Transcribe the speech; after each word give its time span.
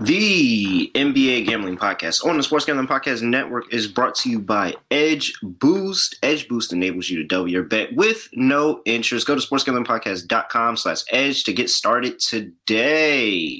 The 0.00 0.92
NBA 0.94 1.46
Gambling 1.46 1.76
Podcast 1.76 2.24
on 2.24 2.36
the 2.36 2.42
Sports 2.44 2.64
Gambling 2.64 2.86
Podcast 2.86 3.20
Network 3.22 3.74
is 3.74 3.88
brought 3.88 4.14
to 4.16 4.30
you 4.30 4.38
by 4.38 4.74
Edge 4.92 5.34
Boost. 5.42 6.16
EdgeBoost 6.22 6.72
enables 6.72 7.10
you 7.10 7.18
to 7.18 7.24
double 7.24 7.48
your 7.48 7.64
bet 7.64 7.92
with 7.96 8.28
no 8.32 8.80
interest. 8.84 9.26
Go 9.26 9.34
to 9.34 9.40
sportsgamblingpodcast.com 9.40 10.76
slash 10.76 11.02
edge 11.10 11.42
to 11.44 11.52
get 11.52 11.68
started 11.68 12.20
today. 12.20 13.58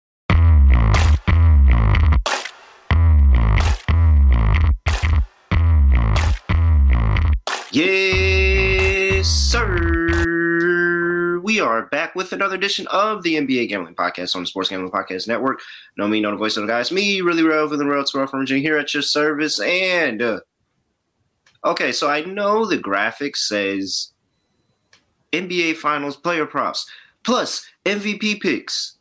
Yes, 7.72 8.07
We 11.58 11.64
are 11.64 11.86
back 11.86 12.14
with 12.14 12.32
another 12.32 12.54
edition 12.54 12.86
of 12.86 13.24
the 13.24 13.34
NBA 13.34 13.68
Gambling 13.68 13.96
Podcast 13.96 14.36
on 14.36 14.42
the 14.42 14.46
Sports 14.46 14.68
Gambling 14.68 14.92
Podcast 14.92 15.26
Network. 15.26 15.60
No 15.96 16.06
me, 16.06 16.20
no 16.20 16.30
the 16.30 16.36
voice 16.36 16.56
of 16.56 16.62
the 16.62 16.72
guys. 16.72 16.92
Me, 16.92 17.20
really 17.20 17.42
real 17.42 17.58
over 17.58 17.76
the 17.76 17.84
road 17.84 18.06
to 18.06 18.26
from 18.28 18.38
Virginia 18.42 18.62
here 18.62 18.78
at 18.78 18.94
your 18.94 19.02
service. 19.02 19.58
And 19.58 20.22
uh, 20.22 20.38
okay, 21.64 21.90
so 21.90 22.08
I 22.08 22.20
know 22.20 22.64
the 22.64 22.76
graphic 22.76 23.36
says 23.36 24.12
NBA 25.32 25.74
Finals 25.78 26.16
player 26.16 26.46
props 26.46 26.88
plus 27.24 27.66
MVP 27.84 28.40
picks. 28.40 28.96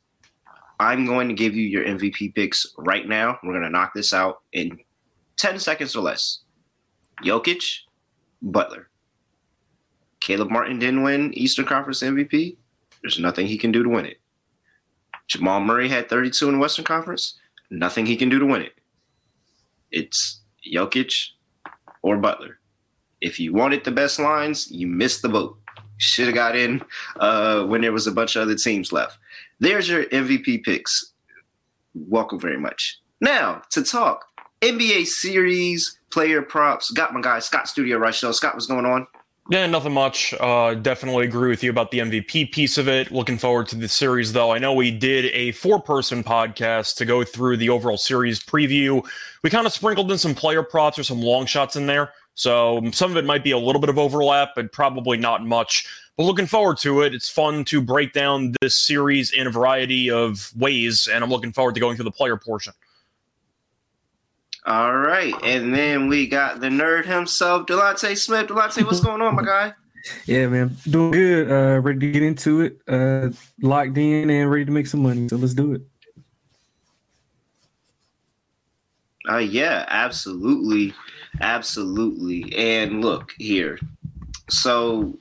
I'm 0.79 1.05
going 1.05 1.27
to 1.27 1.35
give 1.35 1.55
you 1.55 1.67
your 1.67 1.85
MVP 1.85 2.33
picks 2.33 2.65
right 2.79 3.07
now. 3.07 3.37
We're 3.43 3.53
going 3.53 3.65
to 3.65 3.69
knock 3.69 3.93
this 3.93 4.15
out 4.15 4.41
in 4.51 4.79
10 5.37 5.59
seconds 5.59 5.95
or 5.95 6.01
less. 6.01 6.39
Jokic, 7.23 7.81
Butler. 8.41 8.89
Caleb 10.27 10.51
Martin 10.51 10.77
didn't 10.77 11.03
win 11.03 11.33
Eastern 11.35 11.63
Conference 11.63 12.03
MVP. 12.03 12.57
There's 13.01 13.17
nothing 13.17 13.47
he 13.47 13.57
can 13.57 13.71
do 13.71 13.81
to 13.81 13.87
win 13.87 14.05
it. 14.05 14.19
Jamal 15.27 15.61
Murray 15.61 15.87
had 15.87 16.09
32 16.09 16.49
in 16.49 16.59
Western 16.59 16.83
Conference. 16.83 17.39
Nothing 17.69 18.05
he 18.05 18.17
can 18.17 18.27
do 18.27 18.37
to 18.37 18.45
win 18.45 18.61
it. 18.61 18.73
It's 19.89 20.41
Jokic 20.69 21.13
or 22.01 22.17
Butler. 22.17 22.59
If 23.21 23.39
you 23.39 23.53
wanted 23.53 23.85
the 23.85 23.91
best 23.91 24.19
lines, 24.19 24.69
you 24.69 24.85
missed 24.85 25.21
the 25.21 25.29
boat. 25.29 25.57
Should 25.95 26.25
have 26.25 26.35
got 26.35 26.57
in 26.57 26.83
uh, 27.21 27.63
when 27.63 27.79
there 27.79 27.93
was 27.93 28.05
a 28.05 28.11
bunch 28.11 28.35
of 28.35 28.41
other 28.41 28.55
teams 28.55 28.91
left. 28.91 29.17
There's 29.61 29.87
your 29.87 30.03
MVP 30.07 30.63
picks. 30.63 31.13
Welcome 31.95 32.41
very 32.41 32.59
much. 32.59 32.99
Now 33.21 33.61
to 33.71 33.81
talk 33.81 34.25
NBA 34.59 35.05
series 35.05 35.97
player 36.11 36.41
props. 36.41 36.91
Got 36.91 37.13
my 37.13 37.21
guy 37.21 37.39
Scott 37.39 37.69
Studio 37.69 37.97
right 37.97 38.13
show. 38.13 38.33
Scott, 38.33 38.55
what's 38.55 38.67
going 38.67 38.85
on? 38.85 39.07
Yeah, 39.49 39.65
nothing 39.65 39.93
much. 39.93 40.33
Uh, 40.33 40.73
definitely 40.73 41.23
agree 41.23 41.49
with 41.49 41.63
you 41.63 41.69
about 41.69 41.89
the 41.91 41.99
MVP 41.99 42.51
piece 42.51 42.77
of 42.77 42.89
it. 42.89 43.11
Looking 43.11 43.37
forward 43.37 43.69
to 43.69 43.77
the 43.77 43.87
series, 43.87 44.33
though. 44.33 44.51
I 44.51 44.57
know 44.57 44.73
we 44.73 44.91
did 44.91 45.25
a 45.33 45.53
four 45.53 45.81
person 45.81 46.21
podcast 46.21 46.97
to 46.97 47.05
go 47.05 47.23
through 47.23 47.55
the 47.55 47.69
overall 47.69 47.97
series 47.97 48.41
preview. 48.41 49.07
We 49.43 49.49
kind 49.49 49.65
of 49.65 49.71
sprinkled 49.71 50.11
in 50.11 50.17
some 50.17 50.35
player 50.35 50.63
props 50.63 50.99
or 50.99 51.03
some 51.03 51.21
long 51.21 51.45
shots 51.45 51.77
in 51.77 51.85
there. 51.85 52.11
So 52.33 52.81
some 52.91 53.09
of 53.11 53.15
it 53.17 53.23
might 53.23 53.43
be 53.43 53.51
a 53.51 53.57
little 53.57 53.79
bit 53.79 53.89
of 53.89 53.97
overlap, 53.97 54.49
but 54.53 54.73
probably 54.73 55.17
not 55.17 55.45
much. 55.45 55.87
But 56.17 56.23
looking 56.23 56.45
forward 56.45 56.77
to 56.79 57.01
it. 57.03 57.15
It's 57.15 57.29
fun 57.29 57.63
to 57.65 57.79
break 57.79 58.11
down 58.11 58.53
this 58.59 58.75
series 58.75 59.31
in 59.31 59.47
a 59.47 59.51
variety 59.51 60.11
of 60.11 60.51
ways, 60.57 61.07
and 61.07 61.23
I'm 61.23 61.29
looking 61.29 61.53
forward 61.53 61.75
to 61.75 61.79
going 61.79 61.95
through 61.95 62.05
the 62.05 62.11
player 62.11 62.35
portion. 62.35 62.73
All 64.67 64.97
right, 64.97 65.33
and 65.43 65.73
then 65.73 66.09
we 66.09 66.27
got 66.27 66.59
the 66.59 66.67
nerd 66.67 67.05
himself, 67.05 67.67
Delonte 67.67 68.17
Smith. 68.17 68.47
Delonte, 68.47 68.83
what's 68.83 68.99
going 68.99 69.21
on, 69.21 69.35
my 69.35 69.43
guy? 69.43 69.73
Yeah, 70.25 70.47
man, 70.47 70.75
doing 70.89 71.11
good. 71.11 71.49
Uh, 71.49 71.79
ready 71.79 71.99
to 71.99 72.11
get 72.11 72.21
into 72.21 72.61
it. 72.61 72.81
Uh, 72.85 73.29
locked 73.61 73.97
in 73.97 74.29
and 74.29 74.51
ready 74.51 74.65
to 74.65 74.71
make 74.71 74.87
some 74.87 75.03
money. 75.03 75.29
So 75.29 75.37
let's 75.37 75.53
do 75.53 75.71
it. 75.71 75.81
Uh, 79.29 79.37
yeah, 79.37 79.85
absolutely, 79.87 80.93
absolutely. 81.39 82.53
And 82.57 83.01
look 83.01 83.33
here. 83.37 83.79
So, 84.49 85.17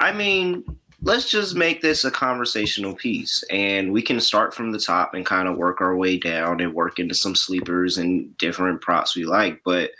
I 0.00 0.12
mean, 0.12 0.64
let's 1.02 1.30
just 1.30 1.54
make 1.54 1.80
this 1.80 2.04
a 2.04 2.10
conversational 2.10 2.94
piece 2.94 3.42
and 3.50 3.92
we 3.92 4.02
can 4.02 4.20
start 4.20 4.54
from 4.54 4.70
the 4.70 4.78
top 4.78 5.14
and 5.14 5.24
kind 5.24 5.48
of 5.48 5.56
work 5.56 5.80
our 5.80 5.96
way 5.96 6.18
down 6.18 6.60
and 6.60 6.74
work 6.74 6.98
into 6.98 7.14
some 7.14 7.34
sleepers 7.34 7.96
and 7.96 8.36
different 8.36 8.80
props 8.80 9.16
we 9.16 9.24
like 9.24 9.60
but 9.64 9.90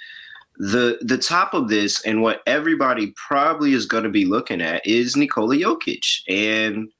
the 0.58 0.98
the 1.00 1.16
top 1.16 1.54
of 1.54 1.68
this 1.68 2.04
and 2.04 2.20
what 2.20 2.42
everybody 2.46 3.14
probably 3.16 3.72
is 3.72 3.86
going 3.86 4.04
to 4.04 4.10
be 4.10 4.26
looking 4.26 4.60
at 4.60 4.86
is 4.86 5.16
Nikola 5.16 5.56
Jokic 5.56 6.20
and 6.28 6.90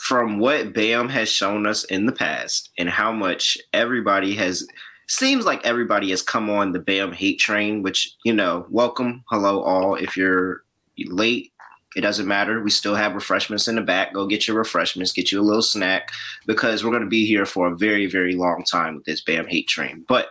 from 0.00 0.40
what 0.40 0.72
Bam 0.74 1.08
has 1.08 1.28
shown 1.28 1.66
us 1.66 1.84
in 1.84 2.06
the 2.06 2.12
past 2.12 2.70
and 2.78 2.88
how 2.88 3.12
much 3.12 3.56
everybody 3.72 4.34
has 4.34 4.66
seems 5.06 5.44
like 5.44 5.64
everybody 5.64 6.10
has 6.10 6.20
come 6.20 6.50
on 6.50 6.72
the 6.72 6.80
Bam 6.80 7.12
hate 7.12 7.38
train 7.38 7.82
which 7.82 8.16
you 8.24 8.32
know 8.32 8.66
welcome 8.70 9.22
hello 9.30 9.62
all 9.62 9.94
if 9.94 10.16
you're 10.16 10.64
late 11.06 11.52
it 11.96 12.02
doesn't 12.02 12.26
matter. 12.28 12.62
We 12.62 12.70
still 12.70 12.94
have 12.94 13.14
refreshments 13.14 13.66
in 13.66 13.76
the 13.76 13.82
back. 13.82 14.12
Go 14.12 14.26
get 14.26 14.46
your 14.46 14.56
refreshments, 14.56 15.12
get 15.12 15.32
you 15.32 15.40
a 15.40 15.42
little 15.42 15.62
snack 15.62 16.10
because 16.46 16.84
we're 16.84 16.90
going 16.90 17.02
to 17.02 17.08
be 17.08 17.26
here 17.26 17.46
for 17.46 17.66
a 17.66 17.76
very, 17.76 18.06
very 18.06 18.34
long 18.34 18.64
time 18.64 18.96
with 18.96 19.04
this 19.04 19.22
Bam 19.22 19.46
hate 19.46 19.68
train. 19.68 20.04
But 20.06 20.28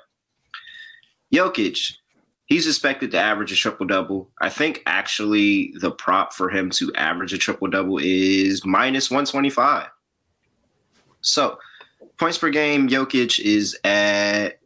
Jokic, 1.34 1.94
he's 2.46 2.68
expected 2.68 3.12
to 3.12 3.18
average 3.18 3.52
a 3.52 3.56
triple 3.56 3.88
double. 3.88 4.30
I 4.40 4.50
think 4.50 4.84
actually 4.86 5.74
the 5.80 5.92
prop 5.92 6.34
for 6.34 6.50
him 6.50 6.70
to 6.72 6.94
average 6.96 7.34
a 7.34 7.38
triple 7.38 7.68
double 7.68 8.00
is 8.02 8.66
minus 8.66 9.10
125. 9.10 9.88
So 11.22 11.58
points 12.18 12.38
per 12.38 12.50
game, 12.50 12.88
Jokic 12.88 13.40
is 13.40 13.78
at 13.84 14.60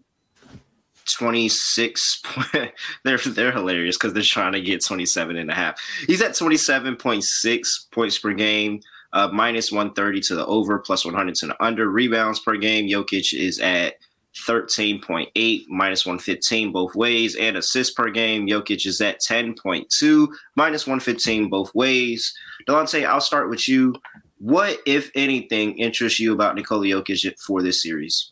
26 1.06 2.22
they're 3.04 3.18
they're 3.18 3.52
hilarious 3.52 3.98
because 3.98 4.14
they're 4.14 4.24
trying 4.24 4.54
to 4.54 4.62
get 4.62 4.84
27 4.86 5.38
and 5.38 5.50
a 5.50 5.54
half. 5.54 5.80
He's 6.08 6.22
at 6.22 6.32
27.6 6.32 7.92
points 7.92 8.20
per 8.20 8.34
game 8.34 8.82
uh, 9.14 9.30
minus 9.32 9.72
130 9.72 10.22
to 10.22 10.36
the 10.36 10.46
over 10.46 10.80
plus 10.80 11.06
100 11.06 11.36
to 11.36 11.48
the 11.48 11.64
under. 11.64 11.90
Rebounds 11.90 12.40
per 12.40 12.56
game 12.56 12.88
Jokic 12.88 13.34
is 13.34 13.60
at 13.60 13.96
13.8 14.48 15.66
minus 15.68 16.06
115 16.06 16.72
both 16.72 16.96
ways. 16.96 17.36
And 17.36 17.58
assists 17.58 17.94
per 17.94 18.10
game 18.10 18.48
Jokic 18.48 18.86
is 18.86 19.02
at 19.02 19.20
10.2 19.28 20.28
minus 20.56 20.88
115 20.88 21.50
both 21.50 21.74
ways. 21.76 22.34
Delonte 22.68 23.06
I'll 23.06 23.22
start 23.22 23.50
with 23.50 23.68
you. 23.68 23.96
What 24.40 24.80
if 24.86 25.12
anything 25.14 25.78
interests 25.78 26.20
you 26.20 26.34
about 26.34 26.56
Nikola 26.56 26.86
Jokic 26.86 27.40
for 27.40 27.62
this 27.62 27.84
series 27.84 28.32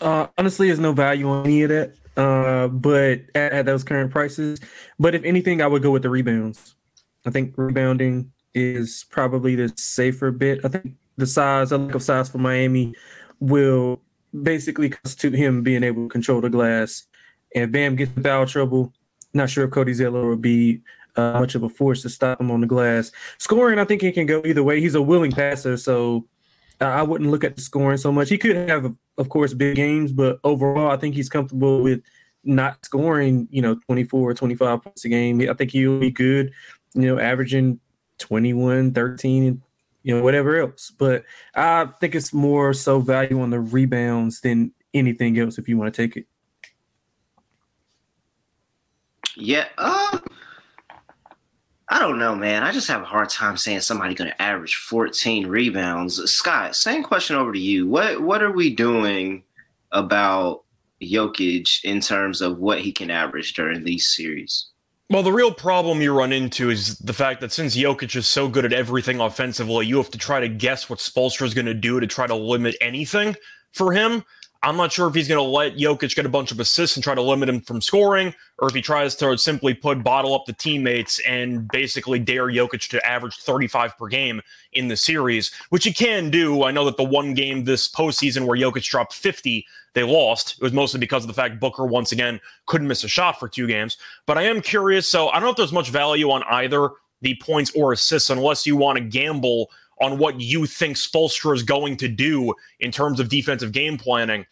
uh, 0.00 0.26
honestly, 0.38 0.68
there's 0.68 0.80
no 0.80 0.92
value 0.92 1.28
on 1.28 1.44
any 1.44 1.62
of 1.62 1.70
that. 1.70 1.94
Uh, 2.16 2.68
but 2.68 3.22
at, 3.34 3.52
at, 3.52 3.66
those 3.66 3.82
current 3.82 4.12
prices, 4.12 4.60
but 5.00 5.16
if 5.16 5.24
anything, 5.24 5.60
I 5.60 5.66
would 5.66 5.82
go 5.82 5.90
with 5.90 6.02
the 6.02 6.10
rebounds. 6.10 6.76
I 7.26 7.30
think 7.30 7.54
rebounding 7.56 8.30
is 8.54 9.04
probably 9.10 9.56
the 9.56 9.72
safer 9.76 10.30
bit. 10.30 10.64
I 10.64 10.68
think 10.68 10.94
the 11.16 11.26
size, 11.26 11.72
a 11.72 11.78
lack 11.78 11.94
of 11.96 12.02
size 12.04 12.28
for 12.28 12.38
Miami, 12.38 12.94
will 13.40 14.00
basically 14.42 14.90
constitute 14.90 15.34
him 15.34 15.62
being 15.62 15.82
able 15.82 16.04
to 16.04 16.08
control 16.08 16.40
the 16.40 16.50
glass. 16.50 17.04
And 17.54 17.72
Bam 17.72 17.96
gets 17.96 18.12
foul 18.20 18.46
trouble. 18.46 18.92
Not 19.32 19.50
sure 19.50 19.64
if 19.64 19.72
Cody 19.72 19.92
Zeller 19.92 20.24
will 20.24 20.36
be 20.36 20.82
uh, 21.16 21.40
much 21.40 21.54
of 21.54 21.62
a 21.62 21.68
force 21.68 22.02
to 22.02 22.08
stop 22.08 22.40
him 22.40 22.50
on 22.50 22.60
the 22.60 22.66
glass. 22.66 23.12
Scoring, 23.38 23.78
I 23.78 23.84
think 23.84 24.02
he 24.02 24.12
can 24.12 24.26
go 24.26 24.42
either 24.44 24.62
way. 24.62 24.80
He's 24.80 24.94
a 24.94 25.02
willing 25.02 25.32
passer, 25.32 25.76
so 25.76 26.26
I 26.80 27.02
wouldn't 27.02 27.30
look 27.30 27.44
at 27.44 27.56
the 27.56 27.62
scoring 27.62 27.98
so 27.98 28.12
much. 28.12 28.28
He 28.28 28.38
could 28.38 28.56
have, 28.68 28.94
of 29.16 29.28
course, 29.28 29.54
big 29.54 29.76
games, 29.76 30.12
but 30.12 30.38
overall, 30.44 30.90
I 30.90 30.96
think 30.96 31.14
he's 31.14 31.28
comfortable 31.28 31.82
with 31.82 32.02
not 32.42 32.84
scoring, 32.84 33.48
you 33.50 33.62
know, 33.62 33.76
24 33.86 34.30
or 34.30 34.34
25 34.34 34.82
points 34.82 35.04
a 35.04 35.08
game. 35.08 35.40
I 35.48 35.54
think 35.54 35.70
he'll 35.70 35.98
be 35.98 36.10
good, 36.10 36.52
you 36.94 37.02
know, 37.02 37.18
averaging 37.18 37.80
21, 38.18 38.92
13, 38.92 39.44
and, 39.44 39.62
you 40.02 40.16
know, 40.16 40.22
whatever 40.22 40.60
else. 40.60 40.92
But 40.96 41.24
I 41.54 41.86
think 42.00 42.14
it's 42.14 42.32
more 42.32 42.74
so 42.74 43.00
value 43.00 43.40
on 43.40 43.50
the 43.50 43.60
rebounds 43.60 44.40
than 44.40 44.72
anything 44.92 45.38
else 45.38 45.58
if 45.58 45.68
you 45.68 45.76
want 45.76 45.94
to 45.94 46.02
take 46.02 46.16
it. 46.16 46.26
Yeah. 49.36 49.68
Uh, 49.78 50.18
I 51.88 51.98
don't 51.98 52.18
know, 52.18 52.34
man. 52.34 52.62
I 52.62 52.72
just 52.72 52.88
have 52.88 53.02
a 53.02 53.06
hard 53.06 53.28
time 53.28 53.56
saying 53.56 53.80
somebody 53.80 54.14
going 54.14 54.30
to 54.30 54.42
average 54.42 54.76
14 54.76 55.46
rebounds. 55.46 56.16
Scott, 56.30 56.76
same 56.76 57.02
question 57.02 57.36
over 57.36 57.52
to 57.52 57.58
you. 57.58 57.86
What 57.86 58.22
what 58.22 58.42
are 58.42 58.52
we 58.52 58.74
doing 58.74 59.44
about 59.92 60.64
Jokic 61.02 61.84
in 61.84 62.00
terms 62.00 62.40
of 62.40 62.58
what 62.58 62.80
he 62.80 62.92
can 62.92 63.10
average 63.10 63.54
during 63.54 63.84
these 63.84 64.14
series? 64.14 64.68
Well, 65.10 65.22
the 65.22 65.32
real 65.32 65.52
problem 65.52 66.00
you 66.00 66.16
run 66.16 66.32
into 66.32 66.70
is 66.70 66.96
the 66.98 67.12
fact 67.12 67.42
that 67.42 67.52
since 67.52 67.76
Jokic 67.76 68.16
is 68.16 68.26
so 68.26 68.48
good 68.48 68.64
at 68.64 68.72
everything 68.72 69.20
offensively, 69.20 69.86
you 69.86 69.98
have 69.98 70.10
to 70.10 70.18
try 70.18 70.40
to 70.40 70.48
guess 70.48 70.88
what 70.88 70.98
Spoelstra 70.98 71.46
is 71.46 71.52
going 71.52 71.66
to 71.66 71.74
do 71.74 72.00
to 72.00 72.06
try 72.06 72.26
to 72.26 72.34
limit 72.34 72.74
anything 72.80 73.36
for 73.72 73.92
him. 73.92 74.24
I'm 74.64 74.78
not 74.78 74.92
sure 74.92 75.06
if 75.06 75.14
he's 75.14 75.28
going 75.28 75.44
to 75.44 75.50
let 75.50 75.76
Jokic 75.76 76.16
get 76.16 76.24
a 76.24 76.30
bunch 76.30 76.50
of 76.50 76.58
assists 76.58 76.96
and 76.96 77.04
try 77.04 77.14
to 77.14 77.20
limit 77.20 77.50
him 77.50 77.60
from 77.60 77.82
scoring, 77.82 78.34
or 78.58 78.68
if 78.68 78.74
he 78.74 78.80
tries 78.80 79.14
to 79.16 79.36
simply 79.36 79.74
put 79.74 80.02
bottle 80.02 80.34
up 80.34 80.46
the 80.46 80.54
teammates 80.54 81.20
and 81.28 81.68
basically 81.68 82.18
dare 82.18 82.46
Jokic 82.46 82.88
to 82.88 83.06
average 83.06 83.36
35 83.36 83.98
per 83.98 84.06
game 84.06 84.40
in 84.72 84.88
the 84.88 84.96
series, 84.96 85.52
which 85.68 85.84
he 85.84 85.92
can 85.92 86.30
do. 86.30 86.64
I 86.64 86.70
know 86.70 86.86
that 86.86 86.96
the 86.96 87.04
one 87.04 87.34
game 87.34 87.64
this 87.64 87.88
postseason 87.88 88.46
where 88.46 88.58
Jokic 88.58 88.88
dropped 88.88 89.12
50, 89.12 89.66
they 89.92 90.02
lost. 90.02 90.56
It 90.56 90.62
was 90.62 90.72
mostly 90.72 90.98
because 90.98 91.24
of 91.24 91.28
the 91.28 91.34
fact 91.34 91.60
Booker 91.60 91.84
once 91.84 92.12
again 92.12 92.40
couldn't 92.64 92.88
miss 92.88 93.04
a 93.04 93.08
shot 93.08 93.38
for 93.38 93.50
two 93.50 93.66
games. 93.66 93.98
But 94.24 94.38
I 94.38 94.44
am 94.44 94.62
curious. 94.62 95.06
So 95.06 95.28
I 95.28 95.34
don't 95.34 95.42
know 95.42 95.50
if 95.50 95.56
there's 95.56 95.72
much 95.72 95.90
value 95.90 96.30
on 96.30 96.42
either 96.44 96.88
the 97.20 97.36
points 97.42 97.70
or 97.74 97.92
assists 97.92 98.30
unless 98.30 98.66
you 98.66 98.76
want 98.76 98.96
to 98.96 99.04
gamble 99.04 99.70
on 100.00 100.18
what 100.18 100.40
you 100.40 100.66
think 100.66 100.96
Spoelstra 100.96 101.54
is 101.54 101.62
going 101.62 101.96
to 101.98 102.08
do 102.08 102.54
in 102.80 102.90
terms 102.90 103.20
of 103.20 103.28
defensive 103.28 103.72
game 103.72 103.96
planning. 103.96 104.44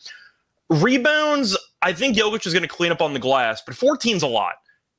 Rebounds, 0.71 1.57
I 1.83 1.93
think 1.93 2.17
Jokic 2.17 2.47
is 2.47 2.53
going 2.53 2.63
to 2.63 2.69
clean 2.69 2.93
up 2.93 3.03
on 3.03 3.13
the 3.13 3.19
glass, 3.19 3.63
but 3.65 3.75
14's 3.75 4.23
a 4.23 4.29
lot. 4.29 4.55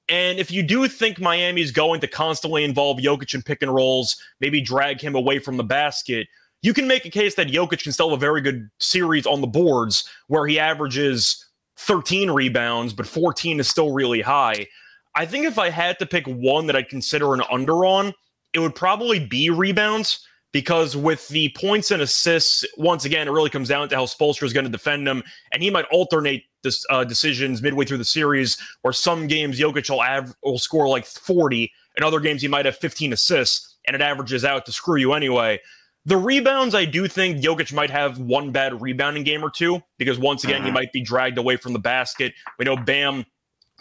And 0.09 0.37
if 0.37 0.51
you 0.51 0.63
do 0.63 0.87
think 0.87 1.19
Miami's 1.19 1.71
going 1.71 2.01
to 2.01 2.07
constantly 2.07 2.63
involve 2.63 2.97
Jokic 2.97 3.33
in 3.33 3.41
pick 3.41 3.61
and 3.61 3.73
rolls, 3.73 4.17
maybe 4.41 4.59
drag 4.59 4.99
him 4.99 5.15
away 5.15 5.39
from 5.39 5.57
the 5.57 5.63
basket, 5.63 6.27
you 6.61 6.73
can 6.73 6.87
make 6.87 7.05
a 7.05 7.09
case 7.09 7.35
that 7.35 7.47
Jokic 7.47 7.83
can 7.83 7.91
still 7.91 8.09
have 8.09 8.17
a 8.17 8.19
very 8.19 8.41
good 8.41 8.69
series 8.79 9.25
on 9.25 9.41
the 9.41 9.47
boards 9.47 10.09
where 10.27 10.45
he 10.45 10.59
averages 10.59 11.45
13 11.77 12.31
rebounds, 12.31 12.93
but 12.93 13.07
14 13.07 13.59
is 13.59 13.67
still 13.67 13.93
really 13.93 14.21
high. 14.21 14.67
I 15.15 15.25
think 15.25 15.45
if 15.45 15.59
I 15.59 15.69
had 15.69 15.99
to 15.99 16.05
pick 16.05 16.25
one 16.25 16.67
that 16.67 16.75
I'd 16.75 16.89
consider 16.89 17.33
an 17.33 17.41
under 17.51 17.85
on, 17.85 18.13
it 18.53 18.59
would 18.59 18.75
probably 18.75 19.19
be 19.19 19.49
rebounds 19.49 20.25
because 20.53 20.95
with 20.95 21.27
the 21.27 21.49
points 21.57 21.91
and 21.91 22.01
assists, 22.01 22.63
once 22.77 23.03
again, 23.03 23.27
it 23.27 23.31
really 23.31 23.49
comes 23.49 23.67
down 23.67 23.89
to 23.89 23.95
how 23.95 24.05
Spoelstra 24.05 24.43
is 24.43 24.53
going 24.53 24.65
to 24.65 24.71
defend 24.71 25.05
them, 25.05 25.23
and 25.51 25.61
he 25.61 25.69
might 25.69 25.85
alternate 25.91 26.43
this, 26.61 26.85
uh, 26.89 27.03
decisions 27.03 27.61
midway 27.61 27.83
through 27.83 27.97
the 27.97 28.05
series, 28.05 28.57
where 28.83 28.93
some 28.93 29.27
games 29.27 29.59
Jokic 29.59 29.89
will, 29.89 30.01
av- 30.01 30.35
will 30.43 30.59
score 30.59 30.87
like 30.87 31.05
40, 31.05 31.69
and 31.97 32.05
other 32.05 32.19
games 32.19 32.41
he 32.41 32.47
might 32.47 32.65
have 32.65 32.77
15 32.77 33.11
assists, 33.11 33.75
and 33.85 33.95
it 33.95 34.01
averages 34.01 34.45
out 34.45 34.65
to 34.67 34.71
screw 34.71 34.97
you 34.97 35.13
anyway. 35.13 35.59
The 36.05 36.17
rebounds, 36.17 36.75
I 36.75 36.85
do 36.85 37.07
think 37.07 37.43
Jokic 37.43 37.73
might 37.73 37.89
have 37.89 38.19
one 38.19 38.51
bad 38.51 38.79
rebounding 38.79 39.23
game 39.23 39.43
or 39.43 39.49
two, 39.49 39.81
because 39.97 40.19
once 40.19 40.43
again, 40.43 40.63
he 40.63 40.71
might 40.71 40.91
be 40.93 41.01
dragged 41.01 41.37
away 41.37 41.57
from 41.57 41.73
the 41.73 41.79
basket. 41.79 42.33
We 42.59 42.65
know 42.65 42.77
Bam 42.77 43.25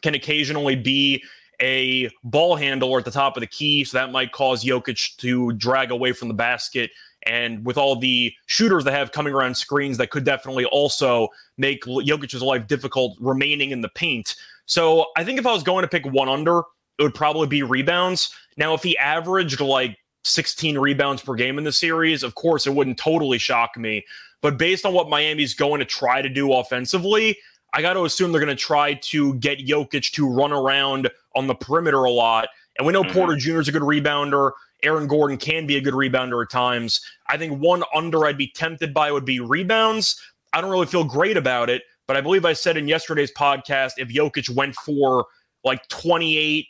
can 0.03 0.15
occasionally 0.15 0.77
be 0.77 1.23
a 1.63 2.11
ball 2.25 2.57
handler 2.57 2.99
at 2.99 3.05
the 3.05 3.11
top 3.11 3.37
of 3.37 3.41
the 3.41 3.47
key, 3.47 3.85
so 3.85 3.97
that 3.97 4.11
might 4.11 4.33
cause 4.33 4.65
Jokic 4.65 5.17
to 5.19 5.53
drag 5.53 5.91
away 5.91 6.13
from 6.13 6.29
the 6.29 6.35
basket. 6.35 6.91
And 7.25 7.65
with 7.65 7.79
all 7.79 7.95
the 7.95 8.35
shooters 8.47 8.85
they 8.85 8.91
have 8.91 9.13
coming 9.13 9.33
around 9.33 9.57
screens, 9.57 9.97
that 9.99 10.11
could 10.11 10.25
definitely 10.25 10.65
also 10.67 11.29
make 11.57 11.85
Jokic's 11.85 12.43
life 12.43 12.67
difficult 12.67 13.17
remaining 13.21 13.71
in 13.71 13.81
the 13.81 13.89
paint. 13.91 14.35
So 14.67 15.07
I 15.17 15.23
think 15.23 15.39
if 15.39 15.47
I 15.47 15.53
was 15.53 15.63
going 15.63 15.83
to 15.83 15.89
pick 15.89 16.05
one 16.05 16.29
under, 16.29 16.63
it 16.99 17.03
would 17.03 17.15
probably 17.15 17.47
be 17.47 17.63
rebounds. 17.63 18.35
Now, 18.57 18.75
if 18.75 18.83
he 18.83 18.99
averaged 18.99 19.61
like 19.61 19.97
16 20.25 20.79
rebounds 20.79 21.23
per 21.23 21.35
game 21.35 21.59
in 21.59 21.65
the 21.65 21.73
series, 21.73 22.25
of 22.25 22.35
course, 22.35 22.67
it 22.67 22.75
wouldn't 22.75 22.99
totally 22.99 23.39
shock 23.39 23.77
me. 23.77 24.05
But 24.41 24.59
based 24.59 24.85
on 24.85 24.93
what 24.93 25.09
Miami's 25.09 25.55
going 25.55 25.79
to 25.79 25.85
try 25.85 26.23
to 26.23 26.29
do 26.29 26.53
offensively, 26.53 27.39
I 27.73 27.83
got 27.83 27.95
to 27.95 28.05
assume 28.05 28.33
they're 28.33 28.41
going 28.41 28.55
to 28.55 28.63
try 28.63 28.95
to 28.95 29.35
get 29.35 29.59
Jokic 29.59 30.13
to 30.13 30.29
run 30.29 30.53
around 30.53 31.09
on 31.35 31.47
the 31.47 31.55
perimeter 31.55 32.05
a 32.05 32.11
lot. 32.11 32.49
And 32.79 32.87
we 32.87 32.93
know 32.93 33.03
mm-hmm. 33.03 33.13
Porter 33.13 33.37
Jr. 33.37 33.61
is 33.61 33.69
a 33.69 33.73
good 33.73 33.83
rebounder. 33.83 34.53
Aaron 34.83 35.07
Gordon 35.07 35.39
can 35.39 35.67
be 35.67 35.77
a 35.77 35.81
good 35.81 35.95
rebounder 35.95 36.43
at 36.43 36.51
times. 36.51 37.01
I 37.29 37.37
think 37.37 37.61
one 37.61 37.85
under 37.95 38.27
I'd 38.27 38.37
be 38.37 38.49
tempted 38.55 38.93
by 38.93 39.13
would 39.13 39.25
be 39.25 39.41
rebounds. 39.41 40.21
I 40.53 40.61
don't 40.61 40.71
really 40.71 40.87
feel 40.87 41.05
great 41.05 41.37
about 41.37 41.71
it, 41.71 41.83
but 42.07 42.17
I 42.17 42.21
believe 42.21 42.45
I 42.45 42.53
said 42.53 42.77
in 42.77 42.89
yesterday's 42.89 43.33
podcast 43.33 43.93
if 43.97 44.09
Jokic 44.09 44.51
went 44.51 44.75
for 44.75 45.27
like 45.65 45.87
28, 45.89 46.67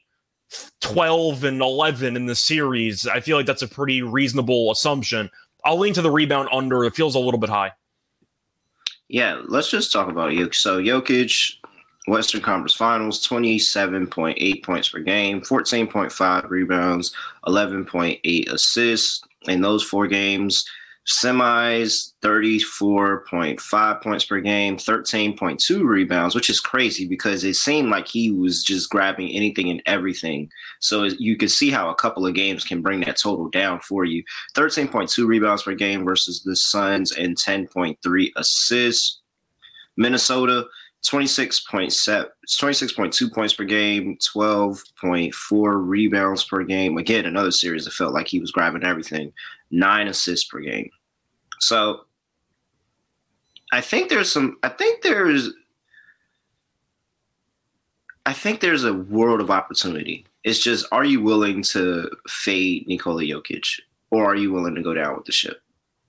12, 0.83 1.45
and 1.45 1.63
11 1.63 2.17
in 2.17 2.27
the 2.27 2.35
series, 2.35 3.07
I 3.07 3.21
feel 3.21 3.39
like 3.39 3.47
that's 3.47 3.63
a 3.63 3.69
pretty 3.69 4.03
reasonable 4.03 4.71
assumption. 4.71 5.31
I'll 5.65 5.79
lean 5.79 5.95
to 5.95 6.03
the 6.03 6.11
rebound 6.11 6.49
under. 6.53 6.85
It 6.85 6.95
feels 6.95 7.15
a 7.15 7.19
little 7.19 7.41
bit 7.41 7.51
high. 7.51 7.73
Yeah, 9.13 9.43
let's 9.45 9.71
just 9.71 9.93
talk 9.93 10.09
about 10.09 10.33
Jokic. 10.33 10.55
So 10.55 10.79
Jokic, 10.81 11.57
Western 12.09 12.41
Conference 12.41 12.73
Finals, 12.73 13.29
27.8 13.29 14.65
points 14.65 14.89
per 14.89 15.01
game, 15.01 15.43
14.5 15.43 16.49
rebounds, 16.49 17.15
11.8 17.47 18.51
assists 18.51 19.23
in 19.49 19.61
those 19.61 19.83
four 19.83 20.07
games 20.07 20.65
semis 21.07 22.13
34.5 22.23 24.03
points 24.03 24.25
per 24.25 24.41
game 24.41 24.77
13.2 24.77 25.83
rebounds 25.83 26.35
which 26.35 26.49
is 26.49 26.61
crazy 26.61 27.09
because 27.09 27.43
it 27.43 27.55
seemed 27.55 27.89
like 27.89 28.07
he 28.07 28.31
was 28.31 28.63
just 28.63 28.89
grabbing 28.89 29.29
anything 29.31 29.69
and 29.69 29.83
everything. 29.87 30.49
So 30.81 31.05
you 31.05 31.37
can 31.37 31.49
see 31.49 31.71
how 31.71 31.91
a 31.91 31.95
couple 31.95 32.27
of 32.27 32.35
games 32.35 32.65
can 32.65 32.83
bring 32.83 33.01
that 33.01 33.17
total 33.17 33.49
down 33.49 33.81
for 33.81 34.05
you. 34.05 34.23
13.2 34.55 35.27
rebounds 35.27 35.65
per 35.65 35.75
game 35.75 36.05
versus 36.05 36.43
the 36.43 36.57
suns 36.57 37.13
and 37.13 37.37
10.3 37.37 38.31
assists. 38.37 39.21
Minnesota 39.97 40.67
26.7 41.05 42.29
26.2 42.49 43.33
points 43.33 43.55
per 43.55 43.65
game 43.65 44.17
12.4 44.19 45.89
rebounds 45.89 46.45
per 46.45 46.63
game. 46.63 46.97
Again 46.97 47.27
another 47.27 47.51
series 47.51 47.85
that 47.85 47.95
felt 47.95 48.15
like 48.15 48.29
he 48.29 48.39
was 48.39 48.53
grabbing 48.53 48.85
everything. 48.85 49.33
Nine 49.71 50.09
assists 50.09 50.49
per 50.49 50.61
game. 50.61 50.91
So 51.59 52.03
i 53.73 53.81
think 53.81 54.11
there's 54.11 54.31
some 54.31 54.59
i 54.63 54.69
think 54.69 55.03
there's 55.03 55.51
i 58.27 58.33
think 58.33 58.61
there's 58.61 58.85
a 58.85 58.95
world 58.95 59.41
of 59.41 59.51
opportunity. 59.51 60.25
It's 60.45 60.61
just 60.61 60.87
are 60.93 61.05
you 61.05 61.21
willing 61.21 61.63
to 61.65 62.09
fade 62.29 62.87
nikola 62.87 63.23
jokic 63.23 63.81
or 64.11 64.25
are 64.25 64.37
you 64.37 64.53
willing 64.53 64.77
to 64.77 64.83
go 64.83 64.95
down 64.95 65.17
with 65.17 65.25
the 65.25 65.33
ship? 65.33 65.61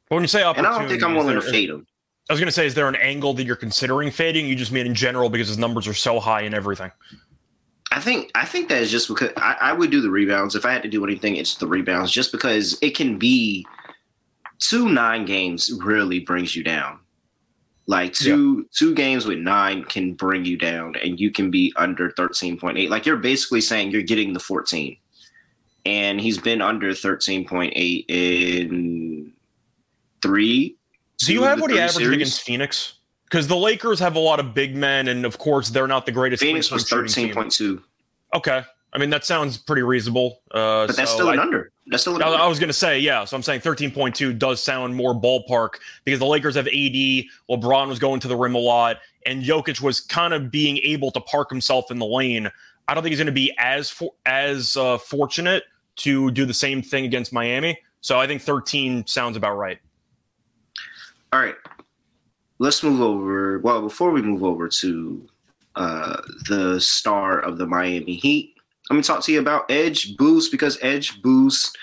When 0.09 0.21
you 0.21 0.27
say 0.27 0.43
and 0.43 0.67
i 0.67 0.77
don't 0.77 0.87
think 0.87 1.01
i'm 1.01 1.15
willing 1.15 1.39
there, 1.39 1.41
to 1.41 1.51
fade 1.51 1.71
him 1.71 1.87
I 2.29 2.33
was 2.33 2.39
going 2.39 2.47
to 2.47 2.53
say, 2.53 2.65
is 2.65 2.73
there 2.73 2.87
an 2.87 2.95
angle 2.95 3.33
that 3.33 3.43
you're 3.43 3.55
considering 3.55 4.09
fading? 4.09 4.47
You 4.47 4.55
just 4.55 4.71
mean 4.71 4.85
in 4.85 4.95
general 4.95 5.29
because 5.29 5.49
his 5.49 5.57
numbers 5.57 5.87
are 5.87 5.93
so 5.93 6.19
high 6.19 6.41
and 6.41 6.55
everything. 6.55 6.91
I 7.91 7.99
think 7.99 8.31
I 8.33 8.45
think 8.45 8.69
that 8.69 8.81
is 8.81 8.89
just 8.89 9.07
because 9.07 9.31
I, 9.37 9.55
I, 9.61 9.73
would 9.73 9.91
do 9.91 10.01
the 10.01 10.09
rebounds 10.09 10.55
if 10.55 10.65
I 10.65 10.73
had 10.73 10.81
to 10.81 10.89
do 10.89 11.03
anything. 11.03 11.35
It's 11.35 11.55
the 11.55 11.67
rebounds, 11.67 12.11
just 12.11 12.31
because 12.31 12.75
it 12.81 12.95
can 12.95 13.19
be 13.19 13.67
two 14.57 14.89
nine 14.89 15.25
games 15.25 15.69
really 15.83 16.19
brings 16.19 16.55
you 16.55 16.63
down. 16.63 16.99
Like 17.85 18.13
two 18.13 18.59
yeah. 18.59 18.63
two 18.71 18.95
games 18.95 19.25
with 19.25 19.37
nine 19.37 19.83
can 19.83 20.13
bring 20.13 20.43
you 20.43 20.57
down, 20.57 20.95
and 21.03 21.19
you 21.19 21.29
can 21.29 21.51
be 21.51 21.71
under 21.75 22.09
thirteen 22.11 22.57
point 22.57 22.79
eight. 22.79 22.89
Like 22.89 23.05
you're 23.05 23.17
basically 23.17 23.61
saying 23.61 23.91
you're 23.91 24.01
getting 24.01 24.33
the 24.33 24.39
fourteen, 24.39 24.97
and 25.85 26.19
he's 26.19 26.39
been 26.39 26.61
under 26.61 26.95
thirteen 26.95 27.45
point 27.45 27.73
eight 27.75 28.05
in 28.07 29.33
three 30.23 30.77
do 31.19 31.33
you 31.33 31.43
have 31.43 31.61
what 31.61 31.71
he 31.71 31.79
averaged 31.79 31.97
series? 31.97 32.15
against 32.15 32.41
Phoenix? 32.41 32.95
Because 33.25 33.47
the 33.47 33.57
Lakers 33.57 33.99
have 33.99 34.15
a 34.15 34.19
lot 34.19 34.39
of 34.39 34.53
big 34.53 34.75
men, 34.75 35.07
and 35.07 35.25
of 35.25 35.37
course 35.37 35.69
they're 35.69 35.87
not 35.87 36.05
the 36.05 36.11
greatest. 36.11 36.41
Phoenix 36.41 36.71
was 36.71 36.87
thirteen 36.87 37.33
point 37.33 37.51
two. 37.51 37.81
Okay, 38.33 38.61
I 38.93 38.97
mean 38.97 39.09
that 39.09 39.25
sounds 39.25 39.57
pretty 39.57 39.81
reasonable. 39.81 40.41
Uh, 40.51 40.87
but 40.87 40.95
that's 40.95 41.11
so 41.11 41.17
still 41.17 41.29
an 41.29 41.39
I, 41.39 41.41
under. 41.41 41.71
That's 41.87 42.03
still. 42.03 42.15
An 42.15 42.21
I, 42.21 42.27
under. 42.27 42.43
I 42.43 42.47
was 42.47 42.59
going 42.59 42.69
to 42.69 42.73
say 42.73 42.99
yeah. 42.99 43.25
So 43.25 43.35
I'm 43.35 43.43
saying 43.43 43.61
thirteen 43.61 43.91
point 43.91 44.15
two 44.15 44.33
does 44.33 44.63
sound 44.63 44.95
more 44.95 45.13
ballpark 45.13 45.75
because 46.03 46.19
the 46.19 46.25
Lakers 46.25 46.55
have 46.55 46.67
AD. 46.67 46.73
LeBron 46.73 47.87
was 47.87 47.99
going 47.99 48.19
to 48.19 48.27
the 48.27 48.35
rim 48.35 48.55
a 48.55 48.59
lot, 48.59 48.97
and 49.25 49.43
Jokic 49.43 49.81
was 49.81 49.99
kind 49.99 50.33
of 50.33 50.51
being 50.51 50.77
able 50.79 51.11
to 51.11 51.21
park 51.21 51.49
himself 51.49 51.89
in 51.89 51.99
the 51.99 52.05
lane. 52.05 52.51
I 52.87 52.93
don't 52.93 53.01
think 53.01 53.11
he's 53.11 53.19
going 53.19 53.27
to 53.27 53.31
be 53.31 53.53
as 53.57 53.89
for, 53.89 54.11
as 54.25 54.75
uh, 54.75 54.97
fortunate 54.97 55.63
to 55.97 56.31
do 56.31 56.45
the 56.45 56.53
same 56.53 56.81
thing 56.81 57.05
against 57.05 57.31
Miami. 57.31 57.79
So 58.01 58.19
I 58.19 58.27
think 58.27 58.41
13 58.41 59.07
sounds 59.07 59.37
about 59.37 59.55
right. 59.55 59.79
All 61.33 61.39
right. 61.39 61.55
Let's 62.59 62.83
move 62.83 63.01
over. 63.01 63.57
Well, 63.57 63.81
before 63.81 64.11
we 64.11 64.21
move 64.21 64.43
over 64.43 64.69
to 64.69 65.27
uh, 65.75 66.21
the 66.47 66.79
star 66.79 67.39
of 67.39 67.57
the 67.57 67.65
Miami 67.65 68.13
Heat, 68.13 68.53
let 68.91 68.97
me 68.97 69.01
talk 69.01 69.23
to 69.23 69.31
you 69.31 69.39
about 69.39 69.67
EdgeBoost 69.67 70.51
because 70.51 70.77
EdgeBoost 70.77 71.73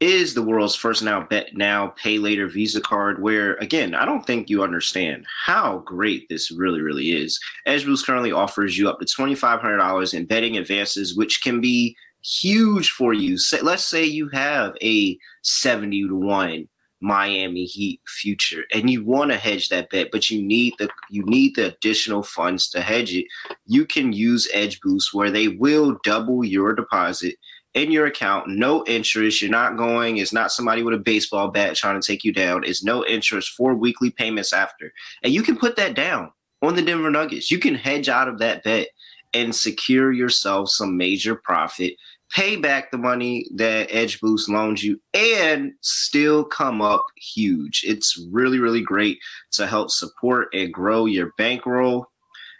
is 0.00 0.34
the 0.34 0.42
world's 0.42 0.74
first 0.74 1.04
now 1.04 1.20
bet 1.20 1.56
now 1.56 1.94
pay 1.96 2.18
later 2.18 2.48
Visa 2.48 2.80
card. 2.80 3.22
Where 3.22 3.54
again, 3.58 3.94
I 3.94 4.04
don't 4.04 4.26
think 4.26 4.50
you 4.50 4.64
understand 4.64 5.26
how 5.46 5.78
great 5.86 6.28
this 6.28 6.50
really, 6.50 6.80
really 6.80 7.12
is. 7.12 7.38
EdgeBoost 7.68 8.04
currently 8.04 8.32
offers 8.32 8.76
you 8.76 8.88
up 8.88 8.98
to 8.98 9.06
twenty 9.06 9.36
five 9.36 9.60
hundred 9.60 9.76
dollars 9.76 10.12
in 10.12 10.24
betting 10.24 10.56
advances, 10.56 11.16
which 11.16 11.40
can 11.40 11.60
be 11.60 11.96
huge 12.24 12.90
for 12.90 13.12
you. 13.12 13.38
say, 13.38 13.60
Let's 13.60 13.84
say 13.84 14.04
you 14.04 14.28
have 14.30 14.74
a 14.82 15.16
seventy 15.42 16.02
to 16.08 16.16
one 16.16 16.68
Miami 17.00 17.64
Heat 17.64 18.00
future, 18.06 18.64
and 18.72 18.90
you 18.90 19.04
want 19.04 19.30
to 19.30 19.36
hedge 19.36 19.68
that 19.68 19.90
bet, 19.90 20.08
but 20.10 20.30
you 20.30 20.42
need 20.42 20.74
the 20.78 20.88
you 21.10 21.24
need 21.24 21.56
the 21.56 21.74
additional 21.74 22.22
funds 22.22 22.68
to 22.70 22.80
hedge 22.80 23.14
it. 23.14 23.26
You 23.66 23.86
can 23.86 24.12
use 24.12 24.48
EdgeBoost, 24.54 25.12
where 25.12 25.30
they 25.30 25.48
will 25.48 25.98
double 26.04 26.44
your 26.44 26.74
deposit 26.74 27.36
in 27.74 27.92
your 27.92 28.06
account, 28.06 28.48
no 28.48 28.84
interest. 28.86 29.40
You're 29.40 29.50
not 29.50 29.76
going, 29.76 30.16
it's 30.16 30.32
not 30.32 30.50
somebody 30.50 30.82
with 30.82 30.94
a 30.94 30.98
baseball 30.98 31.48
bat 31.48 31.76
trying 31.76 32.00
to 32.00 32.06
take 32.06 32.24
you 32.24 32.32
down. 32.32 32.64
It's 32.64 32.82
no 32.82 33.04
interest 33.06 33.50
for 33.50 33.74
weekly 33.74 34.10
payments 34.10 34.52
after. 34.52 34.92
And 35.22 35.32
you 35.32 35.42
can 35.42 35.56
put 35.56 35.76
that 35.76 35.94
down 35.94 36.32
on 36.62 36.74
the 36.74 36.82
Denver 36.82 37.10
Nuggets. 37.10 37.50
You 37.50 37.58
can 37.58 37.74
hedge 37.74 38.08
out 38.08 38.28
of 38.28 38.38
that 38.38 38.64
bet 38.64 38.88
and 39.34 39.54
secure 39.54 40.12
yourself 40.12 40.70
some 40.70 40.96
major 40.96 41.34
profit, 41.34 41.94
pay 42.30 42.56
back 42.56 42.90
the 42.90 42.98
money 42.98 43.46
that 43.54 43.88
EdgeBoost 43.90 44.48
loans 44.48 44.82
you, 44.82 45.00
and 45.14 45.72
still 45.80 46.44
come 46.44 46.80
up 46.80 47.04
huge. 47.16 47.84
It's 47.86 48.20
really, 48.30 48.58
really 48.58 48.82
great 48.82 49.18
to 49.52 49.66
help 49.66 49.90
support 49.90 50.48
and 50.52 50.72
grow 50.72 51.06
your 51.06 51.32
bankroll. 51.38 52.06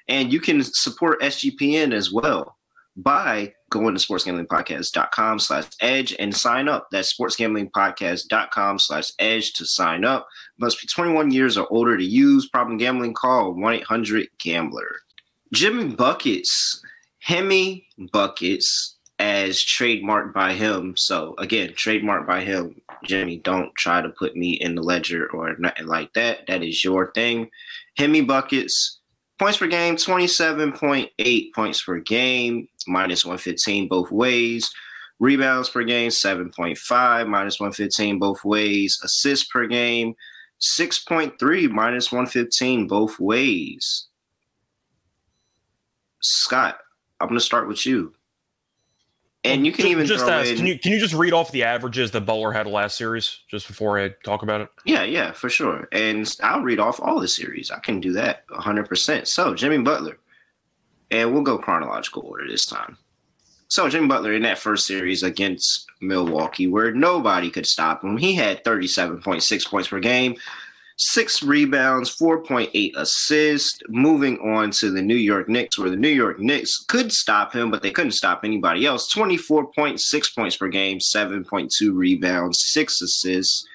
And 0.08 0.32
you 0.32 0.40
can 0.40 0.62
support 0.62 1.20
SGPN 1.20 1.92
as 1.92 2.10
well 2.10 2.56
by 2.96 3.52
going 3.70 3.94
to 3.94 4.04
sportsgamblingpodcast.com 4.04 5.38
slash 5.38 5.66
edge 5.80 6.16
and 6.18 6.34
sign 6.34 6.68
up. 6.68 6.88
That's 6.90 7.16
sportsgamblingpodcast.com 7.16 8.78
slash 8.78 9.10
edge 9.18 9.52
to 9.54 9.66
sign 9.66 10.04
up. 10.04 10.26
Must 10.58 10.80
be 10.80 10.88
21 10.88 11.30
years 11.30 11.56
or 11.58 11.70
older 11.70 11.96
to 11.96 12.04
use. 12.04 12.48
Problem 12.48 12.78
gambling, 12.78 13.14
call 13.14 13.54
1-800-GAMBLER. 13.54 14.96
Jimmy 15.52 15.94
Buckets, 15.94 16.82
Himmy 17.26 17.84
Buckets 18.12 18.97
as 19.18 19.58
trademarked 19.58 20.32
by 20.32 20.52
him. 20.52 20.96
So 20.96 21.34
again, 21.38 21.70
trademarked 21.70 22.26
by 22.26 22.42
him. 22.42 22.80
Jimmy, 23.04 23.38
don't 23.38 23.74
try 23.74 24.00
to 24.02 24.08
put 24.10 24.36
me 24.36 24.52
in 24.52 24.74
the 24.74 24.82
ledger 24.82 25.30
or 25.32 25.56
nothing 25.58 25.86
like 25.86 26.12
that. 26.14 26.46
That 26.46 26.62
is 26.62 26.84
your 26.84 27.12
thing. 27.12 27.50
Himmy 27.98 28.26
Buckets 28.26 28.98
Points 29.38 29.58
per 29.58 29.68
game, 29.68 29.94
27.8 29.94 31.54
points 31.54 31.82
per 31.82 32.00
game, 32.00 32.68
minus 32.88 33.24
115 33.24 33.86
both 33.86 34.10
ways. 34.10 34.68
Rebounds 35.20 35.70
per 35.70 35.84
game, 35.84 36.10
7.5, 36.10 37.28
minus 37.28 37.60
115 37.60 38.18
both 38.18 38.44
ways. 38.44 38.98
Assists 39.04 39.46
per 39.46 39.68
game, 39.68 40.16
6.3, 40.60 41.70
minus 41.70 42.10
115 42.10 42.88
both 42.88 43.20
ways. 43.20 44.08
Scott, 46.20 46.78
I'm 47.20 47.28
going 47.28 47.38
to 47.38 47.44
start 47.44 47.68
with 47.68 47.86
you. 47.86 48.14
And 49.44 49.64
you 49.64 49.72
can 49.72 49.82
just, 49.82 49.90
even 49.90 50.06
just 50.06 50.26
ask. 50.26 50.50
in, 50.50 50.56
Can 50.56 50.66
you 50.66 50.78
can 50.78 50.92
you 50.92 50.98
just 50.98 51.14
read 51.14 51.32
off 51.32 51.52
the 51.52 51.62
averages 51.62 52.10
that 52.10 52.22
Butler 52.22 52.52
had 52.52 52.66
last 52.66 52.96
series 52.96 53.38
just 53.48 53.68
before 53.68 53.98
I 53.98 54.10
talk 54.24 54.42
about 54.42 54.60
it? 54.60 54.68
Yeah, 54.84 55.04
yeah, 55.04 55.30
for 55.32 55.48
sure. 55.48 55.88
And 55.92 56.36
I'll 56.42 56.62
read 56.62 56.80
off 56.80 57.00
all 57.00 57.20
the 57.20 57.28
series. 57.28 57.70
I 57.70 57.78
can 57.78 58.00
do 58.00 58.12
that 58.14 58.46
100%. 58.48 59.26
So, 59.28 59.54
Jimmy 59.54 59.78
Butler, 59.78 60.18
and 61.10 61.32
we'll 61.32 61.42
go 61.42 61.56
chronological 61.56 62.22
order 62.22 62.48
this 62.48 62.66
time. 62.66 62.98
So, 63.68 63.88
Jimmy 63.88 64.08
Butler 64.08 64.32
in 64.32 64.42
that 64.42 64.58
first 64.58 64.86
series 64.86 65.22
against 65.22 65.86
Milwaukee, 66.00 66.66
where 66.66 66.90
nobody 66.90 67.48
could 67.48 67.66
stop 67.66 68.02
him, 68.02 68.16
he 68.16 68.34
had 68.34 68.64
37.6 68.64 69.70
points 69.70 69.88
per 69.88 70.00
game, 70.00 70.36
six 70.98 71.42
rebounds, 71.42 72.14
4.8 72.14 72.92
assists. 72.96 73.80
Moving 73.88 74.38
on 74.38 74.70
to 74.72 74.90
the 74.90 75.00
New 75.00 75.16
York 75.16 75.48
Knicks, 75.48 75.78
where 75.78 75.90
the 75.90 75.96
New 75.96 76.08
York 76.08 76.38
Knicks 76.38 76.84
could 76.88 77.12
stop 77.12 77.54
him, 77.54 77.70
but 77.70 77.82
they 77.82 77.90
couldn't 77.90 78.12
stop 78.12 78.40
anybody 78.44 78.84
else. 78.84 79.12
24.6 79.14 80.34
points 80.34 80.56
per 80.56 80.68
game, 80.68 80.98
7.2 80.98 81.94
rebounds, 81.94 82.60
six 82.60 83.00
assists. 83.00 83.66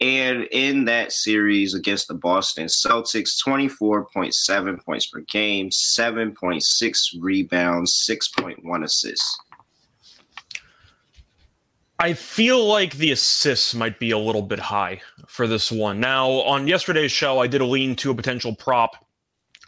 And 0.00 0.48
in 0.50 0.84
that 0.86 1.12
series 1.12 1.72
against 1.72 2.08
the 2.08 2.14
Boston 2.14 2.66
Celtics, 2.66 3.40
24.7 3.42 4.84
points 4.84 5.06
per 5.06 5.20
game, 5.20 5.70
7.6 5.70 7.14
rebounds, 7.20 8.06
6.1 8.10 8.84
assists. 8.84 9.38
I 11.98 12.12
feel 12.12 12.64
like 12.66 12.94
the 12.94 13.12
assists 13.12 13.74
might 13.74 13.98
be 13.98 14.10
a 14.10 14.18
little 14.18 14.42
bit 14.42 14.58
high 14.58 15.00
for 15.26 15.46
this 15.46 15.70
one. 15.70 16.00
Now, 16.00 16.28
on 16.28 16.66
yesterday's 16.66 17.12
show, 17.12 17.38
I 17.38 17.46
did 17.46 17.60
a 17.60 17.66
lean 17.66 17.94
to 17.96 18.10
a 18.10 18.14
potential 18.14 18.54
prop 18.54 19.04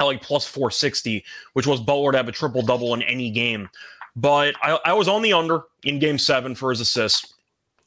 at 0.00 0.04
like 0.04 0.22
plus 0.22 0.46
460, 0.46 1.24
which 1.52 1.66
was 1.66 1.80
Butler 1.80 2.12
to 2.12 2.18
have 2.18 2.28
a 2.28 2.32
triple 2.32 2.62
double 2.62 2.94
in 2.94 3.02
any 3.02 3.30
game. 3.30 3.68
But 4.16 4.54
I, 4.62 4.78
I 4.84 4.92
was 4.92 5.08
on 5.08 5.22
the 5.22 5.32
under 5.32 5.62
in 5.84 5.98
game 5.98 6.18
seven 6.18 6.54
for 6.54 6.70
his 6.70 6.80
assists. 6.80 7.34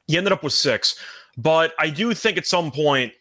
He 0.08 0.18
ended 0.18 0.32
up 0.32 0.44
with 0.44 0.54
six. 0.54 0.98
But 1.38 1.74
I 1.80 1.90
do 1.90 2.14
think 2.14 2.38
at 2.38 2.46
some 2.46 2.72
point, 2.72 3.14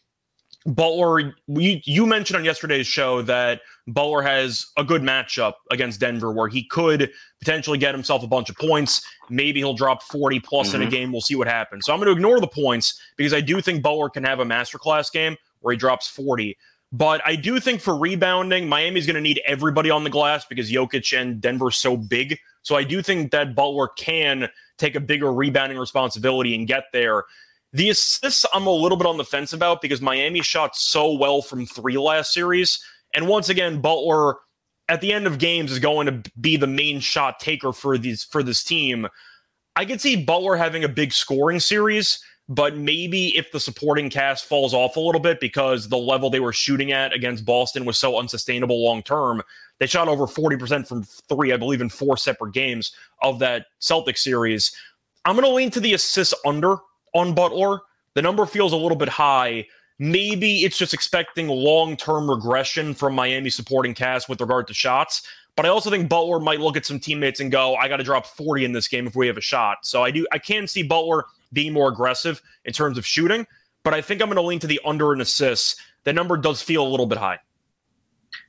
Butler, 0.66 1.34
you, 1.46 1.80
you 1.84 2.06
mentioned 2.06 2.36
on 2.36 2.44
yesterday's 2.44 2.86
show 2.86 3.22
that 3.22 3.62
Butler 3.88 4.22
has 4.22 4.66
a 4.76 4.84
good 4.84 5.02
matchup 5.02 5.54
against 5.70 5.98
Denver 5.98 6.30
where 6.32 6.48
he 6.48 6.62
could 6.62 7.10
potentially 7.40 7.78
get 7.78 7.94
himself 7.94 8.22
a 8.22 8.26
bunch 8.26 8.50
of 8.50 8.56
points. 8.56 9.02
Maybe 9.30 9.60
he'll 9.60 9.74
drop 9.74 10.02
40 10.02 10.40
plus 10.40 10.74
in 10.74 10.82
a 10.82 10.86
Mhm. 10.86 10.90
game. 10.90 11.12
We'll 11.12 11.22
see 11.22 11.34
what 11.34 11.48
happens. 11.48 11.86
So 11.86 11.92
I'm 11.92 11.98
going 11.98 12.06
to 12.08 12.12
ignore 12.12 12.38
the 12.38 12.46
points 12.46 13.00
because 13.16 13.32
I 13.32 13.40
do 13.40 13.60
think 13.62 13.82
Butler 13.82 14.10
can 14.10 14.24
have 14.24 14.40
a 14.40 14.44
masterclass 14.44 15.10
game 15.10 15.36
where 15.60 15.72
he 15.72 15.78
drops 15.78 16.06
40. 16.06 16.56
But 16.92 17.20
I 17.26 17.34
do 17.36 17.60
think 17.60 17.80
for 17.80 17.96
rebounding, 17.96 18.68
Miami's 18.68 19.06
going 19.06 19.16
to 19.16 19.20
need 19.20 19.40
everybody 19.46 19.90
on 19.90 20.04
the 20.04 20.10
glass 20.10 20.44
because 20.44 20.70
Jokic 20.70 21.18
and 21.18 21.40
Denver's 21.40 21.76
so 21.76 21.96
big. 21.96 22.38
So 22.62 22.76
I 22.76 22.84
do 22.84 23.02
think 23.02 23.30
that 23.32 23.54
Butler 23.54 23.88
can 23.88 24.48
take 24.76 24.94
a 24.96 25.00
bigger 25.00 25.32
rebounding 25.32 25.78
responsibility 25.78 26.54
and 26.54 26.66
get 26.66 26.84
there. 26.92 27.24
The 27.72 27.90
assists, 27.90 28.46
I'm 28.54 28.66
a 28.66 28.70
little 28.72 28.96
bit 28.96 29.06
on 29.06 29.18
the 29.18 29.24
fence 29.24 29.52
about 29.52 29.82
because 29.82 30.00
Miami 30.00 30.40
shot 30.42 30.76
so 30.76 31.12
well 31.12 31.42
from 31.42 31.66
three 31.66 31.98
last 31.98 32.32
series. 32.32 32.82
And 33.14 33.28
once 33.28 33.48
again, 33.48 33.80
Butler 33.80 34.36
at 34.88 35.00
the 35.00 35.12
end 35.12 35.26
of 35.26 35.38
games 35.38 35.70
is 35.70 35.78
going 35.78 36.06
to 36.06 36.30
be 36.40 36.56
the 36.56 36.66
main 36.66 37.00
shot 37.00 37.40
taker 37.40 37.72
for 37.72 37.98
these 37.98 38.24
for 38.24 38.42
this 38.42 38.64
team. 38.64 39.06
I 39.76 39.84
could 39.84 40.00
see 40.00 40.16
Butler 40.16 40.56
having 40.56 40.82
a 40.82 40.88
big 40.88 41.12
scoring 41.12 41.60
series, 41.60 42.18
but 42.48 42.76
maybe 42.76 43.36
if 43.36 43.52
the 43.52 43.60
supporting 43.60 44.10
cast 44.10 44.46
falls 44.46 44.74
off 44.74 44.96
a 44.96 45.00
little 45.00 45.20
bit 45.20 45.38
because 45.38 45.88
the 45.88 45.98
level 45.98 46.30
they 46.30 46.40
were 46.40 46.52
shooting 46.52 46.90
at 46.92 47.12
against 47.12 47.44
Boston 47.44 47.84
was 47.84 47.98
so 47.98 48.18
unsustainable 48.18 48.82
long 48.82 49.02
term, 49.02 49.42
they 49.78 49.86
shot 49.86 50.08
over 50.08 50.26
40% 50.26 50.86
from 50.86 51.04
three, 51.28 51.52
I 51.52 51.56
believe, 51.56 51.80
in 51.80 51.88
four 51.88 52.16
separate 52.16 52.52
games 52.52 52.92
of 53.22 53.38
that 53.38 53.66
Celtic 53.78 54.16
series. 54.16 54.74
I'm 55.24 55.36
going 55.36 55.46
to 55.46 55.54
lean 55.54 55.70
to 55.72 55.80
the 55.80 55.94
assists 55.94 56.34
under 56.44 56.78
on 57.14 57.34
Butler. 57.34 57.80
The 58.14 58.22
number 58.22 58.46
feels 58.46 58.72
a 58.72 58.76
little 58.76 58.96
bit 58.96 59.08
high. 59.08 59.66
Maybe 59.98 60.58
it's 60.64 60.78
just 60.78 60.94
expecting 60.94 61.48
long 61.48 61.96
term 61.96 62.30
regression 62.30 62.94
from 62.94 63.14
Miami 63.14 63.50
supporting 63.50 63.94
cast 63.94 64.28
with 64.28 64.40
regard 64.40 64.68
to 64.68 64.74
shots. 64.74 65.22
But 65.56 65.66
I 65.66 65.70
also 65.70 65.90
think 65.90 66.08
Butler 66.08 66.38
might 66.38 66.60
look 66.60 66.76
at 66.76 66.86
some 66.86 67.00
teammates 67.00 67.40
and 67.40 67.50
go, 67.50 67.74
I 67.74 67.88
got 67.88 67.96
to 67.96 68.04
drop 68.04 68.26
40 68.26 68.64
in 68.64 68.72
this 68.72 68.86
game 68.86 69.08
if 69.08 69.16
we 69.16 69.26
have 69.26 69.36
a 69.36 69.40
shot. 69.40 69.78
So 69.82 70.04
I 70.04 70.12
do, 70.12 70.24
I 70.30 70.38
can 70.38 70.68
see 70.68 70.84
Butler 70.84 71.24
being 71.52 71.72
more 71.72 71.88
aggressive 71.88 72.40
in 72.64 72.72
terms 72.72 72.96
of 72.96 73.04
shooting, 73.04 73.44
but 73.82 73.92
I 73.92 74.00
think 74.00 74.22
I'm 74.22 74.28
going 74.28 74.36
to 74.36 74.42
lean 74.42 74.60
to 74.60 74.68
the 74.68 74.80
under 74.84 75.12
in 75.12 75.20
assists. 75.20 75.74
The 76.04 76.12
number 76.12 76.36
does 76.36 76.62
feel 76.62 76.86
a 76.86 76.88
little 76.88 77.06
bit 77.06 77.18
high. 77.18 77.40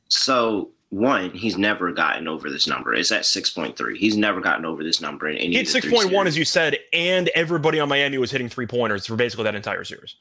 So, 0.07 0.69
one, 0.89 1.31
he's 1.31 1.57
never 1.57 1.91
gotten 1.91 2.27
over 2.27 2.49
this 2.49 2.67
number. 2.67 2.93
It's 2.93 3.11
at 3.11 3.23
6.3. 3.23 3.95
He's 3.97 4.15
never 4.15 4.39
gotten 4.39 4.65
over 4.65 4.83
this 4.83 5.01
number 5.01 5.29
in 5.29 5.37
any 5.37 5.47
He 5.47 5.57
had 5.57 5.67
of 5.67 5.73
the 5.73 5.81
three 5.81 5.91
6.1, 5.91 6.01
series. 6.09 6.27
as 6.27 6.37
you 6.37 6.45
said, 6.45 6.77
and 6.93 7.29
everybody 7.29 7.79
on 7.79 7.89
Miami 7.89 8.19
was 8.19 8.29
hitting 8.29 8.49
three 8.49 8.67
pointers 8.67 9.07
for 9.07 9.15
basically 9.15 9.45
that 9.45 9.55
entire 9.55 9.83
series. 9.83 10.15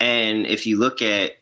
And 0.00 0.46
if 0.46 0.66
you 0.66 0.78
look 0.78 1.00
at 1.02 1.32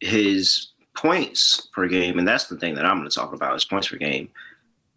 his 0.00 0.68
points 0.94 1.68
per 1.72 1.86
game, 1.86 2.18
and 2.18 2.26
that's 2.26 2.46
the 2.46 2.56
thing 2.56 2.74
that 2.74 2.84
I'm 2.84 2.98
going 2.98 3.08
to 3.08 3.14
talk 3.14 3.32
about 3.32 3.54
is 3.56 3.64
points 3.64 3.88
per 3.88 3.96
game. 3.96 4.28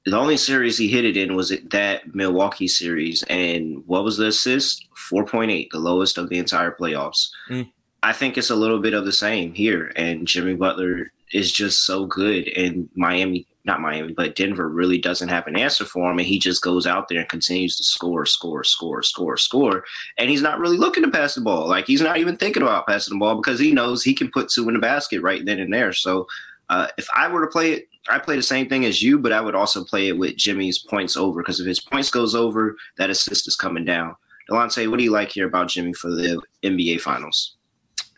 The 0.06 0.18
only 0.18 0.38
series 0.38 0.78
he 0.78 0.88
hit 0.88 1.06
it 1.06 1.18
in 1.18 1.36
was 1.36 1.52
it 1.52 1.70
that 1.72 2.16
Milwaukee 2.16 2.68
series, 2.68 3.24
and 3.24 3.86
what 3.86 4.04
was 4.04 4.18
the 4.18 4.28
assist? 4.28 4.88
Four 4.96 5.26
point 5.26 5.52
eight, 5.52 5.70
the 5.72 5.80
lowest 5.80 6.18
of 6.18 6.30
the 6.30 6.40
entire 6.40 6.72
playoffs. 6.72 7.30
Mm. 7.50 7.70
I 8.02 8.14
think 8.14 8.38
it's 8.38 8.50
a 8.50 8.56
little 8.56 8.80
bit 8.80 8.94
of 8.94 9.06
the 9.06 9.12
same 9.12 9.54
here, 9.54 9.92
and 9.96 10.26
Jimmy 10.26 10.56
Butler 10.56 11.12
is 11.34 11.52
just 11.52 11.86
so 11.86 12.06
good, 12.06 12.48
and 12.48 12.90
Miami, 12.96 13.46
not 13.66 13.82
Miami, 13.82 14.14
but 14.14 14.36
Denver 14.36 14.70
really 14.70 14.98
doesn't 14.98 15.30
have 15.30 15.46
an 15.48 15.58
answer 15.58 15.86
for 15.86 16.10
him, 16.10 16.18
and 16.18 16.28
he 16.28 16.40
just 16.40 16.62
goes 16.62 16.88
out 16.88 17.10
there 17.10 17.20
and 17.20 17.30
continues 17.30 17.76
to 17.78 17.84
score, 17.84 18.26
score, 18.26 18.64
score, 18.64 19.04
score, 19.04 19.38
score, 19.38 19.84
and 20.18 20.30
he's 20.30 20.42
not 20.42 20.60
really 20.60 20.78
looking 20.78 21.04
to 21.04 21.12
pass 21.12 21.36
the 21.36 21.42
ball. 21.42 21.68
Like 21.68 21.86
he's 21.86 22.02
not 22.02 22.18
even 22.18 22.38
thinking 22.38 22.64
about 22.64 22.88
passing 22.88 23.14
the 23.14 23.20
ball 23.20 23.36
because 23.36 23.60
he 23.60 23.72
knows 23.72 24.04
he 24.04 24.14
can 24.14 24.32
put 24.32 24.50
two 24.50 24.68
in 24.68 24.76
the 24.76 24.80
basket 24.80 25.22
right 25.22 25.46
then 25.46 25.60
and 25.60 25.74
there. 25.74 25.94
So 25.94 26.28
uh, 26.70 26.88
if 26.98 27.08
I 27.16 27.28
were 27.28 27.42
to 27.42 27.52
play 27.52 27.74
it, 27.74 27.90
I 28.10 28.18
play 28.18 28.36
the 28.36 28.44
same 28.44 28.70
thing 28.70 28.86
as 28.86 29.04
you, 29.04 29.20
but 29.20 29.34
I 29.34 29.42
would 29.42 29.56
also 29.56 29.84
play 29.84 30.08
it 30.08 30.18
with 30.18 30.38
Jimmy's 30.38 30.80
points 30.80 31.18
over 31.18 31.42
because 31.42 31.60
if 31.60 31.68
his 31.68 31.82
points 31.82 32.10
goes 32.10 32.36
over, 32.36 32.76
that 32.98 33.10
assist 33.10 33.48
is 33.48 33.56
coming 33.56 33.86
down. 33.86 34.16
Delonte, 34.50 34.90
what 34.90 34.98
do 34.98 35.04
you 35.04 35.12
like 35.12 35.32
here 35.32 35.48
about 35.48 35.68
Jimmy 35.68 35.94
for 35.94 36.10
the 36.10 36.42
NBA 36.64 37.02
Finals? 37.02 37.56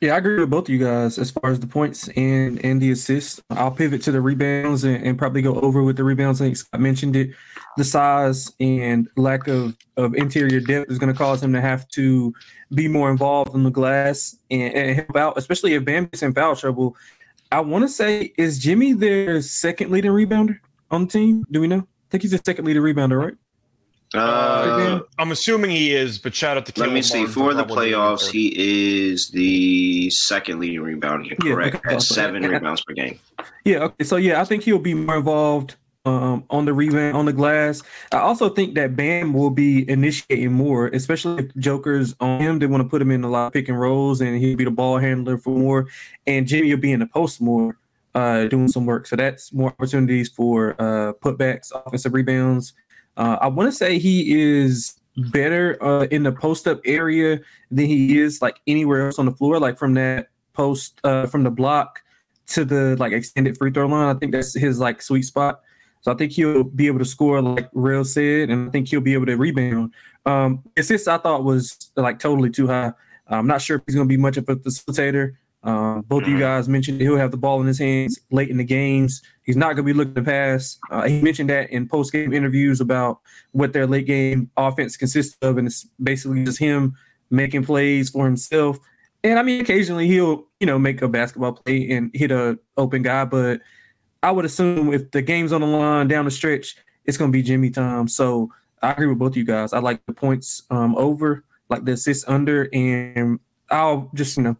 Yeah, 0.01 0.15
I 0.15 0.17
agree 0.17 0.39
with 0.39 0.49
both 0.49 0.63
of 0.63 0.69
you 0.69 0.79
guys 0.79 1.19
as 1.19 1.29
far 1.29 1.51
as 1.51 1.59
the 1.59 1.67
points 1.67 2.07
and 2.09 2.65
and 2.65 2.81
the 2.81 2.89
assists. 2.89 3.39
I'll 3.51 3.69
pivot 3.69 4.01
to 4.03 4.11
the 4.11 4.19
rebounds 4.19 4.83
and, 4.83 5.05
and 5.05 5.15
probably 5.15 5.43
go 5.43 5.53
over 5.59 5.83
with 5.83 5.95
the 5.95 6.03
rebounds. 6.03 6.41
I 6.41 6.45
think 6.45 6.57
Scott 6.57 6.81
mentioned 6.81 7.15
it. 7.15 7.29
The 7.77 7.83
size 7.83 8.51
and 8.59 9.07
lack 9.15 9.47
of, 9.47 9.77
of 9.97 10.15
interior 10.15 10.59
depth 10.59 10.89
is 10.89 10.97
going 10.97 11.13
to 11.13 11.17
cause 11.17 11.43
him 11.43 11.53
to 11.53 11.61
have 11.61 11.87
to 11.89 12.33
be 12.73 12.87
more 12.87 13.11
involved 13.11 13.53
in 13.53 13.61
the 13.63 13.69
glass 13.69 14.35
and, 14.49 14.73
and 14.73 14.95
help 14.95 15.15
out, 15.15 15.37
especially 15.37 15.75
if 15.75 15.85
Bam 15.85 16.05
Bambi's 16.05 16.23
in 16.23 16.33
foul 16.33 16.55
trouble. 16.55 16.97
I 17.51 17.59
want 17.59 17.83
to 17.83 17.87
say, 17.87 18.33
is 18.39 18.57
Jimmy 18.57 18.93
their 18.93 19.39
second 19.43 19.91
leading 19.91 20.11
rebounder 20.11 20.57
on 20.89 21.05
the 21.05 21.11
team? 21.11 21.45
Do 21.51 21.61
we 21.61 21.67
know? 21.67 21.81
I 21.81 22.07
think 22.09 22.23
he's 22.23 22.31
the 22.31 22.41
second 22.43 22.65
leading 22.65 22.81
rebounder, 22.81 23.23
right? 23.23 23.35
Uh, 24.13 24.99
I'm 25.17 25.31
assuming 25.31 25.71
he 25.71 25.95
is, 25.95 26.17
but 26.17 26.35
shout 26.35 26.57
out 26.57 26.65
to 26.65 26.79
let 26.79 26.91
me 26.91 27.01
see. 27.01 27.19
Martin 27.19 27.33
For 27.33 27.53
the 27.53 27.63
playoffs, 27.63 28.29
he 28.29 28.51
is 29.09 29.29
the 29.29 30.09
second 30.09 30.59
leading 30.59 30.81
rebounder. 30.81 31.29
You're 31.29 31.37
Yeah, 31.47 31.53
correct. 31.55 31.75
okay. 31.77 31.95
At 31.95 32.01
seven 32.01 32.43
rebounds 32.43 32.83
per 32.83 32.93
game. 32.93 33.19
Yeah. 33.63 33.83
Okay. 33.83 34.03
So 34.03 34.17
yeah, 34.17 34.41
I 34.41 34.43
think 34.45 34.63
he'll 34.63 34.79
be 34.79 34.93
more 34.93 35.15
involved 35.17 35.75
um, 36.05 36.43
on 36.49 36.65
the 36.65 36.73
rebound 36.73 37.15
on 37.15 37.25
the 37.25 37.33
glass. 37.33 37.83
I 38.11 38.17
also 38.17 38.49
think 38.49 38.75
that 38.75 38.95
Bam 38.95 39.33
will 39.33 39.49
be 39.49 39.89
initiating 39.89 40.51
more, 40.51 40.87
especially 40.87 41.45
if 41.45 41.55
Joker's 41.55 42.13
on 42.19 42.41
him. 42.41 42.59
They 42.59 42.65
want 42.67 42.83
to 42.83 42.89
put 42.89 43.01
him 43.01 43.11
in 43.11 43.23
a 43.23 43.29
lot 43.29 43.47
of 43.47 43.53
pick 43.53 43.69
and 43.69 43.79
rolls, 43.79 44.19
and 44.19 44.37
he'll 44.37 44.57
be 44.57 44.65
the 44.65 44.71
ball 44.71 44.97
handler 44.97 45.37
for 45.37 45.51
more. 45.57 45.87
And 46.27 46.47
Jimmy 46.47 46.73
will 46.73 46.81
be 46.81 46.91
in 46.91 46.99
the 46.99 47.05
post 47.07 47.39
more, 47.39 47.77
uh, 48.15 48.45
doing 48.45 48.67
some 48.67 48.85
work. 48.85 49.07
So 49.07 49.15
that's 49.15 49.53
more 49.53 49.69
opportunities 49.69 50.27
for 50.27 50.75
uh, 50.79 51.13
putbacks, 51.13 51.71
offensive 51.73 52.13
rebounds. 52.13 52.73
Uh, 53.17 53.37
I 53.41 53.47
want 53.47 53.71
to 53.71 53.75
say 53.75 53.99
he 53.99 54.33
is 54.59 54.95
better 55.17 55.77
uh, 55.83 56.03
in 56.05 56.23
the 56.23 56.31
post 56.31 56.67
up 56.67 56.79
area 56.85 57.39
than 57.69 57.85
he 57.85 58.19
is 58.19 58.41
like 58.41 58.59
anywhere 58.67 59.05
else 59.05 59.19
on 59.19 59.25
the 59.25 59.31
floor, 59.31 59.59
like 59.59 59.77
from 59.77 59.93
that 59.95 60.29
post 60.53 60.99
uh, 61.03 61.27
from 61.27 61.43
the 61.43 61.51
block 61.51 62.01
to 62.47 62.65
the 62.65 62.95
like 62.97 63.13
extended 63.13 63.57
free 63.57 63.71
throw 63.71 63.87
line. 63.87 64.15
I 64.15 64.17
think 64.17 64.31
that's 64.31 64.53
his 64.53 64.79
like 64.79 65.01
sweet 65.01 65.23
spot. 65.23 65.61
So 66.01 66.11
I 66.11 66.15
think 66.15 66.31
he'll 66.31 66.63
be 66.63 66.87
able 66.87 66.99
to 66.99 67.05
score 67.05 67.41
like 67.41 67.69
Real 67.73 68.03
said, 68.03 68.49
and 68.49 68.67
I 68.67 68.71
think 68.71 68.87
he'll 68.87 69.01
be 69.01 69.13
able 69.13 69.27
to 69.27 69.37
rebound. 69.37 69.93
Um, 70.25 70.63
assists 70.77 71.07
I 71.07 71.17
thought 71.17 71.43
was 71.43 71.91
like 71.95 72.19
totally 72.19 72.49
too 72.49 72.67
high. 72.67 72.93
I'm 73.27 73.47
not 73.47 73.61
sure 73.61 73.77
if 73.77 73.83
he's 73.85 73.95
going 73.95 74.07
to 74.07 74.11
be 74.11 74.17
much 74.17 74.37
of 74.37 74.49
a 74.49 74.55
facilitator. 74.55 75.35
Uh, 75.63 76.01
both 76.01 76.23
of 76.23 76.29
you 76.29 76.39
guys 76.39 76.67
mentioned 76.67 76.99
he'll 76.99 77.17
have 77.17 77.29
the 77.29 77.37
ball 77.37 77.61
in 77.61 77.67
his 77.67 77.77
hands 77.77 78.19
late 78.31 78.49
in 78.49 78.57
the 78.57 78.63
games. 78.63 79.21
He's 79.43 79.55
not 79.55 79.75
going 79.75 79.85
to 79.85 79.93
be 79.93 79.93
looking 79.93 80.15
to 80.15 80.23
pass. 80.23 80.79
Uh, 80.89 81.03
he 81.03 81.21
mentioned 81.21 81.49
that 81.51 81.69
in 81.69 81.87
post 81.87 82.11
game 82.11 82.33
interviews 82.33 82.81
about 82.81 83.19
what 83.51 83.71
their 83.73 83.85
late 83.85 84.07
game 84.07 84.49
offense 84.57 84.97
consists 84.97 85.37
of, 85.41 85.57
and 85.57 85.67
it's 85.67 85.85
basically 86.01 86.43
just 86.43 86.57
him 86.57 86.95
making 87.29 87.63
plays 87.63 88.09
for 88.09 88.25
himself. 88.25 88.79
And 89.23 89.37
I 89.37 89.43
mean, 89.43 89.61
occasionally 89.61 90.07
he'll 90.07 90.47
you 90.59 90.65
know 90.65 90.79
make 90.79 91.01
a 91.03 91.07
basketball 91.07 91.53
play 91.53 91.91
and 91.91 92.09
hit 92.13 92.31
a 92.31 92.57
open 92.77 93.03
guy, 93.03 93.25
but 93.25 93.61
I 94.23 94.31
would 94.31 94.45
assume 94.45 94.93
if 94.93 95.11
the 95.11 95.21
game's 95.21 95.51
on 95.51 95.61
the 95.61 95.67
line 95.67 96.07
down 96.07 96.25
the 96.25 96.31
stretch, 96.31 96.75
it's 97.05 97.17
going 97.17 97.31
to 97.31 97.33
be 97.35 97.43
Jimmy 97.43 97.69
time. 97.69 98.07
So 98.07 98.51
I 98.81 98.91
agree 98.91 99.07
with 99.07 99.19
both 99.19 99.33
of 99.33 99.37
you 99.37 99.43
guys. 99.43 99.73
I 99.73 99.79
like 99.79 100.03
the 100.07 100.13
points 100.13 100.63
um, 100.71 100.95
over, 100.95 101.43
like 101.69 101.85
the 101.85 101.93
assists 101.93 102.27
under, 102.27 102.67
and 102.73 103.39
I'll 103.69 104.09
just 104.15 104.37
you 104.37 104.43
know 104.43 104.57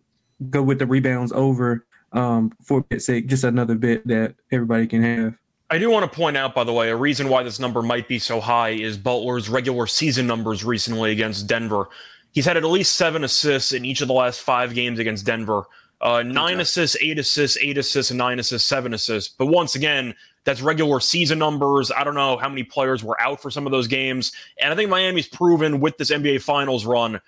go 0.49 0.61
with 0.61 0.79
the 0.79 0.85
rebounds 0.85 1.31
over 1.31 1.85
um, 2.13 2.51
for 2.63 2.81
bit's 2.81 3.05
sake. 3.05 3.27
Just 3.27 3.43
another 3.43 3.75
bit 3.75 4.05
that 4.07 4.35
everybody 4.51 4.87
can 4.87 5.03
have. 5.03 5.35
I 5.69 5.77
do 5.77 5.89
want 5.89 6.09
to 6.09 6.13
point 6.15 6.35
out, 6.35 6.53
by 6.53 6.65
the 6.65 6.73
way, 6.73 6.89
a 6.89 6.95
reason 6.95 7.29
why 7.29 7.43
this 7.43 7.57
number 7.59 7.81
might 7.81 8.07
be 8.07 8.19
so 8.19 8.41
high 8.41 8.69
is 8.71 8.97
Butler's 8.97 9.47
regular 9.47 9.87
season 9.87 10.27
numbers 10.27 10.65
recently 10.65 11.11
against 11.11 11.47
Denver. 11.47 11.87
He's 12.33 12.45
had 12.45 12.57
at 12.57 12.63
least 12.65 12.95
seven 12.95 13.23
assists 13.23 13.71
in 13.71 13.85
each 13.85 14.01
of 14.01 14.07
the 14.07 14.13
last 14.13 14.41
five 14.41 14.73
games 14.73 14.99
against 14.99 15.25
Denver. 15.25 15.63
Uh, 16.01 16.23
nine 16.23 16.55
Okay. 16.55 16.63
assists, 16.63 16.97
eight 16.99 17.19
assists, 17.19 17.57
eight 17.61 17.77
assists, 17.77 18.11
and 18.11 18.17
nine 18.17 18.39
assists, 18.39 18.67
seven 18.67 18.93
assists. 18.93 19.33
But 19.37 19.45
once 19.45 19.75
again, 19.75 20.13
that's 20.43 20.61
regular 20.61 20.99
season 20.99 21.37
numbers. 21.39 21.91
I 21.91 22.03
don't 22.03 22.15
know 22.15 22.35
how 22.37 22.49
many 22.49 22.63
players 22.63 23.03
were 23.03 23.19
out 23.21 23.41
for 23.41 23.51
some 23.51 23.65
of 23.67 23.71
those 23.71 23.87
games. 23.87 24.31
And 24.59 24.73
I 24.73 24.75
think 24.75 24.89
Miami's 24.89 25.27
proven 25.27 25.79
with 25.79 25.97
this 25.97 26.09
NBA 26.09 26.41
Finals 26.41 26.85
run. 26.85 27.21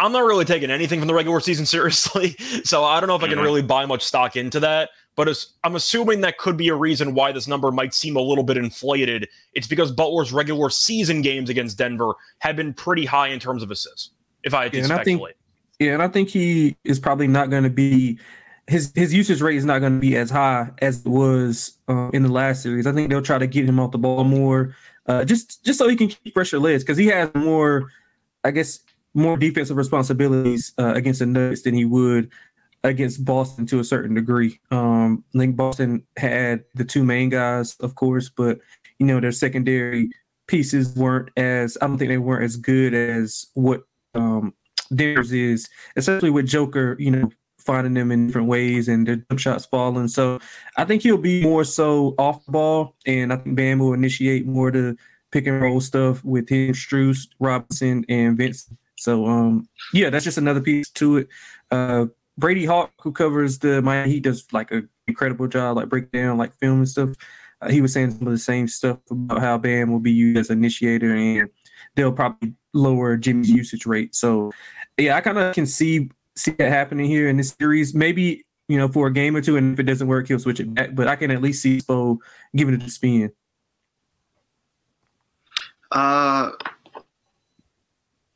I'm 0.00 0.12
not 0.12 0.24
really 0.24 0.44
taking 0.44 0.70
anything 0.70 0.98
from 1.00 1.08
the 1.08 1.14
regular 1.14 1.40
season 1.40 1.66
seriously. 1.74 2.36
So 2.64 2.84
I 2.84 3.00
don't 3.00 3.08
know 3.08 3.16
if 3.16 3.22
I 3.22 3.28
can 3.28 3.38
Mhm. 3.38 3.42
really 3.42 3.62
buy 3.62 3.86
much 3.86 4.02
stock 4.02 4.36
into 4.36 4.60
that. 4.60 4.90
But 5.16 5.28
as, 5.28 5.48
I'm 5.64 5.76
assuming 5.76 6.20
that 6.22 6.38
could 6.38 6.56
be 6.56 6.68
a 6.68 6.74
reason 6.74 7.14
why 7.14 7.32
this 7.32 7.46
number 7.46 7.70
might 7.70 7.92
seem 7.92 8.16
a 8.16 8.20
little 8.20 8.44
bit 8.44 8.56
inflated. 8.56 9.28
It's 9.54 9.66
because 9.66 9.90
Butler's 9.92 10.32
regular 10.32 10.70
season 10.70 11.20
games 11.20 11.50
against 11.50 11.76
Denver 11.76 12.12
have 12.38 12.56
been 12.56 12.72
pretty 12.72 13.04
high 13.04 13.28
in 13.28 13.38
terms 13.40 13.62
of 13.62 13.70
assists, 13.70 14.10
if 14.44 14.54
I 14.54 14.62
had 14.64 14.72
to 14.72 14.78
Yeah, 14.78 14.84
and 14.84 14.92
I 14.92 14.96
think- 14.96 15.18
speculate. 15.18 15.36
Yeah, 15.78 15.94
and 15.94 16.02
I 16.02 16.08
think 16.08 16.28
he 16.28 16.76
is 16.84 16.98
probably 17.00 17.26
not 17.26 17.50
going 17.50 17.64
to 17.64 17.70
be 17.70 18.18
his 18.66 18.92
his 18.94 19.12
usage 19.12 19.40
rate 19.40 19.56
is 19.56 19.64
not 19.64 19.80
going 19.80 19.94
to 19.94 19.98
be 19.98 20.16
as 20.16 20.30
high 20.30 20.68
as 20.78 21.00
it 21.00 21.08
was 21.08 21.72
uh, 21.88 22.08
in 22.12 22.22
the 22.22 22.28
last 22.28 22.62
series. 22.62 22.86
I 22.86 22.92
think 22.92 23.10
they'll 23.10 23.22
try 23.22 23.38
to 23.38 23.46
get 23.46 23.64
him 23.64 23.80
off 23.80 23.90
the 23.90 23.98
ball 23.98 24.22
more, 24.24 24.76
uh, 25.06 25.24
just 25.24 25.64
just 25.64 25.78
so 25.78 25.88
he 25.88 25.96
can 25.96 26.08
keep 26.08 26.34
fresher 26.34 26.58
legs 26.58 26.84
because 26.84 26.98
he 26.98 27.06
has 27.06 27.30
more, 27.34 27.90
I 28.44 28.50
guess, 28.52 28.78
more 29.14 29.36
defensive 29.36 29.76
responsibilities 29.76 30.72
uh, 30.78 30.94
against 30.94 31.20
the 31.20 31.26
Nuggets 31.26 31.62
than 31.62 31.74
he 31.74 31.84
would 31.84 32.30
against 32.82 33.24
Boston 33.24 33.66
to 33.66 33.80
a 33.80 33.84
certain 33.84 34.14
degree. 34.14 34.58
Um, 34.70 35.24
I 35.34 35.38
think 35.38 35.56
Boston 35.56 36.02
had 36.16 36.64
the 36.74 36.84
two 36.84 37.04
main 37.04 37.28
guys, 37.28 37.76
of 37.80 37.94
course, 37.94 38.28
but 38.28 38.58
you 38.98 39.06
know 39.06 39.20
their 39.20 39.32
secondary 39.32 40.10
pieces 40.46 40.94
weren't 40.96 41.30
as 41.36 41.78
I 41.80 41.86
don't 41.86 41.98
think 41.98 42.10
they 42.10 42.18
weren't 42.18 42.44
as 42.44 42.56
good 42.56 42.94
as 42.94 43.46
what 43.54 43.82
um, 44.14 44.54
theirs 44.90 45.32
is, 45.32 45.68
especially 45.96 46.30
with 46.30 46.46
Joker, 46.46 46.96
you 46.98 47.10
know, 47.10 47.30
finding 47.58 47.94
them 47.94 48.10
in 48.10 48.26
different 48.26 48.48
ways 48.48 48.88
and 48.88 49.06
their 49.06 49.16
jump 49.16 49.38
shots 49.38 49.66
falling. 49.66 50.08
So 50.08 50.40
I 50.76 50.84
think 50.84 51.02
he'll 51.02 51.18
be 51.18 51.42
more 51.42 51.64
so 51.64 52.14
off 52.18 52.44
the 52.46 52.52
ball, 52.52 52.96
and 53.06 53.32
I 53.32 53.36
think 53.36 53.56
Bam 53.56 53.78
will 53.78 53.94
initiate 53.94 54.46
more 54.46 54.70
the 54.70 54.96
pick 55.30 55.46
and 55.46 55.62
roll 55.62 55.80
stuff 55.80 56.24
with 56.24 56.48
him, 56.48 56.72
Strus, 56.72 57.28
Robinson, 57.38 58.04
and 58.08 58.36
Vincent. 58.36 58.79
So 59.00 59.26
um, 59.26 59.68
yeah, 59.94 60.10
that's 60.10 60.24
just 60.24 60.38
another 60.38 60.60
piece 60.60 60.90
to 60.90 61.18
it. 61.18 61.28
Uh, 61.70 62.06
Brady 62.36 62.66
Hawk, 62.66 62.92
who 63.00 63.12
covers 63.12 63.58
the 63.58 63.80
Miami 63.82 64.10
Heat, 64.12 64.22
does 64.24 64.46
like 64.52 64.70
an 64.70 64.88
incredible 65.08 65.48
job, 65.48 65.76
like 65.76 65.88
breakdown, 65.88 66.36
like 66.36 66.54
film 66.58 66.78
and 66.78 66.88
stuff. 66.88 67.10
Uh, 67.62 67.70
he 67.70 67.80
was 67.80 67.92
saying 67.92 68.10
some 68.10 68.26
of 68.26 68.32
the 68.32 68.38
same 68.38 68.68
stuff 68.68 68.98
about 69.10 69.40
how 69.40 69.56
Bam 69.58 69.90
will 69.90 70.00
be 70.00 70.12
used 70.12 70.38
as 70.38 70.50
initiator, 70.50 71.14
and 71.14 71.48
they'll 71.94 72.12
probably 72.12 72.54
lower 72.74 73.16
Jimmy's 73.16 73.50
usage 73.50 73.86
rate. 73.86 74.14
So 74.14 74.52
yeah, 74.98 75.16
I 75.16 75.22
kind 75.22 75.38
of 75.38 75.54
can 75.54 75.66
see 75.66 76.10
see 76.36 76.52
that 76.52 76.68
happening 76.70 77.06
here 77.06 77.28
in 77.28 77.38
this 77.38 77.56
series. 77.58 77.94
Maybe 77.94 78.44
you 78.68 78.76
know 78.76 78.88
for 78.88 79.06
a 79.06 79.12
game 79.12 79.34
or 79.34 79.40
two, 79.40 79.56
and 79.56 79.72
if 79.72 79.80
it 79.80 79.84
doesn't 79.84 80.08
work, 80.08 80.28
he'll 80.28 80.38
switch 80.38 80.60
it 80.60 80.74
back. 80.74 80.94
But 80.94 81.08
I 81.08 81.16
can 81.16 81.30
at 81.30 81.40
least 81.40 81.62
see 81.62 81.78
Spo 81.80 82.18
giving 82.54 82.74
it 82.74 82.82
a 82.82 82.90
spin. 82.90 83.32
Uh, 85.90 86.50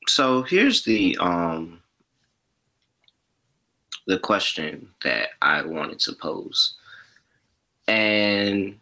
so 0.07 0.43
here's 0.43 0.85
the 0.85 1.17
um 1.21 1.81
the 4.07 4.19
question 4.19 4.88
that 5.03 5.31
I 5.40 5.62
wanted 5.62 5.99
to 6.01 6.12
pose, 6.12 6.75
and 7.88 8.79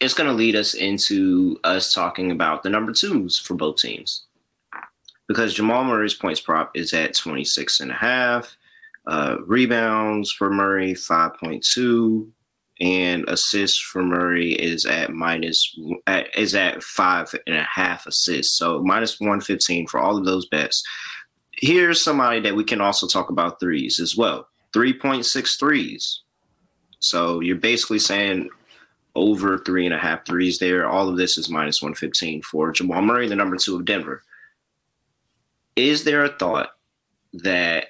it's 0.00 0.14
going 0.14 0.28
to 0.28 0.34
lead 0.36 0.56
us 0.56 0.74
into 0.74 1.58
us 1.64 1.92
talking 1.92 2.30
about 2.30 2.62
the 2.62 2.70
number 2.70 2.92
twos 2.92 3.38
for 3.38 3.54
both 3.54 3.76
teams 3.76 4.24
because 5.26 5.54
Jamal 5.54 5.84
Murray's 5.84 6.14
points 6.14 6.40
prop 6.40 6.70
is 6.74 6.92
at 6.92 7.16
26 7.16 7.80
and 7.80 7.90
a 7.90 7.94
half. 7.94 8.56
Uh, 9.06 9.36
rebounds 9.46 10.32
for 10.32 10.50
Murray 10.50 10.94
5.2 10.94 12.26
and 12.84 13.24
assists 13.28 13.80
for 13.80 14.02
Murray 14.02 14.52
is 14.52 14.84
at 14.84 15.10
minus 15.10 15.74
is 16.36 16.54
at 16.54 16.82
five 16.82 17.34
and 17.46 17.56
a 17.56 17.62
half 17.62 18.06
assists. 18.06 18.58
So 18.58 18.82
minus 18.82 19.18
115 19.18 19.86
for 19.86 19.98
all 19.98 20.18
of 20.18 20.26
those 20.26 20.46
bets. 20.48 20.84
Here's 21.52 22.02
somebody 22.02 22.40
that 22.40 22.54
we 22.54 22.62
can 22.62 22.82
also 22.82 23.06
talk 23.06 23.30
about 23.30 23.58
threes 23.58 23.98
as 24.00 24.18
well. 24.18 24.48
3.6 24.74 25.58
threes. 25.58 26.20
So 26.98 27.40
you're 27.40 27.56
basically 27.56 28.00
saying 28.00 28.50
over 29.14 29.56
three 29.58 29.86
and 29.86 29.94
a 29.94 29.98
half 29.98 30.26
threes 30.26 30.58
there. 30.58 30.86
All 30.86 31.08
of 31.08 31.16
this 31.16 31.38
is 31.38 31.48
minus 31.48 31.80
115 31.80 32.42
for 32.42 32.70
Jamal 32.70 33.00
Murray, 33.00 33.28
the 33.28 33.34
number 33.34 33.56
two 33.56 33.76
of 33.76 33.86
Denver. 33.86 34.22
Is 35.74 36.04
there 36.04 36.24
a 36.24 36.28
thought 36.28 36.70
that 37.32 37.86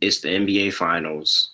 it's 0.00 0.20
the 0.20 0.30
NBA 0.30 0.72
Finals? 0.72 1.52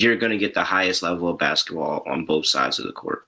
You're 0.00 0.14
going 0.14 0.30
to 0.30 0.38
get 0.38 0.54
the 0.54 0.62
highest 0.62 1.02
level 1.02 1.28
of 1.28 1.38
basketball 1.38 2.04
on 2.06 2.24
both 2.24 2.46
sides 2.46 2.78
of 2.78 2.86
the 2.86 2.92
court. 2.92 3.26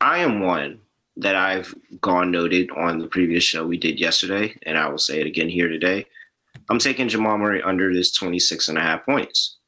I 0.00 0.20
am 0.20 0.40
one 0.40 0.80
that 1.18 1.34
I've 1.34 1.74
gone 2.00 2.30
noted 2.30 2.70
on 2.70 2.98
the 2.98 3.06
previous 3.06 3.44
show 3.44 3.66
we 3.66 3.76
did 3.76 4.00
yesterday, 4.00 4.56
and 4.62 4.78
I 4.78 4.88
will 4.88 4.96
say 4.96 5.20
it 5.20 5.26
again 5.26 5.50
here 5.50 5.68
today. 5.68 6.06
I'm 6.70 6.78
taking 6.78 7.10
Jamal 7.10 7.36
Murray 7.36 7.60
under 7.60 7.92
this 7.92 8.10
26 8.12 8.70
and 8.70 8.78
a 8.78 8.80
half 8.80 9.04
points. 9.04 9.58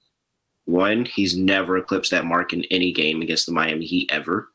One, 0.64 1.04
he's 1.04 1.36
never 1.36 1.76
eclipsed 1.76 2.12
that 2.12 2.24
mark 2.24 2.54
in 2.54 2.64
any 2.70 2.92
game 2.92 3.20
against 3.20 3.44
the 3.44 3.52
Miami 3.52 3.84
Heat 3.84 4.10
ever. 4.10 4.48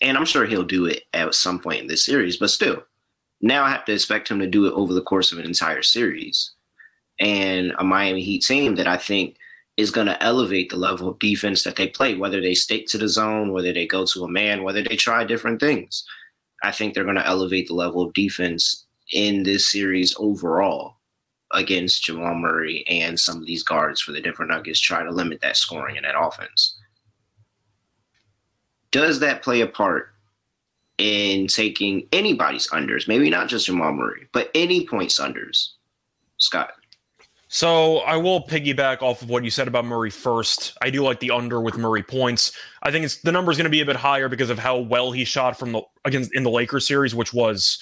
And 0.00 0.16
I'm 0.16 0.24
sure 0.24 0.46
he'll 0.46 0.64
do 0.64 0.86
it 0.86 1.02
at 1.12 1.34
some 1.34 1.58
point 1.58 1.82
in 1.82 1.88
this 1.88 2.06
series, 2.06 2.38
but 2.38 2.48
still, 2.48 2.84
now 3.42 3.64
I 3.64 3.70
have 3.70 3.84
to 3.84 3.92
expect 3.92 4.30
him 4.30 4.38
to 4.38 4.46
do 4.46 4.64
it 4.64 4.72
over 4.72 4.94
the 4.94 5.02
course 5.02 5.30
of 5.30 5.38
an 5.38 5.44
entire 5.44 5.82
series. 5.82 6.52
And 7.20 7.74
a 7.78 7.84
Miami 7.84 8.22
Heat 8.22 8.44
team 8.44 8.76
that 8.76 8.86
I 8.86 8.96
think 8.96 9.36
is 9.76 9.90
going 9.90 10.06
to 10.06 10.22
elevate 10.22 10.70
the 10.70 10.76
level 10.76 11.08
of 11.08 11.18
defense 11.18 11.64
that 11.64 11.76
they 11.76 11.88
play, 11.88 12.14
whether 12.14 12.40
they 12.40 12.54
stick 12.54 12.86
to 12.86 12.98
the 12.98 13.08
zone, 13.08 13.52
whether 13.52 13.72
they 13.72 13.86
go 13.86 14.04
to 14.04 14.24
a 14.24 14.28
man, 14.28 14.62
whether 14.62 14.82
they 14.82 14.96
try 14.96 15.24
different 15.24 15.60
things. 15.60 16.04
I 16.62 16.70
think 16.72 16.94
they're 16.94 17.04
going 17.04 17.16
to 17.16 17.26
elevate 17.26 17.68
the 17.68 17.74
level 17.74 18.02
of 18.02 18.12
defense 18.12 18.84
in 19.12 19.42
this 19.42 19.70
series 19.70 20.14
overall 20.18 20.96
against 21.52 22.04
Jamal 22.04 22.34
Murray 22.34 22.84
and 22.86 23.18
some 23.18 23.38
of 23.38 23.46
these 23.46 23.62
guards 23.62 24.00
for 24.00 24.12
the 24.12 24.20
different 24.20 24.50
Nuggets, 24.50 24.80
try 24.80 25.02
to 25.02 25.10
limit 25.10 25.40
that 25.40 25.56
scoring 25.56 25.96
and 25.96 26.04
that 26.04 26.18
offense. 26.18 26.78
Does 28.90 29.20
that 29.20 29.42
play 29.42 29.60
a 29.60 29.66
part 29.66 30.12
in 31.02 31.48
taking 31.48 32.06
anybody's 32.12 32.68
unders, 32.68 33.08
maybe 33.08 33.28
not 33.28 33.48
just 33.48 33.66
Jamal 33.66 33.92
Murray, 33.92 34.28
but 34.32 34.50
any 34.54 34.86
points 34.86 35.18
unders. 35.18 35.70
Scott. 36.36 36.72
So 37.52 37.98
I 37.98 38.16
will 38.16 38.40
piggyback 38.46 39.02
off 39.02 39.20
of 39.20 39.28
what 39.28 39.44
you 39.44 39.50
said 39.50 39.68
about 39.68 39.84
Murray 39.84 40.08
first. 40.08 40.74
I 40.80 40.88
do 40.88 41.02
like 41.02 41.20
the 41.20 41.30
under 41.30 41.60
with 41.60 41.76
Murray 41.76 42.02
points. 42.02 42.56
I 42.82 42.90
think 42.90 43.04
it's 43.04 43.20
the 43.20 43.30
number 43.30 43.52
is 43.52 43.58
going 43.58 43.64
to 43.64 43.70
be 43.70 43.82
a 43.82 43.84
bit 43.84 43.94
higher 43.94 44.30
because 44.30 44.48
of 44.48 44.58
how 44.58 44.78
well 44.78 45.12
he 45.12 45.26
shot 45.26 45.58
from 45.58 45.72
the 45.72 45.82
against 46.06 46.34
in 46.34 46.44
the 46.44 46.50
Lakers 46.50 46.88
series, 46.88 47.14
which 47.14 47.34
was, 47.34 47.78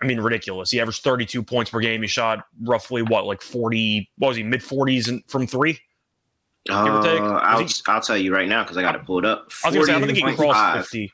I 0.00 0.06
mean, 0.06 0.20
ridiculous. 0.20 0.70
He 0.70 0.80
averaged 0.80 1.02
32 1.02 1.42
points 1.42 1.70
per 1.70 1.80
game. 1.80 2.00
He 2.00 2.08
shot 2.08 2.46
roughly 2.62 3.02
what, 3.02 3.26
like 3.26 3.42
40? 3.42 4.08
What 4.16 4.28
was 4.28 4.38
he? 4.38 4.42
Mid 4.42 4.62
40s 4.62 5.22
from 5.28 5.46
three. 5.46 5.78
Uh, 6.70 7.42
I'll, 7.42 7.68
I'll 7.88 8.00
tell 8.00 8.16
you 8.16 8.32
right 8.32 8.48
now 8.48 8.62
because 8.62 8.78
I 8.78 8.82
got 8.82 8.92
to 8.92 9.00
pull 9.00 9.18
it 9.18 9.26
up. 9.26 9.50
I 9.62 9.68
was 9.68 9.74
going 9.74 9.86
to 9.86 9.92
say 9.92 10.02
I 10.02 10.06
think 10.06 10.16
he 10.16 10.34
crossed 10.34 10.78
50. 10.78 11.12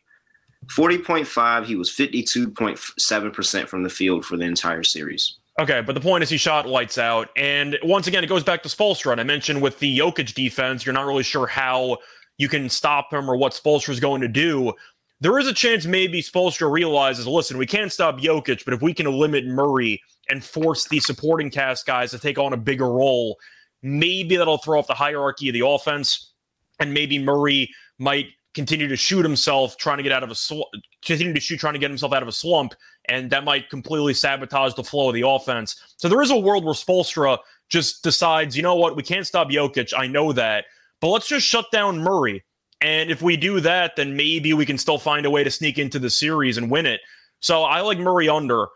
40.5. 0.67 1.65
He 1.65 1.75
was 1.75 1.91
52.7 1.91 3.33
percent 3.33 3.69
from 3.69 3.83
the 3.83 3.91
field 3.91 4.25
for 4.25 4.37
the 4.37 4.45
entire 4.45 4.85
series. 4.85 5.39
Okay, 5.59 5.81
but 5.81 5.95
the 5.95 6.01
point 6.01 6.23
is 6.23 6.29
he 6.29 6.37
shot 6.37 6.69
lights 6.69 6.99
out. 6.99 7.31
And 7.37 7.79
once 7.83 8.07
again, 8.07 8.23
it 8.23 8.27
goes 8.27 8.45
back 8.45 8.63
to 8.63 8.69
Spoelstra. 8.69 9.13
And 9.13 9.21
I 9.21 9.25
mentioned 9.25 9.63
with 9.63 9.79
the 9.79 9.99
Jokic 9.99 10.35
defense, 10.35 10.85
you're 10.85 10.93
not 10.93 11.07
really 11.07 11.23
sure 11.23 11.47
how 11.47 11.97
you 12.37 12.49
can 12.49 12.69
stop 12.69 13.11
him 13.11 13.31
or 13.31 13.37
what 13.37 13.53
Spoelstra 13.53 13.91
is 13.91 14.01
going 14.01 14.21
to 14.21 14.29
do. 14.29 14.75
There 15.21 15.39
is 15.39 15.47
a 15.47 15.55
chance 15.55 15.87
maybe 15.87 16.21
Spoelstra 16.21 16.71
realizes, 16.71 17.27
listen, 17.27 17.57
we 17.57 17.65
can't 17.65 17.91
stop 17.91 18.19
Jokic, 18.19 18.67
but 18.67 18.75
if 18.75 18.83
we 18.83 18.93
can 18.93 19.11
limit 19.11 19.47
Murray 19.47 20.03
and 20.29 20.45
force 20.45 20.87
the 20.89 21.01
supporting 21.01 21.51
cast 21.51 21.87
guys 21.87 22.11
to 22.11 22.19
take 22.19 22.39
on 22.39 22.53
a 22.53 22.59
bigger 22.59 22.93
role, 22.93 23.39
maybe 23.83 24.37
that'll 24.37 24.59
throw 24.59 24.79
off 24.79 24.87
the 24.87 24.93
hierarchy 24.95 25.49
of 25.49 25.55
the 25.55 25.67
offense. 25.67 26.35
And 26.81 26.93
maybe 26.93 27.19
Murray 27.19 27.71
might 27.99 28.27
continue 28.57 28.89
to 28.89 28.97
shoot 28.97 29.23
himself, 29.23 29.77
trying 29.77 29.99
to 29.99 30.03
get 30.03 30.11
out 30.11 30.23
of 30.23 30.31
a 30.31 30.35
sl- 30.35 30.63
continue 31.05 31.35
to 31.35 31.39
shoot, 31.39 31.61
trying 31.61 31.75
to 31.75 31.79
get 31.79 31.91
himself 31.91 32.13
out 32.15 32.23
of 32.23 32.29
a 32.29 32.33
slump, 32.33 32.75
and 33.09 33.31
that 33.31 33.45
might 33.45 33.69
completely 33.69 34.15
sabotage 34.15 34.75
the 34.75 34.83
flow 34.83 35.11
of 35.11 35.15
the 35.15 35.29
offense. 35.29 35.77
So 35.99 36.09
there 36.09 36.23
is 36.23 36.31
a 36.31 36.37
world 36.37 36.65
where 36.65 36.75
Spoelstra 36.75 37.39
just 37.69 38.03
decides, 38.03 38.57
you 38.57 38.63
know 38.63 38.75
what, 38.75 38.97
we 38.97 39.03
can't 39.03 39.27
stop 39.27 39.51
Jokic. 39.51 39.93
I 39.97 40.07
know 40.07 40.33
that, 40.33 40.65
but 41.01 41.11
let's 41.11 41.29
just 41.29 41.47
shut 41.47 41.67
down 41.71 41.99
Murray. 41.99 42.43
And 42.81 43.11
if 43.11 43.21
we 43.21 43.37
do 43.37 43.61
that, 43.61 43.95
then 43.95 44.17
maybe 44.17 44.55
we 44.55 44.67
can 44.67 44.79
still 44.79 44.99
find 44.99 45.27
a 45.27 45.31
way 45.31 45.45
to 45.45 45.51
sneak 45.51 45.79
into 45.79 45.99
the 45.99 46.11
series 46.11 46.57
and 46.57 46.71
win 46.71 46.87
it. 46.87 47.01
So 47.41 47.63
I 47.63 47.83
like 47.83 47.99
Murray 47.99 48.29
under. 48.29 48.67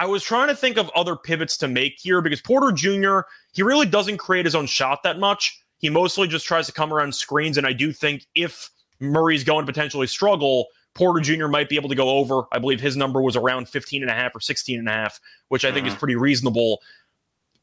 I 0.00 0.06
was 0.06 0.22
trying 0.24 0.48
to 0.48 0.56
think 0.56 0.78
of 0.78 0.90
other 0.96 1.16
pivots 1.16 1.56
to 1.58 1.68
make 1.68 1.94
here 1.98 2.20
because 2.20 2.40
Porter 2.40 2.72
Jr., 2.72 3.20
he 3.52 3.62
really 3.62 3.86
doesn't 3.86 4.18
create 4.18 4.44
his 4.44 4.54
own 4.54 4.66
shot 4.66 5.02
that 5.04 5.18
much. 5.18 5.60
He 5.78 5.90
mostly 5.90 6.26
just 6.26 6.46
tries 6.46 6.66
to 6.66 6.72
come 6.72 6.92
around 6.92 7.14
screens. 7.14 7.56
And 7.56 7.66
I 7.66 7.72
do 7.72 7.92
think 7.92 8.26
if 8.34 8.70
Murray's 9.00 9.44
going 9.44 9.64
to 9.64 9.72
potentially 9.72 10.06
struggle, 10.06 10.66
Porter 10.94 11.20
Jr. 11.20 11.46
might 11.46 11.68
be 11.68 11.76
able 11.76 11.88
to 11.88 11.94
go 11.94 12.10
over. 12.10 12.42
I 12.52 12.58
believe 12.58 12.80
his 12.80 12.96
number 12.96 13.22
was 13.22 13.36
around 13.36 13.68
15 13.68 14.02
and 14.02 14.10
a 14.10 14.14
half 14.14 14.34
or 14.34 14.40
16 14.40 14.78
and 14.78 14.88
a 14.88 14.92
half, 14.92 15.20
which 15.48 15.64
I 15.64 15.72
think 15.72 15.86
is 15.86 15.92
mm-hmm. 15.92 16.00
pretty 16.00 16.16
reasonable. 16.16 16.80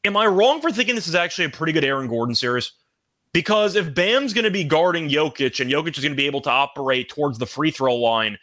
Am 0.04 0.16
I 0.16 0.26
wrong 0.26 0.60
for 0.60 0.70
thinking 0.70 0.94
this 0.94 1.08
is 1.08 1.14
actually 1.14 1.46
a 1.46 1.50
pretty 1.50 1.72
good 1.72 1.84
Aaron 1.84 2.08
Gordon 2.08 2.34
series? 2.34 2.72
Because 3.32 3.76
if 3.76 3.94
Bam's 3.94 4.32
going 4.32 4.44
to 4.44 4.50
be 4.50 4.64
guarding 4.64 5.10
Jokic 5.10 5.60
and 5.60 5.70
Jokic 5.70 5.98
is 5.98 6.04
going 6.04 6.12
to 6.12 6.16
be 6.16 6.26
able 6.26 6.40
to 6.42 6.50
operate 6.50 7.10
towards 7.10 7.38
the 7.38 7.44
free 7.44 7.70
throw 7.70 7.94
line, 7.94 8.38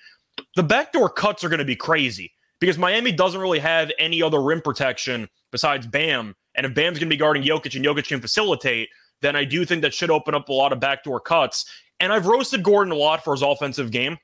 the 0.55 0.63
backdoor 0.63 1.09
cuts 1.09 1.43
are 1.43 1.49
going 1.49 1.59
to 1.59 1.65
be 1.65 1.75
crazy 1.75 2.31
because 2.59 2.77
Miami 2.77 3.11
doesn't 3.11 3.41
really 3.41 3.59
have 3.59 3.91
any 3.97 4.21
other 4.21 4.41
rim 4.41 4.61
protection 4.61 5.27
besides 5.51 5.87
Bam. 5.87 6.35
And 6.55 6.65
if 6.65 6.75
Bam's 6.75 6.99
going 6.99 7.09
to 7.09 7.13
be 7.13 7.17
guarding 7.17 7.43
Jokic 7.43 7.75
and 7.75 7.83
Jokic 7.83 8.07
can 8.07 8.21
facilitate, 8.21 8.89
then 9.21 9.35
I 9.35 9.45
do 9.45 9.65
think 9.65 9.81
that 9.81 9.93
should 9.93 10.11
open 10.11 10.35
up 10.35 10.49
a 10.49 10.53
lot 10.53 10.71
of 10.71 10.79
backdoor 10.79 11.19
cuts. 11.21 11.65
And 12.03 12.11
I've 12.11 12.25
roasted 12.25 12.63
Gordon 12.63 12.91
a 12.91 12.97
lot 12.97 13.23
for 13.23 13.33
his 13.33 13.41
offensive 13.41 13.89
game 13.89 14.17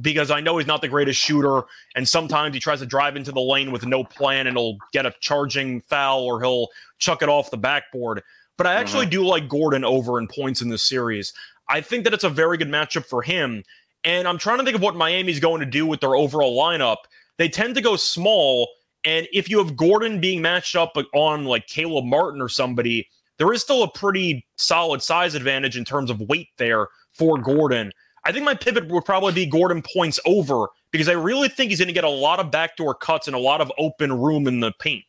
because 0.00 0.32
I 0.32 0.40
know 0.40 0.58
he's 0.58 0.66
not 0.66 0.80
the 0.80 0.88
greatest 0.88 1.20
shooter. 1.20 1.62
And 1.94 2.08
sometimes 2.08 2.54
he 2.54 2.60
tries 2.60 2.80
to 2.80 2.86
drive 2.86 3.14
into 3.14 3.30
the 3.30 3.40
lane 3.40 3.70
with 3.70 3.86
no 3.86 4.02
plan 4.02 4.48
and 4.48 4.56
he'll 4.56 4.78
get 4.92 5.06
a 5.06 5.14
charging 5.20 5.80
foul 5.82 6.24
or 6.24 6.42
he'll 6.42 6.66
chuck 6.98 7.22
it 7.22 7.28
off 7.28 7.52
the 7.52 7.56
backboard. 7.56 8.20
But 8.58 8.66
I 8.66 8.74
actually 8.74 9.02
uh-huh. 9.02 9.10
do 9.10 9.26
like 9.26 9.48
Gordon 9.48 9.84
over 9.84 10.18
in 10.18 10.26
points 10.26 10.60
in 10.60 10.70
this 10.70 10.88
series. 10.88 11.32
I 11.68 11.80
think 11.82 12.02
that 12.02 12.14
it's 12.14 12.24
a 12.24 12.28
very 12.28 12.58
good 12.58 12.68
matchup 12.68 13.06
for 13.06 13.22
him. 13.22 13.62
And 14.02 14.26
I'm 14.26 14.36
trying 14.36 14.58
to 14.58 14.64
think 14.64 14.74
of 14.74 14.82
what 14.82 14.96
Miami's 14.96 15.38
going 15.38 15.60
to 15.60 15.66
do 15.66 15.86
with 15.86 16.00
their 16.00 16.16
overall 16.16 16.60
lineup. 16.60 17.04
They 17.38 17.48
tend 17.48 17.76
to 17.76 17.80
go 17.80 17.94
small. 17.94 18.68
And 19.04 19.28
if 19.32 19.48
you 19.48 19.58
have 19.58 19.76
Gordon 19.76 20.20
being 20.20 20.42
matched 20.42 20.74
up 20.74 20.96
on 21.14 21.44
like 21.44 21.68
Caleb 21.68 22.06
Martin 22.06 22.42
or 22.42 22.48
somebody, 22.48 23.08
there 23.38 23.52
is 23.52 23.62
still 23.62 23.84
a 23.84 23.90
pretty 23.92 24.44
solid 24.58 25.00
size 25.00 25.36
advantage 25.36 25.76
in 25.76 25.84
terms 25.84 26.10
of 26.10 26.20
weight 26.20 26.48
there 26.58 26.88
for 27.14 27.38
Gordon. 27.38 27.92
I 28.24 28.32
think 28.32 28.44
my 28.44 28.54
pivot 28.54 28.88
would 28.88 29.04
probably 29.04 29.32
be 29.32 29.46
Gordon 29.46 29.82
points 29.82 30.18
over 30.24 30.68
because 30.90 31.08
I 31.08 31.12
really 31.12 31.48
think 31.48 31.70
he's 31.70 31.78
going 31.78 31.88
to 31.88 31.94
get 31.94 32.04
a 32.04 32.08
lot 32.08 32.40
of 32.40 32.50
backdoor 32.50 32.94
cuts 32.94 33.26
and 33.26 33.36
a 33.36 33.38
lot 33.38 33.60
of 33.60 33.70
open 33.78 34.12
room 34.12 34.46
in 34.46 34.60
the 34.60 34.72
paint. 34.72 35.04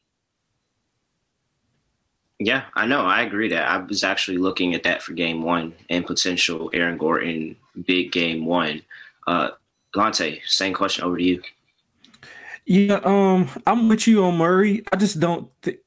Yeah, 2.40 2.64
I 2.74 2.86
know. 2.86 3.02
I 3.02 3.22
agree 3.22 3.48
that 3.50 3.68
I 3.68 3.78
was 3.78 4.04
actually 4.04 4.38
looking 4.38 4.76
at 4.76 4.84
that 4.84 5.02
for 5.02 5.14
game 5.14 5.42
one 5.42 5.74
and 5.90 6.06
potential 6.06 6.70
Aaron 6.74 6.98
Gordon 6.98 7.56
big 7.86 8.12
game 8.12 8.46
one. 8.46 8.82
Uh, 9.26 9.52
Lante, 9.96 10.42
same 10.46 10.74
question 10.74 11.06
over 11.06 11.18
to 11.18 11.24
you. 11.24 11.42
Yeah, 12.66 13.00
um, 13.04 13.48
I'm 13.66 13.88
with 13.88 14.08
you 14.08 14.26
on 14.26 14.38
Murray. 14.38 14.84
I 14.92 14.98
just 14.98 15.20
don't. 15.20 15.50
Th- 15.62 15.80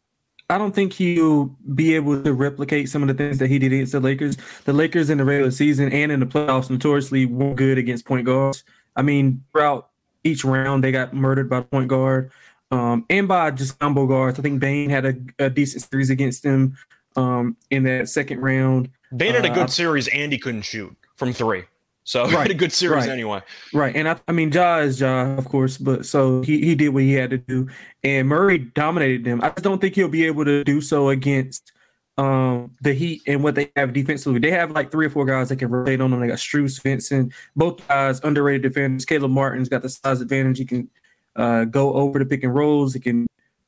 I 0.50 0.56
don't 0.56 0.74
think 0.74 0.94
he'll 0.94 1.46
be 1.74 1.94
able 1.94 2.22
to 2.22 2.32
replicate 2.32 2.88
some 2.88 3.02
of 3.02 3.08
the 3.08 3.14
things 3.14 3.38
that 3.38 3.48
he 3.48 3.58
did 3.58 3.72
against 3.72 3.92
the 3.92 4.00
Lakers. 4.00 4.37
The 4.64 4.72
Lakers 4.72 5.11
in 5.11 5.18
the 5.18 5.24
regular 5.24 5.50
season 5.50 5.92
and 5.92 6.11
in 6.11 6.20
the 6.20 6.26
playoffs 6.26 6.70
notoriously 6.70 7.26
weren't 7.26 7.56
good 7.56 7.76
against 7.76 8.06
point 8.06 8.24
guards. 8.24 8.64
I 8.96 9.02
mean, 9.02 9.44
throughout 9.52 9.90
each 10.24 10.44
round, 10.44 10.82
they 10.82 10.90
got 10.90 11.12
murdered 11.12 11.50
by 11.50 11.61
point 11.61 11.88
guard 11.88 12.30
um, 12.70 13.04
and 13.11 13.28
by 13.28 13.50
just 13.50 13.78
combo 13.78 14.06
guards. 14.06 14.38
I 14.38 14.42
think 14.42 14.61
Bane 14.61 14.88
had 14.88 15.04
a, 15.04 15.14
a 15.38 15.50
decent 15.50 15.84
series 15.84 16.08
against 16.08 16.42
them 16.42 16.76
um, 17.16 17.56
in 17.70 17.82
that 17.82 18.08
second 18.08 18.40
round. 18.40 18.90
Bane 19.14 19.34
had 19.34 19.44
a 19.44 19.50
uh, 19.50 19.54
good 19.54 19.64
uh, 19.64 19.68
series 19.68 20.08
and 20.08 20.32
he 20.32 20.38
couldn't 20.38 20.62
shoot 20.62 20.96
from 21.16 21.34
three. 21.34 21.64
So 22.09 22.23
right, 22.31 22.38
had 22.38 22.51
a 22.51 22.55
good 22.55 22.73
series 22.73 23.05
right, 23.05 23.11
anyway. 23.11 23.42
Right. 23.75 23.94
And 23.94 24.09
I, 24.09 24.18
I 24.27 24.33
mean, 24.33 24.51
Ja 24.51 24.79
is 24.79 24.99
Ja, 24.99 25.37
of 25.37 25.44
course, 25.44 25.77
but 25.77 26.07
so 26.07 26.40
he, 26.40 26.59
he 26.64 26.75
did 26.75 26.88
what 26.88 27.03
he 27.03 27.12
had 27.12 27.29
to 27.29 27.37
do. 27.37 27.68
And 28.03 28.27
Murray 28.27 28.57
dominated 28.57 29.25
them. 29.25 29.42
I 29.42 29.51
just 29.51 29.62
don't 29.62 29.79
think 29.79 29.94
he'll 29.94 30.09
be 30.09 30.25
able 30.25 30.47
to 30.47 30.64
do 30.64 30.81
so 30.81 31.11
against 31.11 31.71
um, 32.16 32.75
the 32.81 32.94
Heat 32.94 33.21
and 33.27 33.44
what 33.44 33.57
they 33.57 33.71
have 33.77 33.92
defensively. 33.92 34.40
They 34.40 34.51
have 34.53 34.71
like 34.71 34.90
three 34.90 35.05
or 35.05 35.11
four 35.11 35.27
guys 35.27 35.51
that 35.51 35.57
can 35.57 35.68
rotate 35.68 36.01
on 36.01 36.11
them. 36.11 36.21
They 36.21 36.29
got 36.29 36.38
Strus, 36.38 36.83
Vincent, 36.83 37.35
both 37.55 37.87
guys 37.87 38.21
underrated 38.25 38.62
defenders. 38.62 39.05
Caleb 39.05 39.33
Martin's 39.33 39.68
got 39.68 39.83
the 39.83 39.90
size 39.90 40.23
advantage. 40.23 40.57
He 40.57 40.64
can 40.64 40.88
uh, 41.37 41.64
go 41.64 41.92
over 41.92 42.18
the 42.18 42.25
pick 42.25 42.42
and 42.42 42.55
rolls. 42.55 42.94
He 42.94 43.01
can. 43.01 43.27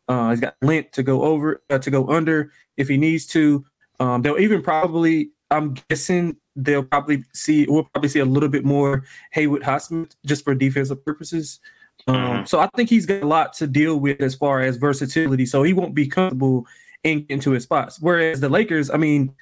Uh, 0.09 0.31
he's 0.31 0.41
got 0.41 0.57
length 0.63 0.93
to 0.93 1.03
go 1.03 1.23
over 1.25 1.63
uh, 1.69 1.79
to 1.79 1.91
go 1.91 2.09
under 2.09 2.53
if 2.79 2.89
he 2.89 2.97
needs 2.97 3.27
to. 3.27 3.67
Um, 4.01 4.23
they'll 4.23 4.39
even 4.39 4.63
probably. 4.63 5.33
I'm 5.51 5.75
guessing 5.91 6.37
they'll 6.65 6.85
probably 6.85 7.25
see 7.33 7.67
we'll 7.69 7.85
probably 7.85 8.09
see 8.09 8.21
a 8.21 8.25
little 8.25 8.49
bit 8.49 8.65
more 8.65 9.05
Haywood 9.33 9.63
Highsmith 9.63 10.15
just 10.25 10.45
for 10.45 10.55
defensive 10.55 11.05
purposes. 11.05 11.61
Um, 12.07 12.17
mm-hmm. 12.17 12.45
So 12.45 12.61
I 12.61 12.69
think 12.77 12.89
he's 12.89 13.07
got 13.07 13.23
a 13.23 13.27
lot 13.27 13.53
to 13.55 13.67
deal 13.67 13.99
with 13.99 14.21
as 14.21 14.35
far 14.35 14.61
as 14.61 14.77
versatility. 14.77 15.47
So 15.47 15.63
he 15.63 15.73
won't 15.73 15.95
be 15.95 16.07
comfortable 16.07 16.67
in, 17.05 17.27
into 17.29 17.51
his 17.53 17.65
spots. 17.65 17.99
Whereas 18.01 18.41
the 18.41 18.49
Lakers, 18.49 18.91
I 18.91 18.97
mean, 18.97 19.35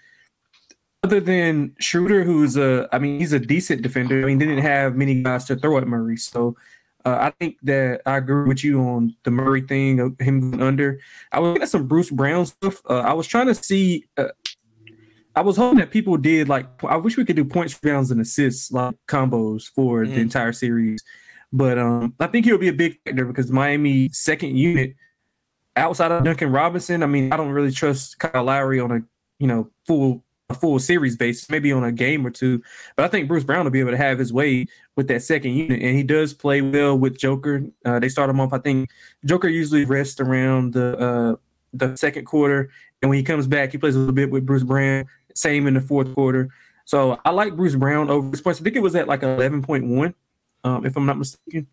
other 1.02 1.20
than 1.20 1.74
Schroeder, 1.78 2.24
who's 2.24 2.56
a, 2.56 2.88
I 2.92 2.98
mean, 2.98 3.20
he's 3.20 3.32
a 3.32 3.38
decent 3.38 3.82
defender. 3.82 4.22
I 4.22 4.26
mean, 4.26 4.38
they 4.38 4.46
didn't 4.46 4.64
have 4.64 4.96
many 4.96 5.22
guys 5.22 5.44
to 5.46 5.56
throw 5.56 5.78
at 5.78 5.86
Murray. 5.86 6.16
So 6.16 6.56
uh, 7.04 7.16
I 7.20 7.30
think 7.38 7.56
that 7.62 8.02
I 8.04 8.16
agree 8.16 8.48
with 8.48 8.64
you 8.64 8.80
on 8.80 9.14
the 9.22 9.30
Murray 9.30 9.62
thing, 9.62 10.00
of 10.00 10.18
him 10.18 10.60
under. 10.60 11.00
I 11.32 11.38
was 11.38 11.48
looking 11.48 11.62
at 11.62 11.68
some 11.68 11.86
Bruce 11.86 12.10
Brown 12.10 12.46
stuff. 12.46 12.82
Uh, 12.88 12.98
I 12.98 13.12
was 13.12 13.26
trying 13.26 13.46
to 13.46 13.54
see. 13.54 14.06
Uh, 14.16 14.28
I 15.38 15.40
was 15.40 15.56
hoping 15.56 15.78
that 15.78 15.92
people 15.92 16.16
did 16.16 16.48
like. 16.48 16.66
I 16.82 16.96
wish 16.96 17.16
we 17.16 17.24
could 17.24 17.36
do 17.36 17.44
points, 17.44 17.78
rebounds, 17.80 18.10
and 18.10 18.20
assists 18.20 18.72
like 18.72 18.96
combos 19.06 19.68
for 19.72 20.04
mm. 20.04 20.12
the 20.12 20.20
entire 20.20 20.52
series. 20.52 21.00
But 21.52 21.78
um, 21.78 22.12
I 22.18 22.26
think 22.26 22.44
he'll 22.44 22.58
be 22.58 22.66
a 22.66 22.72
big 22.72 22.98
factor 23.04 23.24
because 23.24 23.52
Miami 23.52 24.08
second 24.08 24.56
unit 24.56 24.96
outside 25.76 26.10
of 26.10 26.24
Duncan 26.24 26.50
Robinson. 26.50 27.04
I 27.04 27.06
mean, 27.06 27.32
I 27.32 27.36
don't 27.36 27.50
really 27.50 27.70
trust 27.70 28.18
Kyle 28.18 28.42
Lowry 28.42 28.80
on 28.80 28.90
a 28.90 29.00
you 29.38 29.46
know 29.46 29.70
full 29.86 30.24
a 30.50 30.54
full 30.54 30.80
series 30.80 31.14
basis, 31.14 31.48
maybe 31.48 31.70
on 31.70 31.84
a 31.84 31.92
game 31.92 32.26
or 32.26 32.30
two. 32.30 32.60
But 32.96 33.04
I 33.04 33.08
think 33.08 33.28
Bruce 33.28 33.44
Brown 33.44 33.62
will 33.62 33.70
be 33.70 33.78
able 33.78 33.92
to 33.92 33.96
have 33.96 34.18
his 34.18 34.32
way 34.32 34.66
with 34.96 35.06
that 35.06 35.22
second 35.22 35.52
unit, 35.52 35.80
and 35.80 35.96
he 35.96 36.02
does 36.02 36.34
play 36.34 36.62
well 36.62 36.98
with 36.98 37.16
Joker. 37.16 37.62
Uh, 37.84 38.00
they 38.00 38.08
start 38.08 38.28
him 38.28 38.40
off. 38.40 38.52
I 38.52 38.58
think 38.58 38.90
Joker 39.24 39.46
usually 39.46 39.84
rests 39.84 40.18
around 40.18 40.72
the 40.72 40.98
uh, 40.98 41.36
the 41.74 41.94
second 41.94 42.24
quarter, 42.24 42.70
and 43.02 43.08
when 43.08 43.18
he 43.18 43.22
comes 43.22 43.46
back, 43.46 43.70
he 43.70 43.78
plays 43.78 43.94
a 43.94 44.00
little 44.00 44.12
bit 44.12 44.32
with 44.32 44.44
Bruce 44.44 44.64
Brown. 44.64 45.06
Same 45.38 45.66
in 45.66 45.74
the 45.74 45.80
fourth 45.80 46.12
quarter. 46.14 46.48
So 46.84 47.20
I 47.24 47.30
like 47.30 47.56
Bruce 47.56 47.74
Brown 47.74 48.10
over 48.10 48.30
this 48.30 48.40
points. 48.40 48.60
I 48.60 48.64
think 48.64 48.76
it 48.76 48.82
was 48.82 48.96
at 48.96 49.06
like 49.06 49.20
11.1, 49.20 50.14
um, 50.64 50.86
if 50.86 50.96
I'm 50.96 51.06
not 51.06 51.18
mistaken. 51.18 51.66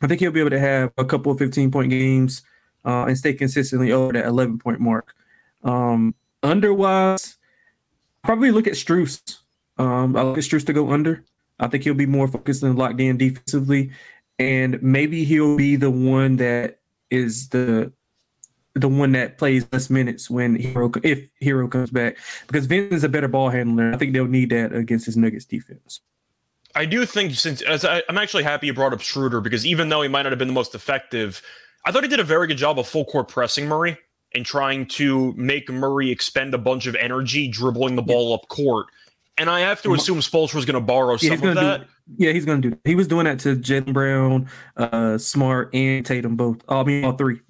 I 0.00 0.06
think 0.06 0.20
he'll 0.20 0.30
be 0.30 0.40
able 0.40 0.50
to 0.50 0.60
have 0.60 0.92
a 0.96 1.04
couple 1.04 1.32
of 1.32 1.38
15 1.38 1.70
point 1.70 1.90
games 1.90 2.42
uh, 2.84 3.06
and 3.06 3.18
stay 3.18 3.32
consistently 3.34 3.90
over 3.90 4.12
that 4.12 4.26
11 4.26 4.58
point 4.58 4.80
mark. 4.80 5.14
Um, 5.64 6.14
underwise, 6.42 7.36
probably 8.22 8.50
look 8.50 8.66
at 8.66 8.74
Strus. 8.74 9.38
Um, 9.76 10.14
I 10.16 10.22
like 10.22 10.38
Strus 10.38 10.64
to 10.66 10.72
go 10.72 10.92
under. 10.92 11.24
I 11.58 11.66
think 11.66 11.82
he'll 11.82 11.94
be 11.94 12.06
more 12.06 12.28
focused 12.28 12.62
and 12.62 12.78
locked 12.78 13.00
in 13.00 13.16
defensively. 13.16 13.90
and 14.38 14.80
maybe 14.82 15.24
he'll 15.24 15.56
be 15.56 15.74
the 15.74 15.90
one 15.90 16.36
that 16.36 16.78
is 17.10 17.48
the 17.48 17.92
the 18.74 18.88
one 18.88 19.12
that 19.12 19.38
plays 19.38 19.66
less 19.72 19.90
minutes 19.90 20.30
when 20.30 20.56
Herro 20.56 20.94
if 21.04 21.28
Herro 21.42 21.70
comes 21.70 21.90
back 21.90 22.16
because 22.46 22.66
Vince 22.66 22.92
is 22.92 23.04
a 23.04 23.08
better 23.08 23.28
ball 23.28 23.48
handler. 23.50 23.92
I 23.92 23.96
think 23.96 24.12
they'll 24.12 24.26
need 24.26 24.50
that 24.50 24.72
against 24.72 25.06
his 25.06 25.16
Nuggets 25.16 25.44
defense. 25.44 26.00
I 26.74 26.84
do 26.84 27.04
think 27.06 27.34
since 27.34 27.62
as 27.62 27.84
I, 27.84 28.02
am 28.08 28.18
actually 28.18 28.44
happy 28.44 28.66
you 28.68 28.74
brought 28.74 28.92
up 28.92 29.00
Schroeder 29.00 29.40
because 29.40 29.66
even 29.66 29.88
though 29.88 30.02
he 30.02 30.08
might 30.08 30.22
not 30.22 30.32
have 30.32 30.38
been 30.38 30.48
the 30.48 30.54
most 30.54 30.74
effective, 30.74 31.42
I 31.84 31.92
thought 31.92 32.02
he 32.02 32.08
did 32.08 32.20
a 32.20 32.24
very 32.24 32.46
good 32.46 32.58
job 32.58 32.78
of 32.78 32.86
full 32.86 33.04
court 33.04 33.28
pressing 33.28 33.66
Murray 33.66 33.98
and 34.34 34.44
trying 34.44 34.86
to 34.86 35.32
make 35.32 35.68
Murray 35.70 36.10
expend 36.10 36.54
a 36.54 36.58
bunch 36.58 36.86
of 36.86 36.94
energy 36.96 37.48
dribbling 37.48 37.96
the 37.96 38.02
ball 38.02 38.34
up 38.34 38.46
court. 38.48 38.86
And 39.38 39.48
I 39.48 39.60
have 39.60 39.80
to 39.82 39.94
assume 39.94 40.18
Spoelstra 40.18 40.56
was 40.56 40.64
going 40.64 40.74
to 40.74 40.80
borrow 40.80 41.16
yeah, 41.20 41.36
some 41.36 41.48
of 41.48 41.54
that. 41.54 41.80
Do, 41.82 41.86
yeah, 42.16 42.32
he's 42.32 42.44
going 42.44 42.60
to 42.60 42.70
do. 42.70 42.74
That. 42.74 42.88
He 42.88 42.96
was 42.96 43.06
doing 43.06 43.24
that 43.24 43.38
to 43.40 43.56
Jaylen 43.56 43.92
Brown, 43.92 44.50
uh, 44.76 45.16
Smart, 45.16 45.72
and 45.74 46.04
Tatum 46.04 46.36
both. 46.36 46.58
I 46.68 46.82
mean, 46.82 47.04
all 47.04 47.12
three. 47.12 47.40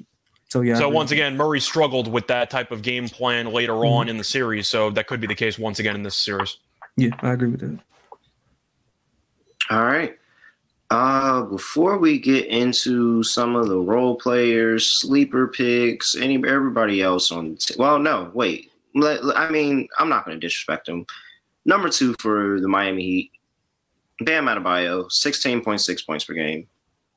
So 0.49 0.63
yeah. 0.63 0.77
So 0.77 0.89
once 0.89 1.11
again, 1.11 1.37
Murray 1.37 1.61
struggled 1.61 2.11
with 2.11 2.27
that 2.29 2.51
type 2.51 2.71
of 2.71 2.83
game 2.83 3.09
plan 3.09 3.53
later 3.53 3.73
mm-hmm. 3.75 3.93
on 3.93 4.09
in 4.09 4.17
the 4.17 4.25
series. 4.25 4.67
So 4.67 4.91
that 4.91 5.07
could 5.07 5.21
be 5.21 5.27
the 5.27 5.35
case 5.35 5.59
once 5.59 5.79
again 5.79 5.95
in 5.95 6.03
this 6.03 6.17
series. 6.17 6.57
Yeah, 6.97 7.11
I 7.21 7.33
agree 7.33 7.51
with 7.51 7.61
that. 7.61 7.79
All 9.71 9.85
right. 9.85 10.17
Uh, 10.91 11.43
before 11.43 11.99
we 11.99 12.19
get 12.19 12.47
into 12.47 13.23
some 13.23 13.55
of 13.55 13.69
the 13.69 13.79
role 13.79 14.17
players, 14.17 14.87
sleeper 14.87 15.47
picks, 15.49 16.17
any 16.17 16.37
everybody 16.37 17.03
else 17.03 17.31
on, 17.31 17.57
t- 17.57 17.75
well, 17.79 17.99
no, 17.99 18.31
wait. 18.33 18.71
I 18.97 19.51
mean, 19.51 19.87
I'm 19.99 20.09
not 20.09 20.25
going 20.25 20.41
to 20.41 20.47
disrespect 20.47 20.87
them. 20.87 21.05
Number 21.67 21.91
two 21.91 22.15
for 22.21 22.59
the 22.61 22.69
Miami 22.69 23.03
Heat, 23.03 23.33
Bam 24.21 24.47
Adebayo, 24.47 25.05
16.6 25.11 26.07
points 26.07 26.25
per 26.25 26.33
game, 26.33 26.67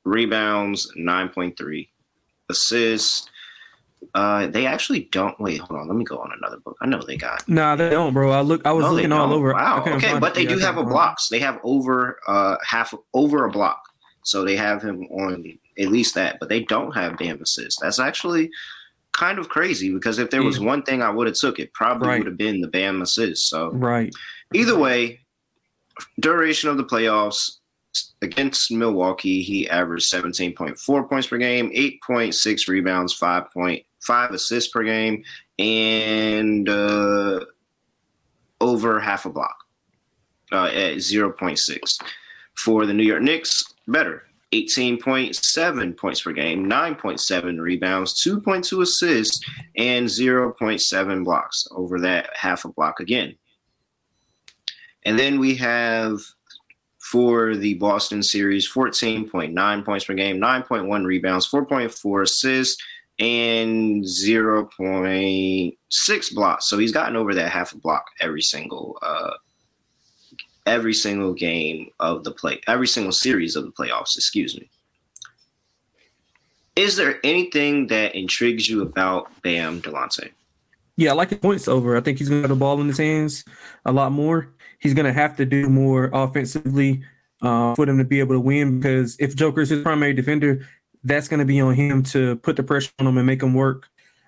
rebounds 0.04 0.92
9.3, 0.98 1.88
assists. 2.52 3.28
Uh, 4.14 4.48
they 4.48 4.66
actually 4.66 5.08
don't. 5.12 5.40
Wait, 5.40 5.60
hold 5.60 5.80
on. 5.80 5.88
Let 5.88 5.96
me 5.96 6.04
go 6.04 6.18
on 6.18 6.32
another 6.38 6.58
book. 6.58 6.78
I 6.82 6.88
know 6.88 7.02
they 7.02 7.18
got. 7.18 7.48
Nah, 7.48 7.76
they 7.76 7.90
don't, 7.90 8.14
bro. 8.14 8.32
I 8.32 8.42
look. 8.42 8.66
I 8.66 8.72
was 8.72 8.86
no, 8.86 8.94
looking 8.94 9.12
all 9.12 9.34
over. 9.34 9.54
Wow. 9.54 9.84
Okay, 9.88 10.18
but 10.20 10.36
they 10.36 10.46
do 10.46 10.58
have 10.58 10.78
a 10.78 10.84
blocks. 10.84 11.30
They 11.30 11.40
have 11.40 11.60
over 11.64 12.20
uh 12.28 12.58
half 12.64 12.94
over 13.14 13.46
a 13.46 13.52
block, 13.52 13.82
so 14.24 14.44
they 14.44 14.56
have 14.56 14.82
him 14.82 15.04
on 15.06 15.58
at 15.80 15.88
least 15.88 16.16
that. 16.16 16.38
But 16.40 16.50
they 16.50 16.64
don't 16.64 16.92
have 16.92 17.18
Bam 17.18 17.42
assists. 17.42 17.80
That's 17.80 18.00
actually 18.00 18.50
kind 19.14 19.40
of 19.40 19.50
crazy 19.50 19.94
because 19.94 20.20
if 20.20 20.30
there 20.30 20.44
was 20.44 20.58
yeah. 20.58 20.66
one 20.66 20.84
thing 20.84 21.02
I 21.02 21.10
would 21.10 21.28
have 21.28 21.36
took, 21.36 21.60
it 21.60 21.74
probably 21.74 22.08
right. 22.08 22.20
would 22.20 22.28
have 22.28 22.38
been 22.38 22.62
the 22.62 22.68
Bam 22.68 23.02
assist. 23.02 23.50
So 23.50 23.72
right. 23.72 24.14
Either 24.54 24.78
way, 24.78 25.22
duration 26.20 26.70
of 26.70 26.78
the 26.78 26.84
playoffs 26.84 27.58
against 28.22 28.72
Milwaukee, 28.72 29.42
he 29.42 29.70
averaged 29.70 30.12
17.4 30.12 31.10
points 31.10 31.28
per 31.28 31.38
game, 31.38 31.72
8.6 31.72 32.68
rebounds, 32.68 33.18
5.5 33.18 34.30
assists 34.30 34.72
per 34.72 34.84
game, 34.84 35.24
and 35.58 36.70
uh, 36.70 37.42
over 38.60 39.00
half 39.00 39.26
a 39.26 39.30
block 39.30 39.56
uh, 40.52 40.66
at 40.66 40.96
0.6. 40.98 42.02
For 42.56 42.86
the 42.86 42.94
New 42.94 43.04
York 43.04 43.22
Knicks, 43.22 43.64
better. 43.88 44.24
18.7 44.52 45.98
points 45.98 46.22
per 46.22 46.34
game, 46.34 46.70
9.7 46.70 47.60
rebounds, 47.60 48.22
2.2 48.22 48.82
assists, 48.82 49.46
and 49.78 50.06
0.7 50.06 51.24
blocks 51.24 51.68
over 51.72 52.00
that 52.02 52.30
half 52.36 52.66
a 52.66 52.68
block 52.68 53.00
again. 53.00 53.34
And 55.04 55.18
then 55.18 55.40
we 55.40 55.56
have 55.56 56.20
for 57.12 57.56
the 57.58 57.74
Boston 57.74 58.24
series 58.24 58.72
14.9 58.72 59.86
points 59.86 60.06
per 60.06 60.14
game, 60.14 60.40
9.1 60.40 61.06
rebounds, 61.06 61.52
4.4 61.52 62.24
assists, 62.24 62.82
and 63.20 64.02
0.6 64.02 66.34
blocks. 66.34 66.70
So 66.70 66.78
he's 66.78 66.94
gotten 66.94 67.18
over 67.18 67.36
that 67.36 67.52
half 67.52 67.74
a 67.74 67.78
block 67.78 68.06
every 68.22 68.42
single 68.42 68.98
uh, 69.02 69.34
every 70.66 70.94
single 70.94 71.34
game 71.34 71.90
of 72.00 72.24
the 72.24 72.32
play, 72.32 72.62
every 72.68 72.88
single 72.88 73.12
series 73.12 73.58
of 73.58 73.66
the 73.66 73.72
playoffs, 73.72 74.16
excuse 74.16 74.56
me. 74.56 74.70
Is 76.78 76.96
there 76.96 77.20
anything 77.26 77.88
that 77.88 78.16
intrigues 78.16 78.70
you 78.70 78.84
about 78.84 79.30
Bam 79.42 79.82
Delonte? 79.82 80.30
Yeah, 80.96 81.12
I 81.12 81.16
like 81.16 81.28
the 81.28 81.36
points 81.36 81.68
over. 81.68 81.98
I 81.98 82.02
think 82.02 82.20
he's 82.20 82.30
to 82.30 82.40
have 82.40 82.50
the 82.50 82.56
ball 82.56 82.80
in 82.80 82.88
his 82.88 83.00
hands 83.00 83.44
a 83.86 83.92
lot 83.92 84.14
more 84.14 84.48
he's 84.82 84.94
going 84.94 85.06
to 85.06 85.14
have 85.14 85.38
to 85.38 85.46
do 85.46 85.70
more 85.70 86.10
offensively 86.12 87.04
uh, 87.42 87.74
for 87.76 87.86
them 87.86 87.98
to 87.98 88.04
be 88.04 88.20
able 88.20 88.36
to 88.36 88.40
win. 88.40 88.80
Because 88.80 89.16
if 89.20 89.36
Joker 89.36 89.62
is 89.62 89.70
his 89.70 89.82
primary 89.82 90.14
defender, 90.14 90.68
that's 91.04 91.28
going 91.28 91.40
to 91.40 91.46
be 91.46 91.62
on 91.62 91.74
him 91.74 92.04
to 92.04 92.36
put 92.38 92.58
the 92.58 92.64
pressure 92.64 92.92
on 93.00 93.08
him 93.08 93.18
and 93.18 93.26
make 93.26 93.42
him 93.42 93.54
work. 93.54 93.88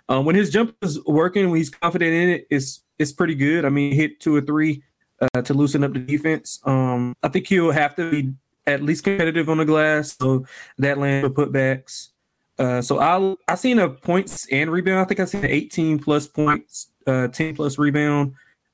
Uh, 0.10 0.22
when 0.22 0.36
his 0.36 0.50
jump 0.50 0.76
is 0.82 1.04
working, 1.06 1.50
when 1.50 1.58
he's 1.58 1.70
confident 1.70 2.14
in 2.14 2.30
it, 2.30 2.48
it's 2.50 2.84
it's 3.00 3.12
pretty 3.12 3.36
good. 3.36 3.66
I 3.66 3.70
mean, 3.70 3.94
hit 3.94 4.20
two 4.20 4.36
or 4.36 4.42
three 4.42 4.84
uh, 5.22 5.42
to 5.42 5.54
loosen 5.54 5.84
up 5.84 5.94
the 5.94 6.00
defense. 6.00 6.60
Um, 6.66 7.16
I 7.24 7.30
think 7.30 7.48
he'll 7.48 7.72
have 7.72 7.96
to 7.96 8.12
be 8.12 8.34
at 8.68 8.82
least 8.84 9.04
competitive 9.04 9.50
on 9.50 9.58
the 9.58 9.66
glass, 9.66 10.16
so 10.20 10.46
that 10.78 10.98
land 10.98 11.26
for 11.26 11.48
putbacks. 11.48 12.10
Uh, 12.60 12.82
so 12.82 13.00
I 13.00 13.36
I 13.52 13.56
seen 13.56 13.80
a 13.80 13.90
points 13.90 14.46
and 14.52 14.70
rebound. 14.70 15.00
I 15.00 15.06
think 15.06 15.20
I 15.20 15.26
seen 15.26 15.46
18 15.46 16.00
plus 16.00 16.28
points, 16.28 16.92
uh, 17.08 17.30
10 17.30 17.56
plus 17.56 17.78
rebound 17.78 18.34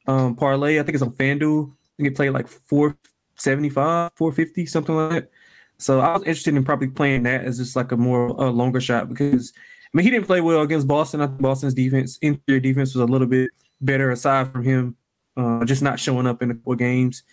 um, 0.10 0.36
parlay. 0.36 0.80
I 0.80 0.84
think 0.84 0.95
it's 0.95 1.04
on 1.04 1.12
FanDuel. 1.12 1.69
I 1.69 1.74
think 1.98 2.08
it 2.10 2.15
played 2.15 2.32
like 2.32 2.48
475, 2.48 4.12
450, 4.15 4.65
something 4.65 4.95
like 4.95 5.10
that. 5.12 5.32
So 5.78 6.00
I 6.00 6.13
was 6.13 6.24
interested 6.24 6.56
in 6.56 6.65
probably 6.65 6.88
playing 6.88 7.24
that 7.24 7.45
as 7.45 7.58
just 7.58 7.76
like 7.76 7.91
a 7.91 7.98
more 7.98 8.28
a 8.28 8.50
longer 8.50 8.82
shot 8.82 9.08
because 9.08 9.54
I 9.56 9.89
mean 9.93 10.04
he 10.04 10.12
didn't 10.12 10.26
play 10.26 10.41
well 10.41 10.62
against 10.62 10.88
Boston. 10.88 11.22
I 11.22 11.28
think 11.28 11.41
Boston's 11.41 11.74
defense, 11.74 12.17
interior 12.22 12.60
defense, 12.60 12.93
was 12.93 13.02
a 13.02 13.12
little 13.12 13.28
bit 13.28 13.50
better 13.80 14.12
aside 14.12 14.52
from 14.52 14.63
him 14.63 14.98
uh, 15.38 15.63
just 15.63 15.82
not 15.82 16.00
showing 16.00 16.28
up 16.28 16.41
in 16.41 16.50
the 16.50 16.60
four 16.63 16.76
games. 16.76 17.24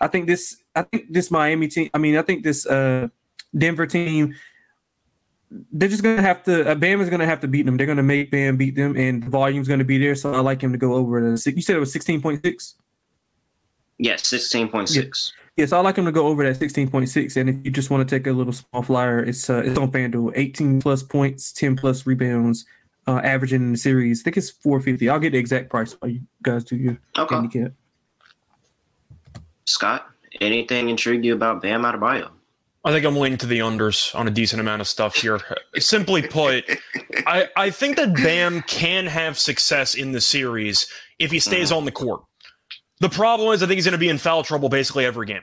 I 0.00 0.06
think 0.06 0.28
this 0.28 0.62
I 0.76 0.82
think 0.82 1.06
this 1.10 1.30
Miami 1.30 1.66
team. 1.66 1.90
I 1.92 1.98
mean 1.98 2.16
I 2.16 2.22
think 2.22 2.44
this 2.44 2.66
uh, 2.66 3.08
Denver 3.56 3.86
team 3.86 4.34
they're 5.50 5.88
just 5.88 6.02
gonna 6.02 6.22
have 6.22 6.42
to. 6.44 6.70
Uh, 6.70 6.74
Bam 6.74 7.00
is 7.00 7.08
gonna 7.08 7.26
have 7.26 7.40
to 7.40 7.48
beat 7.48 7.66
them. 7.66 7.76
They're 7.76 7.86
gonna 7.86 8.02
make 8.02 8.30
Bam 8.30 8.56
beat 8.56 8.74
them, 8.74 8.96
and 8.96 9.22
the 9.22 9.30
volume's 9.30 9.68
gonna 9.68 9.84
be 9.84 9.98
there. 9.98 10.14
So 10.14 10.34
I 10.34 10.40
like 10.40 10.60
him 10.62 10.72
to 10.72 10.78
go 10.78 10.94
over 10.94 11.20
the. 11.20 11.52
You 11.54 11.62
said 11.62 11.76
it 11.76 11.80
was 11.80 11.92
sixteen 11.92 12.20
point 12.20 12.42
six. 12.44 12.74
Yes, 13.98 14.26
sixteen 14.26 14.68
point 14.68 14.88
six. 14.88 15.32
Yes, 15.56 15.72
I 15.72 15.80
like 15.80 15.96
him 15.96 16.04
to 16.04 16.12
go 16.12 16.26
over 16.26 16.44
that 16.44 16.56
sixteen 16.56 16.88
point 16.88 17.08
six. 17.08 17.36
And 17.36 17.50
if 17.50 17.56
you 17.64 17.70
just 17.70 17.90
want 17.90 18.06
to 18.06 18.16
take 18.16 18.26
a 18.26 18.32
little 18.32 18.52
small 18.52 18.82
flyer, 18.82 19.24
it's 19.24 19.48
uh, 19.50 19.62
it's 19.64 19.78
on 19.78 19.90
FanDuel. 19.90 20.32
Eighteen 20.36 20.80
plus 20.80 21.02
points, 21.02 21.52
ten 21.52 21.76
plus 21.76 22.06
rebounds, 22.06 22.64
uh, 23.06 23.20
averaging 23.24 23.62
in 23.62 23.72
the 23.72 23.78
series. 23.78 24.20
I 24.20 24.24
think 24.24 24.36
it's 24.36 24.50
four 24.50 24.80
fifty. 24.80 25.08
I'll 25.08 25.18
get 25.18 25.32
the 25.32 25.38
exact 25.38 25.70
price 25.70 25.94
while 25.98 26.12
you 26.12 26.20
guys 26.42 26.62
do 26.62 26.76
your 26.76 26.98
okay. 27.18 27.34
handicap. 27.34 27.72
Scott, 29.64 30.06
anything 30.40 30.90
intrigue 30.90 31.24
you 31.24 31.34
about 31.34 31.60
Bam 31.60 31.82
Adebayo? 31.82 32.30
I 32.88 32.90
think 32.90 33.04
I'm 33.04 33.18
leaning 33.18 33.36
to 33.40 33.46
the 33.46 33.58
unders 33.58 34.14
on 34.14 34.26
a 34.28 34.30
decent 34.30 34.60
amount 34.60 34.80
of 34.80 34.88
stuff 34.88 35.14
here. 35.14 35.42
Simply 35.76 36.22
put, 36.22 36.64
I, 37.26 37.46
I 37.54 37.68
think 37.68 37.96
that 37.96 38.14
Bam 38.14 38.62
can 38.62 39.04
have 39.04 39.38
success 39.38 39.94
in 39.94 40.12
the 40.12 40.22
series 40.22 40.88
if 41.18 41.30
he 41.30 41.38
stays 41.38 41.68
mm-hmm. 41.68 41.76
on 41.76 41.84
the 41.84 41.92
court. 41.92 42.22
The 43.00 43.10
problem 43.10 43.52
is, 43.52 43.62
I 43.62 43.66
think 43.66 43.76
he's 43.76 43.84
going 43.84 43.92
to 43.92 43.98
be 43.98 44.08
in 44.08 44.16
foul 44.16 44.42
trouble 44.42 44.70
basically 44.70 45.04
every 45.04 45.26
game. 45.26 45.42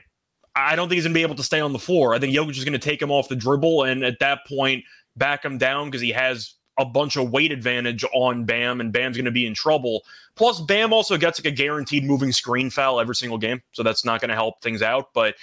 I 0.56 0.74
don't 0.74 0.88
think 0.88 0.96
he's 0.96 1.04
going 1.04 1.12
to 1.12 1.18
be 1.18 1.22
able 1.22 1.36
to 1.36 1.44
stay 1.44 1.60
on 1.60 1.72
the 1.72 1.78
floor. 1.78 2.16
I 2.16 2.18
think 2.18 2.34
Jokic 2.34 2.56
is 2.56 2.64
going 2.64 2.72
to 2.72 2.80
take 2.80 3.00
him 3.00 3.12
off 3.12 3.28
the 3.28 3.36
dribble 3.36 3.84
and 3.84 4.02
at 4.02 4.18
that 4.18 4.40
point 4.48 4.82
back 5.14 5.44
him 5.44 5.56
down 5.56 5.86
because 5.86 6.00
he 6.00 6.10
has 6.10 6.52
a 6.80 6.84
bunch 6.84 7.16
of 7.16 7.30
weight 7.30 7.52
advantage 7.52 8.04
on 8.12 8.44
Bam, 8.44 8.80
and 8.80 8.92
Bam's 8.92 9.16
going 9.16 9.24
to 9.24 9.30
be 9.30 9.46
in 9.46 9.54
trouble. 9.54 10.02
Plus, 10.34 10.60
Bam 10.60 10.92
also 10.92 11.16
gets 11.16 11.38
like 11.38 11.52
a 11.52 11.56
guaranteed 11.56 12.02
moving 12.02 12.32
screen 12.32 12.70
foul 12.70 12.98
every 12.98 13.14
single 13.14 13.38
game, 13.38 13.62
so 13.70 13.84
that's 13.84 14.04
not 14.04 14.20
going 14.20 14.30
to 14.30 14.34
help 14.34 14.60
things 14.62 14.82
out. 14.82 15.10
But 15.14 15.36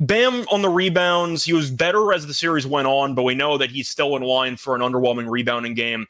Bam 0.00 0.44
on 0.50 0.62
the 0.62 0.68
rebounds, 0.68 1.44
he 1.44 1.52
was 1.52 1.70
better 1.70 2.12
as 2.12 2.26
the 2.26 2.34
series 2.34 2.66
went 2.66 2.88
on, 2.88 3.14
but 3.14 3.22
we 3.22 3.34
know 3.34 3.56
that 3.58 3.70
he's 3.70 3.88
still 3.88 4.16
in 4.16 4.22
line 4.22 4.56
for 4.56 4.74
an 4.74 4.80
underwhelming 4.80 5.30
rebounding 5.30 5.74
game. 5.74 6.06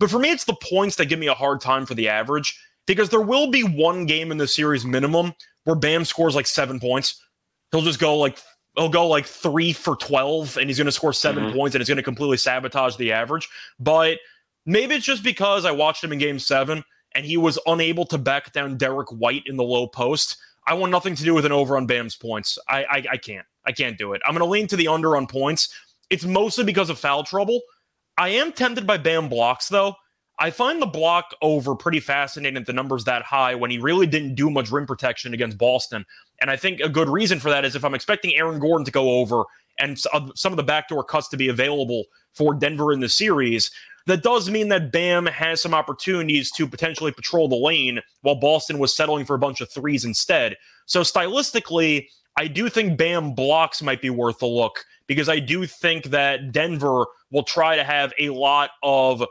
But 0.00 0.10
for 0.10 0.18
me, 0.18 0.30
it's 0.30 0.44
the 0.44 0.56
points 0.60 0.96
that 0.96 1.06
give 1.06 1.18
me 1.18 1.28
a 1.28 1.34
hard 1.34 1.60
time 1.60 1.86
for 1.86 1.94
the 1.94 2.08
average 2.08 2.58
because 2.86 3.10
there 3.10 3.20
will 3.20 3.50
be 3.50 3.62
one 3.62 4.06
game 4.06 4.32
in 4.32 4.38
the 4.38 4.48
series 4.48 4.84
minimum 4.84 5.34
where 5.64 5.76
Bam 5.76 6.04
scores 6.04 6.34
like 6.34 6.46
seven 6.46 6.80
points. 6.80 7.22
He'll 7.70 7.82
just 7.82 8.00
go 8.00 8.16
like 8.16 8.38
he'll 8.76 8.88
go 8.88 9.06
like 9.06 9.26
three 9.26 9.72
for 9.72 9.96
twelve, 9.96 10.56
and 10.56 10.68
he's 10.68 10.78
going 10.78 10.86
to 10.86 10.92
score 10.92 11.12
7 11.12 11.42
mm-hmm. 11.42 11.56
points, 11.56 11.74
and 11.74 11.80
it's 11.80 11.88
going 11.88 11.96
to 11.96 12.02
completely 12.02 12.36
sabotage 12.36 12.96
the 12.96 13.12
average. 13.12 13.48
But 13.78 14.18
maybe 14.66 14.94
it's 14.94 15.04
just 15.04 15.22
because 15.22 15.64
I 15.64 15.70
watched 15.70 16.02
him 16.02 16.12
in 16.12 16.18
Game 16.18 16.38
Seven 16.38 16.84
and 17.12 17.24
he 17.24 17.36
was 17.36 17.58
unable 17.66 18.04
to 18.06 18.18
back 18.18 18.52
down 18.52 18.76
Derrick 18.76 19.08
White 19.10 19.42
in 19.46 19.56
the 19.56 19.64
low 19.64 19.86
post. 19.86 20.36
I 20.68 20.74
want 20.74 20.92
nothing 20.92 21.14
to 21.14 21.24
do 21.24 21.34
with 21.34 21.46
an 21.46 21.52
over 21.52 21.76
on 21.76 21.86
Bam's 21.86 22.16
points. 22.16 22.58
I 22.68 22.84
I, 22.84 23.04
I 23.12 23.16
can't. 23.16 23.46
I 23.66 23.72
can't 23.72 23.98
do 23.98 24.12
it. 24.12 24.22
I'm 24.24 24.32
going 24.32 24.46
to 24.46 24.50
lean 24.50 24.66
to 24.68 24.76
the 24.76 24.88
under 24.88 25.16
on 25.16 25.26
points. 25.26 25.68
It's 26.10 26.24
mostly 26.24 26.64
because 26.64 26.90
of 26.90 26.98
foul 26.98 27.24
trouble. 27.24 27.60
I 28.16 28.30
am 28.30 28.52
tempted 28.52 28.86
by 28.86 28.98
Bam 28.98 29.28
blocks 29.28 29.68
though. 29.68 29.94
I 30.40 30.50
find 30.50 30.80
the 30.80 30.86
block 30.86 31.34
over 31.42 31.74
pretty 31.74 32.00
fascinating 32.00 32.62
the 32.62 32.72
numbers 32.72 33.04
that 33.04 33.22
high 33.22 33.56
when 33.56 33.70
he 33.70 33.78
really 33.78 34.06
didn't 34.06 34.36
do 34.36 34.50
much 34.50 34.70
rim 34.70 34.86
protection 34.86 35.34
against 35.34 35.58
Boston. 35.58 36.04
And 36.40 36.50
I 36.50 36.56
think 36.56 36.80
a 36.80 36.88
good 36.88 37.08
reason 37.08 37.40
for 37.40 37.50
that 37.50 37.64
is 37.64 37.74
if 37.74 37.84
I'm 37.84 37.94
expecting 37.94 38.36
Aaron 38.36 38.60
Gordon 38.60 38.84
to 38.84 38.92
go 38.92 39.10
over 39.18 39.42
and 39.80 40.00
uh, 40.12 40.28
some 40.34 40.52
of 40.52 40.56
the 40.56 40.62
backdoor 40.62 41.02
cuts 41.04 41.28
to 41.28 41.36
be 41.36 41.48
available 41.48 42.04
for 42.34 42.54
Denver 42.54 42.92
in 42.92 43.00
the 43.00 43.08
series, 43.08 43.70
that 44.08 44.22
does 44.22 44.48
mean 44.50 44.68
that 44.68 44.90
Bam 44.90 45.26
has 45.26 45.60
some 45.60 45.74
opportunities 45.74 46.50
to 46.52 46.66
potentially 46.66 47.12
patrol 47.12 47.46
the 47.46 47.56
lane 47.56 48.00
while 48.22 48.34
Boston 48.34 48.78
was 48.78 48.94
settling 48.94 49.26
for 49.26 49.34
a 49.34 49.38
bunch 49.38 49.60
of 49.60 49.70
threes 49.70 50.06
instead. 50.06 50.56
So 50.86 51.02
stylistically, 51.02 52.08
I 52.38 52.46
do 52.46 52.70
think 52.70 52.96
Bam 52.96 53.34
blocks 53.34 53.82
might 53.82 54.00
be 54.00 54.08
worth 54.08 54.40
a 54.40 54.46
look 54.46 54.82
because 55.08 55.28
I 55.28 55.38
do 55.38 55.66
think 55.66 56.04
that 56.06 56.52
Denver 56.52 57.04
will 57.30 57.42
try 57.42 57.76
to 57.76 57.84
have 57.84 58.14
a 58.18 58.30
lot 58.30 58.70
of 58.82 59.22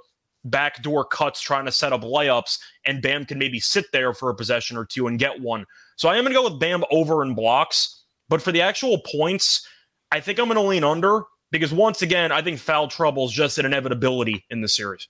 backdoor 0.45 1.05
cuts 1.05 1.41
trying 1.41 1.65
to 1.65 1.71
set 1.71 1.91
up 1.91 2.01
layups, 2.01 2.59
and 2.85 3.01
Bam 3.01 3.25
can 3.25 3.39
maybe 3.39 3.59
sit 3.59 3.85
there 3.91 4.13
for 4.13 4.29
a 4.29 4.35
possession 4.35 4.77
or 4.77 4.85
two 4.85 5.07
and 5.07 5.17
get 5.17 5.41
one. 5.41 5.65
So 5.95 6.07
I 6.07 6.17
am 6.17 6.23
going 6.23 6.35
to 6.35 6.39
go 6.39 6.49
with 6.49 6.59
Bam 6.59 6.83
over 6.91 7.23
in 7.23 7.33
blocks. 7.33 8.03
But 8.29 8.43
for 8.43 8.51
the 8.51 8.61
actual 8.61 8.99
points, 8.99 9.67
I 10.11 10.19
think 10.19 10.37
I'm 10.37 10.45
going 10.45 10.55
to 10.55 10.61
lean 10.61 10.83
under 10.83 11.23
because 11.51 11.73
once 11.73 12.01
again, 12.01 12.31
I 12.31 12.41
think 12.41 12.60
foul 12.60 12.88
trouble 12.88 13.25
is 13.25 13.31
just 13.31 13.57
an 13.57 13.65
inevitability 13.65 14.45
in 14.49 14.62
the 14.62 14.67
series. 14.67 15.07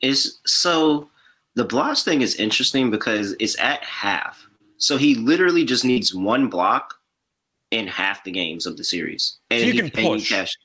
Is 0.00 0.40
so 0.46 1.10
the 1.54 1.64
blocks 1.64 2.02
thing 2.02 2.22
is 2.22 2.36
interesting 2.36 2.90
because 2.90 3.34
it's 3.38 3.58
at 3.58 3.82
half. 3.84 4.46
So 4.78 4.96
he 4.96 5.14
literally 5.14 5.64
just 5.64 5.84
needs 5.84 6.14
one 6.14 6.48
block 6.48 6.94
in 7.70 7.86
half 7.86 8.24
the 8.24 8.30
games 8.30 8.66
of 8.66 8.76
the 8.76 8.84
series. 8.84 9.38
And 9.50 9.60
so 9.60 9.66
you 9.66 9.72
he, 9.72 9.90
can 9.90 9.90
push. 9.90 10.28
Cash, 10.28 10.56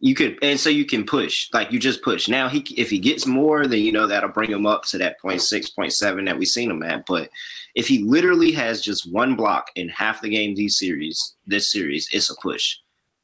you 0.00 0.14
could, 0.14 0.38
and 0.42 0.58
so 0.58 0.70
you 0.70 0.86
can 0.86 1.04
push, 1.04 1.48
like 1.52 1.70
you 1.70 1.78
just 1.78 2.02
push. 2.02 2.26
Now 2.26 2.48
he, 2.48 2.60
if 2.76 2.88
he 2.88 2.98
gets 2.98 3.26
more, 3.26 3.66
then 3.66 3.80
you 3.80 3.92
know 3.92 4.06
that'll 4.06 4.30
bring 4.30 4.50
him 4.50 4.66
up 4.66 4.84
to 4.86 4.98
that 4.98 5.20
point 5.20 5.42
six, 5.42 5.68
point 5.68 5.92
seven 5.92 6.24
that 6.24 6.38
we've 6.38 6.48
seen 6.48 6.70
him 6.70 6.82
at. 6.82 7.04
But 7.06 7.28
if 7.74 7.86
he 7.86 7.98
literally 7.98 8.50
has 8.52 8.80
just 8.80 9.12
one 9.12 9.36
block 9.36 9.70
in 9.76 9.90
half 9.90 10.22
the 10.22 10.30
game 10.30 10.54
these 10.54 10.78
series, 10.78 11.36
this 11.46 11.70
series, 11.70 12.08
it's 12.12 12.30
a 12.30 12.34
push. 12.36 12.78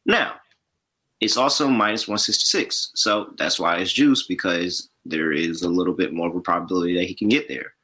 Now, 0.04 0.34
it's 1.20 1.36
also 1.36 1.68
minus 1.68 2.06
one 2.06 2.18
sixty 2.18 2.46
six, 2.46 2.90
so 2.94 3.32
that's 3.38 3.58
why 3.58 3.76
it's 3.76 3.92
juice 3.92 4.26
because 4.26 4.90
there 5.04 5.32
is 5.32 5.62
a 5.62 5.68
little 5.68 5.94
bit 5.94 6.12
more 6.12 6.28
of 6.28 6.36
a 6.36 6.40
probability 6.40 6.94
that 6.94 7.04
he 7.04 7.14
can 7.14 7.28
get 7.28 7.48
there. 7.48 7.74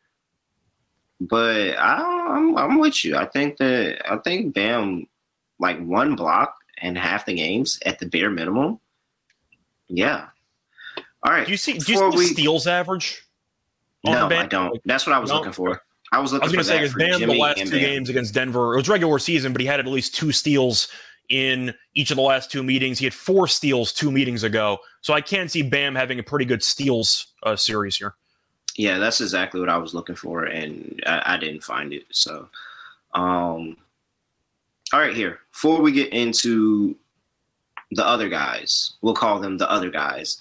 But 1.21 1.79
I, 1.79 2.35
I'm, 2.37 2.57
I'm 2.57 2.79
with 2.79 3.05
you. 3.05 3.17
I 3.17 3.27
think 3.27 3.57
that 3.59 4.03
I 4.11 4.17
think 4.19 4.55
Bam, 4.55 5.07
like 5.59 5.83
one 5.85 6.17
block 6.17 6.55
and 6.79 6.99
half 6.99 7.27
the 7.27 7.35
games 7.35 7.79
at 7.87 7.99
the 7.99 8.07
bare 8.07 8.31
minimum 8.31 8.81
yeah. 9.93 10.27
All 11.23 11.33
right. 11.33 11.45
Do 11.45 11.53
you 11.53 11.59
see? 11.59 11.75
Do 11.75 11.93
you 11.93 11.99
see 12.13 12.17
we... 12.17 12.27
steals 12.27 12.67
average? 12.67 13.23
No, 14.05 14.29
I 14.29 14.47
don't. 14.47 14.81
That's 14.85 15.07
what 15.07 15.15
I 15.15 15.19
was 15.19 15.31
no. 15.31 15.37
looking 15.37 15.53
for. 15.53 15.83
I 16.11 16.19
was 16.19 16.33
looking. 16.33 16.49
For. 16.49 16.57
I 16.57 16.59
was 16.59 16.67
going 16.67 16.81
to 16.83 16.95
say 16.95 17.05
because 17.05 17.19
Bam 17.21 17.29
the 17.29 17.39
last 17.39 17.59
two 17.59 17.71
Bam. 17.71 17.81
games 17.81 18.09
against 18.09 18.35
Denver, 18.35 18.75
it 18.75 18.79
was 18.79 18.89
regular 18.89 19.19
season, 19.19 19.53
but 19.53 19.61
he 19.61 19.67
had 19.67 19.79
at 19.79 19.87
least 19.87 20.15
two 20.15 20.33
steals 20.33 20.89
in 21.33 21.75
each 21.95 22.11
of 22.11 22.17
the 22.17 22.23
last 22.23 22.53
two 22.53 22.63
meetings. 22.63 22.99
He 22.99 23.07
had 23.07 23.15
four 23.15 23.49
steals 23.49 23.93
two 23.93 24.13
meetings 24.13 24.45
ago, 24.45 24.79
so 25.01 25.15
I 25.15 25.21
can 25.21 25.49
see 25.49 25.63
Bam 25.63 25.95
having 25.95 26.19
a 26.19 26.23
pretty 26.23 26.45
good 26.45 26.63
steals 26.63 27.29
uh, 27.43 27.57
series 27.57 27.97
here. 27.97 28.15
Yeah, 28.77 28.99
that's 28.99 29.21
exactly 29.21 29.59
what 29.59 29.69
I 29.69 29.79
was 29.79 29.95
looking 29.95 30.15
for, 30.15 30.45
and 30.45 31.03
I, 31.07 31.35
I 31.35 31.37
didn't 31.39 31.65
find 31.65 31.93
it. 31.93 32.05
So, 32.11 32.49
um, 33.15 33.77
all 34.93 35.01
right, 35.01 35.15
here 35.15 35.41
before 35.51 35.81
we 35.81 35.91
get 35.91 36.13
into 36.13 36.97
the 37.93 38.07
other 38.07 38.29
guys. 38.29 38.95
We'll 39.03 39.15
call 39.15 39.39
them 39.39 39.59
the 39.59 39.71
other 39.71 39.91
guys. 39.91 40.39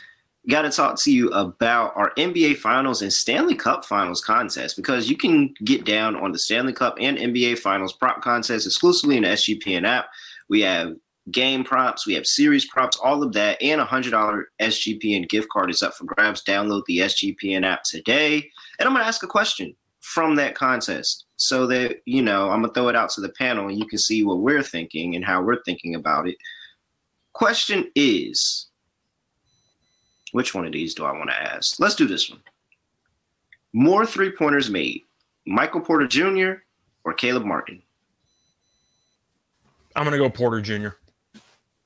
Got 0.49 0.63
to 0.63 0.71
talk 0.71 0.99
to 1.03 1.11
you 1.11 1.29
about 1.29 1.95
our 1.95 2.11
NBA 2.15 2.57
Finals 2.57 3.03
and 3.03 3.13
Stanley 3.13 3.53
Cup 3.53 3.85
Finals 3.85 4.23
contest 4.23 4.75
because 4.75 5.09
you 5.09 5.15
can 5.15 5.53
get 5.63 5.85
down 5.85 6.15
on 6.15 6.31
the 6.31 6.39
Stanley 6.39 6.73
Cup 6.73 6.97
and 6.99 7.17
NBA 7.17 7.59
Finals 7.59 7.93
prop 7.93 8.21
contest 8.21 8.65
exclusively 8.65 9.17
in 9.17 9.23
the 9.23 9.29
SGPN 9.29 9.85
app. 9.85 10.09
We 10.51 10.59
have 10.63 10.95
game 11.31 11.63
props, 11.63 12.05
we 12.05 12.13
have 12.15 12.27
series 12.27 12.65
props, 12.65 12.97
all 12.97 13.23
of 13.23 13.31
that, 13.31 13.59
and 13.61 13.79
a 13.79 13.85
hundred 13.85 14.11
dollar 14.11 14.49
SGPN 14.61 15.29
gift 15.29 15.47
card 15.47 15.71
is 15.71 15.81
up 15.81 15.93
for 15.93 16.03
grabs. 16.03 16.43
Download 16.43 16.83
the 16.87 16.97
SGPN 16.97 17.65
app 17.65 17.83
today, 17.83 18.51
and 18.77 18.85
I'm 18.85 18.93
gonna 18.93 19.05
ask 19.05 19.23
a 19.23 19.27
question 19.27 19.73
from 20.01 20.35
that 20.35 20.53
contest 20.53 21.23
so 21.37 21.65
that 21.67 22.01
you 22.03 22.21
know 22.21 22.49
I'm 22.49 22.61
gonna 22.61 22.73
throw 22.73 22.89
it 22.89 22.97
out 22.97 23.11
to 23.11 23.21
the 23.21 23.29
panel 23.29 23.69
and 23.69 23.79
you 23.79 23.85
can 23.85 23.97
see 23.97 24.25
what 24.25 24.39
we're 24.39 24.61
thinking 24.61 25.15
and 25.15 25.23
how 25.23 25.41
we're 25.41 25.63
thinking 25.63 25.95
about 25.95 26.27
it. 26.27 26.35
Question 27.31 27.89
is 27.95 28.67
which 30.33 30.53
one 30.53 30.65
of 30.65 30.73
these 30.73 30.93
do 30.93 31.05
I 31.05 31.13
want 31.13 31.29
to 31.29 31.41
ask? 31.41 31.79
Let's 31.79 31.95
do 31.95 32.07
this 32.07 32.29
one. 32.29 32.41
More 33.71 34.05
three 34.05 34.33
pointers 34.33 34.69
made 34.69 35.03
Michael 35.47 35.79
Porter 35.79 36.07
Jr. 36.07 36.63
or 37.05 37.13
Caleb 37.13 37.45
Martin? 37.45 37.81
I'm 39.95 40.03
going 40.03 40.13
to 40.13 40.17
go 40.17 40.29
Porter 40.29 40.61
Jr. 40.61 40.89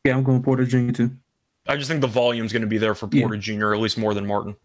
Yeah, 0.04 0.15
I'm 0.15 0.24
going 0.24 0.44
Porter 0.44 0.65
Jr. 0.65 0.91
too. 0.91 1.12
I 1.68 1.76
just 1.78 1.89
think 1.89 2.02
the 2.02 2.08
volume's 2.08 2.54
going 2.54 2.62
to 2.62 2.68
be 2.68 2.78
there 2.78 2.94
for 2.94 3.08
Porter 3.08 3.36
yeah. 3.36 3.41
Jr., 3.41 3.74
at 3.74 3.80
least 3.80 3.98
more 3.98 4.13
than 4.13 4.28
Martin. 4.28 4.56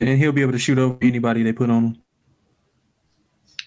And 0.00 0.18
he'll 0.18 0.32
be 0.32 0.42
able 0.42 0.52
to 0.52 0.58
shoot 0.58 0.78
over 0.78 0.96
anybody 1.02 1.42
they 1.42 1.52
put 1.52 1.70
on 1.70 1.84
him 1.84 2.02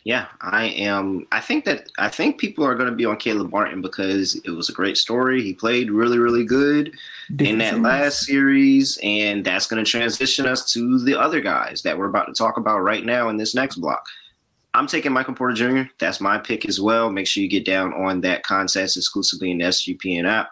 yeah, 0.09 0.27
I 0.41 0.65
am. 0.69 1.27
I 1.31 1.39
think 1.39 1.65
that 1.65 1.91
I 1.99 2.09
think 2.09 2.39
people 2.39 2.65
are 2.65 2.75
going 2.75 2.89
to 2.89 2.95
be 2.95 3.05
on 3.05 3.17
Caleb 3.17 3.51
Martin 3.51 3.81
because 3.81 4.35
it 4.45 4.51
was 4.51 4.69
a 4.69 4.73
great 4.73 4.97
story. 4.97 5.43
He 5.43 5.53
played 5.53 5.91
really, 5.91 6.17
really 6.17 6.45
good 6.45 6.95
in 7.37 7.57
that 7.59 7.79
last 7.81 8.25
series, 8.25 8.97
and 9.03 9.45
that's 9.45 9.67
going 9.67 9.83
to 9.83 9.89
transition 9.89 10.45
us 10.45 10.71
to 10.73 10.99
the 10.99 11.19
other 11.19 11.41
guys 11.41 11.81
that 11.83 11.97
we're 11.97 12.09
about 12.09 12.25
to 12.25 12.33
talk 12.33 12.57
about 12.57 12.79
right 12.79 13.05
now 13.05 13.29
in 13.29 13.37
this 13.37 13.53
next 13.53 13.75
block. 13.75 14.05
I'm 14.73 14.87
taking 14.87 15.11
Michael 15.11 15.33
Porter 15.33 15.53
Jr. 15.53 15.89
That's 15.99 16.21
my 16.21 16.37
pick 16.37 16.67
as 16.67 16.79
well. 16.79 17.09
Make 17.09 17.27
sure 17.27 17.41
you 17.41 17.49
get 17.49 17.65
down 17.65 17.93
on 17.93 18.21
that 18.21 18.43
contest 18.43 18.97
exclusively 18.97 19.51
in 19.51 19.57
the 19.57 19.65
SGPN 19.65 20.27
app. 20.27 20.49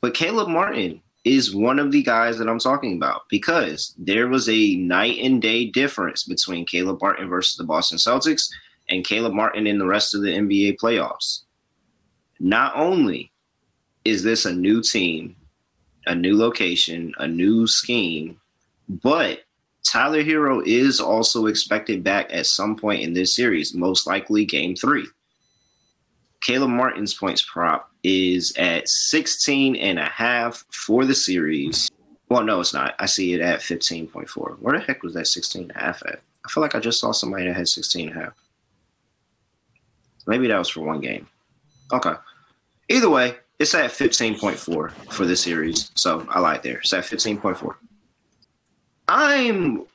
But 0.00 0.14
Caleb 0.14 0.48
Martin 0.48 1.00
is 1.24 1.54
one 1.54 1.78
of 1.78 1.92
the 1.92 2.02
guys 2.02 2.38
that 2.38 2.48
I'm 2.48 2.58
talking 2.58 2.96
about 2.96 3.22
because 3.28 3.94
there 3.98 4.28
was 4.28 4.48
a 4.48 4.76
night 4.76 5.18
and 5.18 5.42
day 5.42 5.66
difference 5.66 6.24
between 6.24 6.66
Caleb 6.66 7.00
Martin 7.00 7.28
versus 7.28 7.56
the 7.56 7.64
Boston 7.64 7.98
Celtics 7.98 8.48
and 8.88 9.04
Caleb 9.04 9.34
Martin 9.34 9.66
in 9.66 9.78
the 9.78 9.86
rest 9.86 10.14
of 10.14 10.22
the 10.22 10.30
NBA 10.30 10.76
playoffs. 10.78 11.42
Not 12.40 12.74
only 12.76 13.32
is 14.04 14.22
this 14.22 14.46
a 14.46 14.54
new 14.54 14.82
team, 14.82 15.36
a 16.06 16.14
new 16.14 16.36
location, 16.36 17.12
a 17.18 17.26
new 17.26 17.66
scheme, 17.66 18.40
but 18.88 19.40
Tyler 19.90 20.22
Herro 20.22 20.62
is 20.66 21.00
also 21.00 21.46
expected 21.46 22.04
back 22.04 22.26
at 22.30 22.44
some 22.46 22.76
point 22.76 23.00
in 23.00 23.14
this 23.14 23.34
series, 23.34 23.74
most 23.74 24.06
likely 24.06 24.44
game 24.44 24.76
three. 24.76 25.06
Caleb 26.42 26.70
Martin's 26.70 27.14
points 27.14 27.40
prop 27.40 27.90
is 28.02 28.52
at 28.58 28.86
16 28.86 29.76
and 29.76 29.98
a 29.98 30.04
half 30.04 30.62
for 30.70 31.06
the 31.06 31.14
series. 31.14 31.90
Well, 32.28 32.44
no, 32.44 32.60
it's 32.60 32.74
not. 32.74 32.96
I 32.98 33.06
see 33.06 33.32
it 33.32 33.40
at 33.40 33.60
15.4. 33.60 34.58
Where 34.58 34.78
the 34.78 34.84
heck 34.84 35.02
was 35.02 35.14
that 35.14 35.26
16 35.26 35.62
and 35.62 35.70
a 35.70 35.78
half 35.78 36.02
at? 36.06 36.20
I 36.44 36.50
feel 36.50 36.60
like 36.60 36.74
I 36.74 36.80
just 36.80 37.00
saw 37.00 37.12
somebody 37.12 37.46
that 37.46 37.56
had 37.56 37.66
16 37.66 38.10
and 38.10 38.18
a 38.18 38.24
half. 38.24 38.34
Maybe 40.26 40.48
that 40.48 40.58
was 40.58 40.68
for 40.68 40.80
one 40.82 41.00
game. 41.00 41.26
Okay. 41.94 42.12
Either 42.90 43.08
way, 43.08 43.36
it's 43.58 43.74
at 43.74 43.90
15.4 43.90 44.92
for 45.10 45.24
this 45.24 45.40
series. 45.40 45.90
So 45.94 46.26
I 46.28 46.40
like 46.40 46.62
there. 46.62 46.78
It's 46.78 46.92
at 46.92 47.04
15.4. 47.04 47.74
I'm 49.08 49.86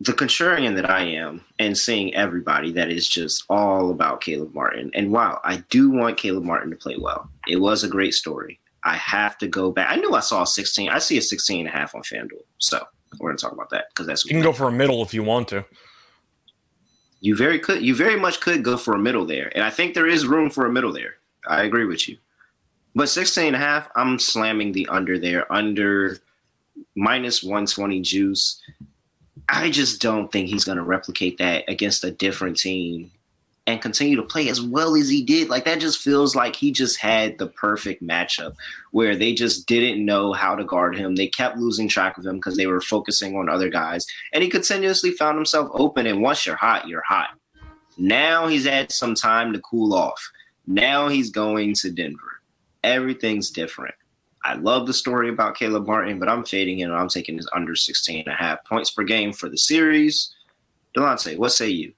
the 0.00 0.12
contrarian 0.12 0.74
that 0.76 0.88
I 0.90 1.02
am 1.02 1.42
and 1.58 1.76
seeing 1.76 2.14
everybody 2.14 2.72
that 2.72 2.90
is 2.90 3.08
just 3.08 3.44
all 3.48 3.90
about 3.90 4.20
Caleb 4.20 4.54
Martin. 4.54 4.90
And 4.94 5.10
wow, 5.10 5.40
I 5.44 5.62
do 5.70 5.90
want 5.90 6.18
Caleb 6.18 6.44
Martin 6.44 6.70
to 6.70 6.76
play 6.76 6.96
well. 6.98 7.30
It 7.48 7.56
was 7.56 7.82
a 7.82 7.88
great 7.88 8.14
story. 8.14 8.60
I 8.82 8.96
have 8.96 9.38
to 9.38 9.48
go 9.48 9.72
back. 9.72 9.88
I 9.90 9.96
knew 9.96 10.14
I 10.14 10.20
saw 10.20 10.44
16. 10.44 10.90
I 10.90 10.98
see 10.98 11.18
a 11.18 11.22
16 11.22 11.60
and 11.60 11.68
a 11.68 11.72
half 11.76 11.94
on 11.94 12.02
FanDuel. 12.02 12.44
So 12.58 12.82
we're 13.18 13.30
going 13.30 13.38
to 13.38 13.42
talk 13.42 13.52
about 13.52 13.70
that 13.70 13.86
because 13.90 14.06
that's 14.06 14.24
You 14.24 14.30
can 14.30 14.42
go 14.42 14.52
for 14.52 14.68
a 14.68 14.72
middle 14.72 15.02
if 15.02 15.14
you 15.14 15.22
want 15.22 15.48
to. 15.48 15.64
You 17.20 17.34
very 17.34 17.58
could 17.58 17.82
you 17.82 17.94
very 17.94 18.20
much 18.20 18.40
could 18.40 18.62
go 18.62 18.76
for 18.76 18.94
a 18.94 18.98
middle 18.98 19.24
there. 19.24 19.50
And 19.54 19.64
I 19.64 19.70
think 19.70 19.94
there 19.94 20.06
is 20.06 20.26
room 20.26 20.50
for 20.50 20.66
a 20.66 20.72
middle 20.72 20.92
there. 20.92 21.14
I 21.48 21.64
agree 21.64 21.86
with 21.86 22.08
you. 22.08 22.18
But 22.94 23.08
16 23.08 23.48
and 23.48 23.56
a 23.56 23.58
half, 23.58 23.90
I'm 23.96 24.18
slamming 24.18 24.72
the 24.72 24.86
under 24.88 25.18
there, 25.18 25.50
under 25.52 26.18
minus 26.94 27.42
120 27.42 28.00
juice. 28.00 28.60
I 29.48 29.70
just 29.70 30.00
don't 30.00 30.30
think 30.32 30.48
he's 30.48 30.64
going 30.64 30.78
to 30.78 30.84
replicate 30.84 31.38
that 31.38 31.64
against 31.68 32.04
a 32.04 32.10
different 32.10 32.56
team 32.56 33.10
and 33.66 33.82
continue 33.82 34.16
to 34.16 34.22
play 34.22 34.48
as 34.48 34.62
well 34.62 34.94
as 34.96 35.08
he 35.08 35.22
did. 35.22 35.48
Like 35.48 35.64
that 35.64 35.80
just 35.80 36.00
feels 36.00 36.36
like 36.36 36.54
he 36.54 36.70
just 36.70 37.00
had 37.00 37.38
the 37.38 37.48
perfect 37.48 38.02
matchup 38.02 38.54
where 38.92 39.16
they 39.16 39.34
just 39.34 39.66
didn't 39.66 40.04
know 40.04 40.32
how 40.32 40.54
to 40.54 40.64
guard 40.64 40.96
him. 40.96 41.16
They 41.16 41.26
kept 41.26 41.58
losing 41.58 41.88
track 41.88 42.16
of 42.16 42.24
him 42.24 42.36
because 42.36 42.56
they 42.56 42.66
were 42.66 42.80
focusing 42.80 43.36
on 43.36 43.48
other 43.48 43.68
guys. 43.68 44.06
And 44.32 44.42
he 44.42 44.48
continuously 44.48 45.10
found 45.10 45.36
himself 45.36 45.68
open. 45.72 46.06
And 46.06 46.22
once 46.22 46.46
you're 46.46 46.56
hot, 46.56 46.86
you're 46.86 47.02
hot. 47.02 47.30
Now 47.98 48.46
he's 48.46 48.66
had 48.66 48.92
some 48.92 49.14
time 49.14 49.52
to 49.52 49.60
cool 49.60 49.94
off. 49.94 50.30
Now 50.66 51.08
he's 51.08 51.30
going 51.30 51.74
to 51.74 51.90
Denver. 51.90 52.40
Everything's 52.84 53.50
different. 53.50 53.94
I 54.46 54.54
love 54.54 54.86
the 54.86 54.94
story 54.94 55.28
about 55.28 55.56
Caleb 55.56 55.88
Martin, 55.88 56.20
but 56.20 56.28
I'm 56.28 56.44
fading 56.44 56.78
him. 56.78 56.92
I'm 56.92 57.08
taking 57.08 57.36
his 57.36 57.48
under 57.52 57.74
16 57.74 58.20
and 58.20 58.28
a 58.32 58.36
half 58.36 58.64
points 58.64 58.92
per 58.92 59.02
game 59.02 59.32
for 59.32 59.48
the 59.48 59.58
series. 59.58 60.32
Delonte, 60.96 61.36
what 61.36 61.50
say 61.50 61.68
you? 61.68 61.92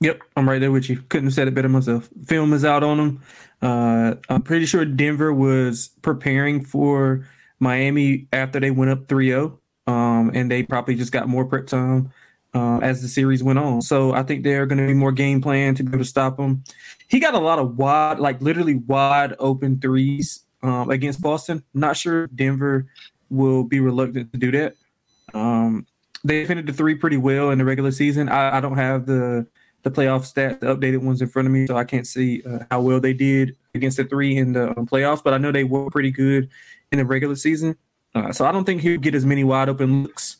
Yep, 0.00 0.22
I'm 0.34 0.48
right 0.48 0.60
there 0.60 0.72
with 0.72 0.88
you. 0.88 1.02
Couldn't 1.10 1.26
have 1.26 1.34
said 1.34 1.48
it 1.48 1.54
better 1.54 1.68
myself. 1.68 2.08
Film 2.24 2.54
is 2.54 2.64
out 2.64 2.82
on 2.82 2.98
him. 2.98 3.20
Uh, 3.60 4.14
I'm 4.30 4.40
pretty 4.40 4.64
sure 4.64 4.86
Denver 4.86 5.30
was 5.32 5.90
preparing 6.00 6.64
for 6.64 7.28
Miami 7.60 8.28
after 8.32 8.58
they 8.58 8.70
went 8.70 8.90
up 8.90 9.06
3 9.06 9.28
0. 9.28 9.60
Um, 9.86 10.30
and 10.32 10.50
they 10.50 10.62
probably 10.62 10.94
just 10.94 11.12
got 11.12 11.28
more 11.28 11.44
prep 11.44 11.66
time 11.66 12.10
uh, 12.54 12.78
as 12.78 13.02
the 13.02 13.08
series 13.08 13.42
went 13.42 13.58
on. 13.58 13.82
So 13.82 14.14
I 14.14 14.22
think 14.22 14.42
they're 14.42 14.64
going 14.64 14.78
to 14.78 14.86
be 14.86 14.94
more 14.94 15.12
game 15.12 15.42
plan 15.42 15.74
to 15.74 15.82
be 15.82 15.90
able 15.90 15.98
to 15.98 16.04
stop 16.04 16.40
him. 16.40 16.64
He 17.08 17.20
got 17.20 17.34
a 17.34 17.38
lot 17.38 17.58
of 17.58 17.76
wide, 17.76 18.20
like 18.20 18.40
literally 18.40 18.76
wide 18.76 19.34
open 19.38 19.80
threes 19.80 20.41
um, 20.62 20.90
against 20.90 21.20
Boston. 21.20 21.62
Not 21.74 21.96
sure 21.96 22.26
Denver 22.28 22.86
will 23.30 23.64
be 23.64 23.80
reluctant 23.80 24.32
to 24.32 24.38
do 24.38 24.50
that. 24.52 24.74
Um, 25.34 25.86
they 26.24 26.40
defended 26.40 26.66
the 26.66 26.72
three 26.72 26.94
pretty 26.94 27.16
well 27.16 27.50
in 27.50 27.58
the 27.58 27.64
regular 27.64 27.90
season. 27.90 28.28
I, 28.28 28.58
I, 28.58 28.60
don't 28.60 28.76
have 28.76 29.06
the 29.06 29.46
the 29.82 29.90
playoff 29.90 30.32
stats, 30.32 30.60
the 30.60 30.66
updated 30.66 30.98
ones 30.98 31.20
in 31.20 31.28
front 31.28 31.46
of 31.46 31.52
me, 31.52 31.66
so 31.66 31.76
I 31.76 31.84
can't 31.84 32.06
see 32.06 32.42
uh, 32.42 32.60
how 32.70 32.80
well 32.80 33.00
they 33.00 33.12
did 33.12 33.56
against 33.74 33.96
the 33.96 34.04
three 34.04 34.36
in 34.36 34.52
the 34.52 34.68
um, 34.78 34.86
playoffs. 34.86 35.22
But 35.24 35.34
I 35.34 35.38
know 35.38 35.50
they 35.50 35.64
were 35.64 35.90
pretty 35.90 36.10
good 36.10 36.48
in 36.92 36.98
the 36.98 37.04
regular 37.04 37.34
season. 37.34 37.76
Uh, 38.14 38.30
so 38.32 38.44
I 38.44 38.52
don't 38.52 38.64
think 38.64 38.82
he'll 38.82 39.00
get 39.00 39.14
as 39.14 39.24
many 39.24 39.42
wide 39.42 39.68
open 39.68 40.02
looks. 40.04 40.36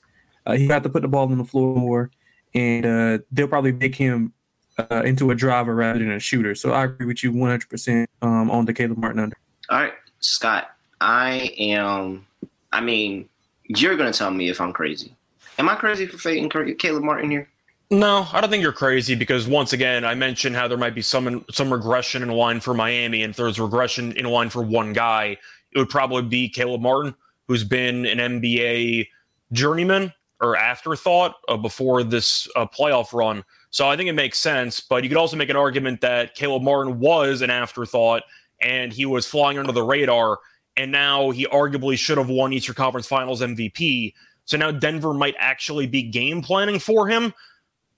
Uh, 0.46 0.52
he 0.52 0.66
got 0.66 0.82
to 0.82 0.88
put 0.88 1.02
the 1.02 1.08
ball 1.08 1.30
on 1.30 1.38
the 1.38 1.44
floor 1.44 1.76
more, 1.76 2.10
and 2.54 2.86
uh, 2.86 3.18
they'll 3.32 3.48
probably 3.48 3.72
make 3.72 3.94
him 3.94 4.32
uh, 4.78 5.02
into 5.04 5.30
a 5.30 5.34
driver 5.34 5.74
rather 5.74 5.98
than 5.98 6.12
a 6.12 6.20
shooter. 6.20 6.54
So 6.54 6.72
I 6.72 6.84
agree 6.84 7.06
with 7.06 7.22
you 7.22 7.32
100% 7.32 8.06
um, 8.20 8.50
on 8.50 8.64
the 8.64 8.72
Caleb 8.72 8.98
Martin 8.98 9.20
under. 9.20 9.36
All 9.70 9.78
right, 9.80 9.92
Scott. 10.22 10.70
I 11.00 11.52
am. 11.58 12.26
I 12.72 12.80
mean, 12.80 13.28
you're 13.66 13.96
going 13.96 14.10
to 14.10 14.16
tell 14.16 14.30
me 14.30 14.48
if 14.48 14.60
I'm 14.60 14.72
crazy. 14.72 15.14
Am 15.58 15.68
I 15.68 15.74
crazy 15.74 16.06
for 16.06 16.16
fading 16.16 16.48
Caleb 16.48 17.02
Martin 17.02 17.30
here? 17.30 17.48
No, 17.90 18.26
I 18.32 18.40
don't 18.40 18.48
think 18.48 18.62
you're 18.62 18.72
crazy 18.72 19.14
because 19.14 19.46
once 19.46 19.74
again, 19.74 20.02
I 20.02 20.14
mentioned 20.14 20.56
how 20.56 20.66
there 20.66 20.78
might 20.78 20.94
be 20.94 21.02
some 21.02 21.44
some 21.50 21.70
regression 21.70 22.22
in 22.22 22.30
line 22.30 22.58
for 22.58 22.72
Miami, 22.72 23.22
and 23.22 23.32
if 23.32 23.36
there's 23.36 23.60
regression 23.60 24.12
in 24.12 24.24
line 24.24 24.48
for 24.48 24.62
one 24.62 24.94
guy, 24.94 25.36
it 25.74 25.78
would 25.78 25.90
probably 25.90 26.22
be 26.22 26.48
Caleb 26.48 26.80
Martin, 26.80 27.14
who's 27.48 27.64
been 27.64 28.06
an 28.06 28.16
NBA 28.16 29.08
journeyman 29.52 30.10
or 30.40 30.56
afterthought 30.56 31.36
uh, 31.48 31.56
before 31.58 32.02
this 32.02 32.48
uh, 32.56 32.66
playoff 32.66 33.12
run. 33.12 33.44
So 33.68 33.88
I 33.88 33.96
think 33.96 34.08
it 34.08 34.14
makes 34.14 34.38
sense. 34.38 34.80
But 34.80 35.02
you 35.02 35.10
could 35.10 35.18
also 35.18 35.36
make 35.36 35.50
an 35.50 35.56
argument 35.56 36.00
that 36.00 36.34
Caleb 36.34 36.62
Martin 36.62 36.98
was 36.98 37.42
an 37.42 37.50
afterthought 37.50 38.22
and 38.62 38.92
he 38.92 39.06
was 39.06 39.26
flying 39.26 39.58
under 39.58 39.72
the 39.72 39.82
radar, 39.82 40.38
and 40.76 40.90
now 40.90 41.30
he 41.30 41.46
arguably 41.46 41.98
should 41.98 42.18
have 42.18 42.28
won 42.28 42.52
Eastern 42.52 42.74
Conference 42.74 43.06
Finals 43.06 43.40
MVP. 43.40 44.14
So 44.44 44.56
now 44.56 44.70
Denver 44.70 45.14
might 45.14 45.34
actually 45.38 45.86
be 45.86 46.02
game 46.02 46.42
planning 46.42 46.78
for 46.78 47.06
him 47.08 47.32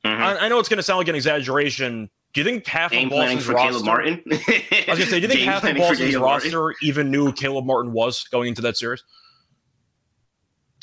Mm-hmm. 0.05 0.23
I, 0.23 0.39
I, 0.39 0.49
know 0.49 0.59
it's 0.59 0.69
going 0.69 0.77
to 0.77 0.83
sound 0.83 0.99
like 0.99 1.09
an 1.09 1.15
exaggeration. 1.15 2.11
Do 2.35 2.41
you 2.41 2.45
think 2.45 2.67
half 2.67 2.91
Game 2.91 3.09
of 3.09 3.13
Boston's 3.13 3.47
for 3.47 3.53
roster? 3.53 3.71
Caleb 3.71 3.87
Martin? 3.87 4.23
I 4.31 4.85
was 4.89 4.99
going 4.99 4.99
to 4.99 5.07
say, 5.07 5.21
do 5.21 5.23
you 5.23 5.29
think 5.29 5.41
Game 5.41 5.49
half 5.49 5.65
of 5.65 5.77
Boston's 5.77 6.17
roster 6.17 6.61
Martin? 6.61 6.77
even 6.83 7.11
knew 7.11 7.33
Caleb 7.33 7.65
Martin 7.65 7.93
was 7.93 8.25
going 8.25 8.49
into 8.49 8.63
that 8.63 8.77
series? 8.77 9.03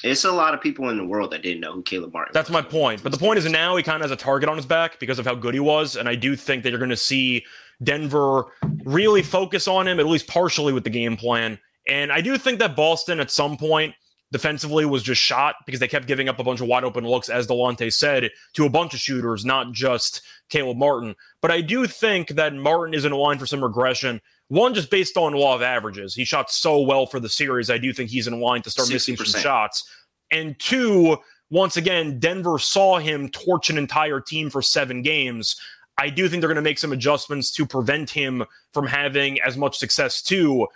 It's 0.04 0.24
a 0.26 0.32
lot 0.32 0.54
of 0.54 0.62
people 0.62 0.90
in 0.90 0.98
the 0.98 1.06
world 1.06 1.32
that 1.32 1.44
didn't 1.44 1.62
know 1.62 1.74
who 1.74 1.84
Caleb 1.84 2.14
Martin. 2.14 2.32
That's 2.34 2.50
was. 2.50 2.54
my 2.54 2.62
point. 2.62 3.04
But 3.04 3.12
the 3.12 3.18
point 3.18 3.38
is 3.38 3.50
now 3.50 3.76
he 3.76 3.84
kind 3.84 3.98
of 3.98 4.10
has 4.10 4.12
a 4.12 4.16
target 4.16 4.50
on 4.50 4.58
his 4.58 4.66
back 4.66 5.00
because 5.00 5.20
of 5.20 5.26
how 5.26 5.36
good 5.36 5.54
he 5.54 5.60
was, 5.60 5.96
and 5.96 6.10
I 6.10 6.16
do 6.16 6.36
think 6.36 6.64
that 6.64 6.70
you're 6.70 6.80
going 6.80 6.90
to 6.90 6.98
see 6.98 7.46
Denver 7.84 8.46
really 8.84 9.22
focus 9.22 9.68
on 9.68 9.88
him 9.88 10.00
at 10.00 10.08
least 10.08 10.28
partially 10.28 10.74
with 10.74 10.84
the 10.84 10.90
game 10.90 11.18
plan. 11.18 11.60
And 11.88 12.12
I 12.12 12.22
do 12.22 12.38
think 12.38 12.60
that 12.60 12.76
Boston 12.76 13.20
at 13.20 13.32
some 13.32 13.58
point 13.58 13.96
defensively 14.32 14.86
was 14.86 15.04
just 15.04 15.22
shot 15.22 15.56
because 15.66 15.80
they 15.80 15.88
kept 15.88 16.08
giving 16.08 16.30
up 16.30 16.40
a 16.40 16.44
bunch 16.44 16.62
of 16.62 16.68
wide 16.68 16.84
open 16.84 17.06
looks, 17.06 17.30
as 17.30 17.48
Delonte 17.48 17.92
said, 17.94 18.30
to 18.54 18.66
a 18.66 18.70
bunch 18.70 18.94
of 18.94 19.00
shooters, 19.00 19.44
not 19.44 19.74
just 19.74 20.22
Caleb 20.50 20.78
Martin. 20.78 21.16
But 21.42 21.52
I 21.52 21.62
do 21.62 21.86
think 21.86 22.30
that 22.30 22.54
Martin 22.54 22.94
is 22.94 23.06
in 23.06 23.12
line 23.12 23.40
for 23.40 23.46
some 23.46 23.64
regression. 23.64 24.22
One, 24.52 24.74
just 24.74 24.90
based 24.90 25.16
on 25.16 25.32
law 25.32 25.56
of 25.56 25.62
averages. 25.62 26.14
He 26.14 26.26
shot 26.26 26.52
so 26.52 26.82
well 26.82 27.06
for 27.06 27.22
the 27.22 27.30
series. 27.30 27.70
I 27.70 27.78
do 27.78 27.94
think 27.94 28.10
he's 28.10 28.28
in 28.28 28.38
line 28.42 28.62
to 28.64 28.70
start 28.70 28.90
60%. 28.90 28.92
missing 28.92 29.16
some 29.16 29.40
shots. 29.40 29.90
And 30.30 30.60
two, 30.60 31.16
once 31.50 31.78
again, 31.78 32.20
Denver 32.20 32.60
saw 32.60 33.00
him 33.00 33.30
torch 33.30 33.70
an 33.70 33.78
entire 33.78 34.20
team 34.20 34.50
for 34.50 34.62
seven 34.62 35.04
games. 35.04 35.56
I 35.98 36.10
do 36.10 36.28
think 36.28 36.42
they're 36.42 36.50
going 36.50 36.58
to 36.58 36.62
make 36.62 36.80
some 36.80 36.92
adjustments 36.92 37.50
to 37.52 37.66
prevent 37.66 38.10
him 38.10 38.44
from 38.74 38.88
having 38.88 39.40
as 39.40 39.56
much 39.56 39.78
success 39.78 40.22
too. 40.22 40.68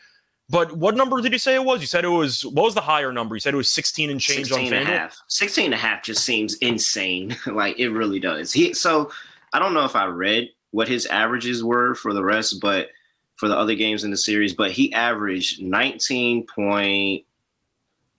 But 0.48 0.78
what 0.78 0.96
number 0.96 1.20
did 1.20 1.34
you 1.34 1.38
say 1.38 1.56
it 1.56 1.66
was? 1.66 1.82
You 1.82 1.88
said 1.88 2.06
it 2.06 2.08
was 2.08 2.46
what 2.46 2.64
was 2.64 2.76
the 2.76 2.82
higher 2.82 3.12
number? 3.12 3.36
You 3.36 3.42
said 3.42 3.54
it 3.54 3.58
was 3.58 3.70
16 3.72 4.10
and 4.10 4.22
change 4.22 4.48
16 4.48 4.68
on 4.68 4.74
and 4.74 4.88
a 4.88 4.90
half. 4.90 5.18
16 5.28 5.66
and 5.66 5.74
a 5.74 5.78
half 5.78 6.02
just 6.02 6.24
seems 6.24 6.56
insane. 6.60 7.36
like 7.48 7.78
it 7.78 7.90
really 7.90 8.22
does. 8.22 8.54
He 8.54 8.74
so 8.74 9.12
I 9.52 9.60
don't 9.60 9.74
know 9.74 9.84
if 9.84 9.98
I 9.98 10.06
read 10.06 10.52
what 10.72 10.88
his 10.88 11.08
averages 11.08 11.62
were 11.62 11.94
for 11.96 12.14
the 12.14 12.24
rest, 12.24 12.62
but 12.62 12.88
for 13.36 13.48
the 13.48 13.58
other 13.58 13.76
games 13.76 14.04
in 14.04 14.12
the 14.12 14.18
series, 14.18 14.54
but 14.54 14.72
he 14.72 14.94
averaged 14.94 15.62
19 15.62 16.48
point 16.48 17.24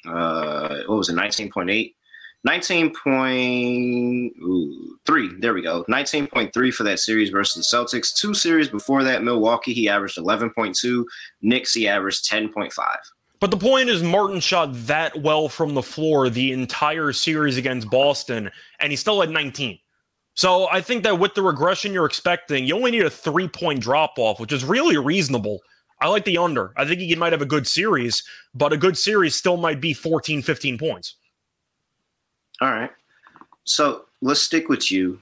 uh 0.07 0.83
what 0.87 0.99
was 0.99 1.09
it, 1.09 1.17
19.8 1.17 1.95
19.3. 2.47 5.41
There 5.41 5.55
we 5.55 5.63
go. 5.63 5.85
19.3 5.89 6.73
for 6.73 6.85
that 6.85 7.01
series 7.01 7.31
versus 7.31 7.69
the 7.69 7.77
Celtics. 7.77 8.15
Two 8.15 8.35
series 8.35 8.69
before 8.69 9.03
that, 9.03 9.25
Milwaukee, 9.25 9.75
he 9.75 9.89
averaged 9.89 10.17
11.2. 10.17 11.05
Knicks, 11.43 11.75
he 11.75 11.89
averaged 11.89 12.31
10.5. 12.31 12.71
But 13.41 13.51
the 13.51 13.57
point 13.57 13.89
is, 13.89 14.01
Martin 14.03 14.41
shot 14.41 14.69
that 14.87 15.21
well 15.21 15.49
from 15.49 15.75
the 15.75 15.83
floor 15.83 16.31
the 16.31 16.53
entire 16.53 17.13
series 17.13 17.57
against 17.57 17.91
Boston, 17.91 18.51
and 18.81 18.93
he 18.93 18.97
still 18.97 19.21
had 19.21 19.31
19. 19.31 19.79
So 20.37 20.69
I 20.71 20.83
think 20.83 21.03
that 21.05 21.19
with 21.19 21.35
the 21.35 21.43
regression 21.43 21.93
you're 21.93 22.07
expecting, 22.07 22.67
you 22.67 22.77
only 22.77 22.91
need 22.91 23.05
a 23.05 23.11
three 23.11 23.49
point 23.49 23.81
drop 23.81 24.19
off, 24.19 24.39
which 24.39 24.53
is 24.53 24.65
really 24.65 24.99
reasonable. 24.99 25.61
I 26.01 26.09
like 26.09 26.27
the 26.27 26.37
under. 26.37 26.75
I 26.77 26.85
think 26.85 27.01
he 27.01 27.17
might 27.17 27.33
have 27.33 27.41
a 27.41 27.47
good 27.47 27.67
series, 27.67 28.23
but 28.55 28.73
a 28.73 28.77
good 28.77 28.99
series 28.99 29.35
still 29.35 29.57
might 29.57 29.81
be 29.81 29.95
14, 29.95 30.43
15 30.43 30.77
points. 30.77 31.15
All 32.61 32.71
right. 32.71 32.91
So 33.65 34.05
let's 34.21 34.41
stick 34.41 34.69
with 34.69 34.91
you. 34.91 35.21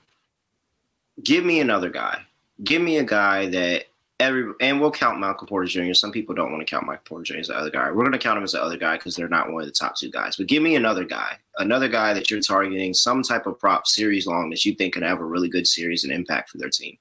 Give 1.23 1.45
me 1.45 1.61
another 1.61 1.91
guy. 1.91 2.23
Give 2.65 2.83
me 2.83 2.99
a 2.99 3.05
guy 3.05 3.47
that 3.51 3.85
every 4.21 4.53
and 4.61 4.81
we'll 4.81 4.91
count 4.91 5.19
Michael 5.19 5.47
Porter 5.47 5.67
Jr. 5.67 5.95
Some 5.95 6.13
people 6.13 6.35
don't 6.35 6.53
want 6.53 6.67
to 6.67 6.71
count 6.71 6.87
Michael 6.87 7.05
Porter 7.05 7.25
Jr. 7.25 7.39
as 7.39 7.49
the 7.49 7.57
other 7.57 7.71
guy. 7.71 7.91
We're 7.91 8.03
going 8.03 8.13
to 8.13 8.19
count 8.19 8.39
him 8.39 8.45
as 8.45 8.53
the 8.53 8.63
other 8.63 8.77
guy 8.77 8.97
because 8.97 9.17
they're 9.17 9.29
not 9.29 9.51
one 9.51 9.63
of 9.63 9.69
the 9.69 9.73
top 9.73 9.97
two 9.97 10.11
guys. 10.11 10.37
But 10.37 10.47
give 10.47 10.63
me 10.63 10.77
another 10.77 11.05
guy, 11.05 11.39
another 11.59 11.89
guy 11.89 12.15
that 12.15 12.31
you're 12.31 12.41
targeting, 12.41 12.95
some 12.95 13.23
type 13.23 13.47
of 13.47 13.59
prop 13.59 13.87
series 13.87 14.27
long 14.27 14.51
that 14.51 14.65
you 14.65 14.75
think 14.75 14.95
can 14.95 15.03
have 15.03 15.21
a 15.21 15.25
really 15.25 15.49
good 15.49 15.67
series 15.67 16.05
and 16.05 16.13
impact 16.13 16.51
for 16.51 16.59
their 16.59 16.71
team. 16.71 16.97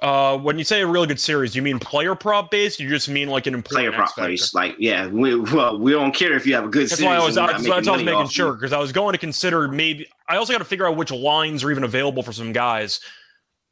Uh, 0.00 0.38
when 0.38 0.56
you 0.58 0.64
say 0.64 0.80
a 0.80 0.86
really 0.86 1.08
good 1.08 1.18
series, 1.18 1.56
you 1.56 1.62
mean 1.62 1.80
player 1.80 2.14
prop 2.14 2.52
based? 2.52 2.78
You 2.78 2.88
just 2.88 3.08
mean 3.08 3.28
like 3.28 3.48
an 3.48 3.60
player 3.62 3.90
prop 3.90 4.14
base? 4.14 4.54
Like, 4.54 4.76
yeah, 4.78 5.08
we 5.08 5.34
well, 5.40 5.76
we 5.76 5.90
don't 5.90 6.14
care 6.14 6.34
if 6.34 6.46
you 6.46 6.54
have 6.54 6.64
a 6.64 6.68
good. 6.68 6.88
That's 6.88 6.98
series 7.00 7.08
why 7.08 7.16
I 7.16 7.26
was. 7.26 7.34
That's 7.34 7.66
why 7.66 7.76
I 7.78 7.96
was 7.96 8.04
making 8.04 8.28
sure 8.28 8.52
because 8.52 8.72
I 8.72 8.78
was 8.78 8.92
going 8.92 9.12
to 9.12 9.18
consider 9.18 9.66
maybe. 9.66 10.06
I 10.28 10.36
also 10.36 10.52
got 10.52 10.58
to 10.58 10.64
figure 10.64 10.86
out 10.86 10.96
which 10.96 11.10
lines 11.10 11.64
are 11.64 11.70
even 11.72 11.82
available 11.82 12.22
for 12.22 12.32
some 12.32 12.52
guys. 12.52 13.00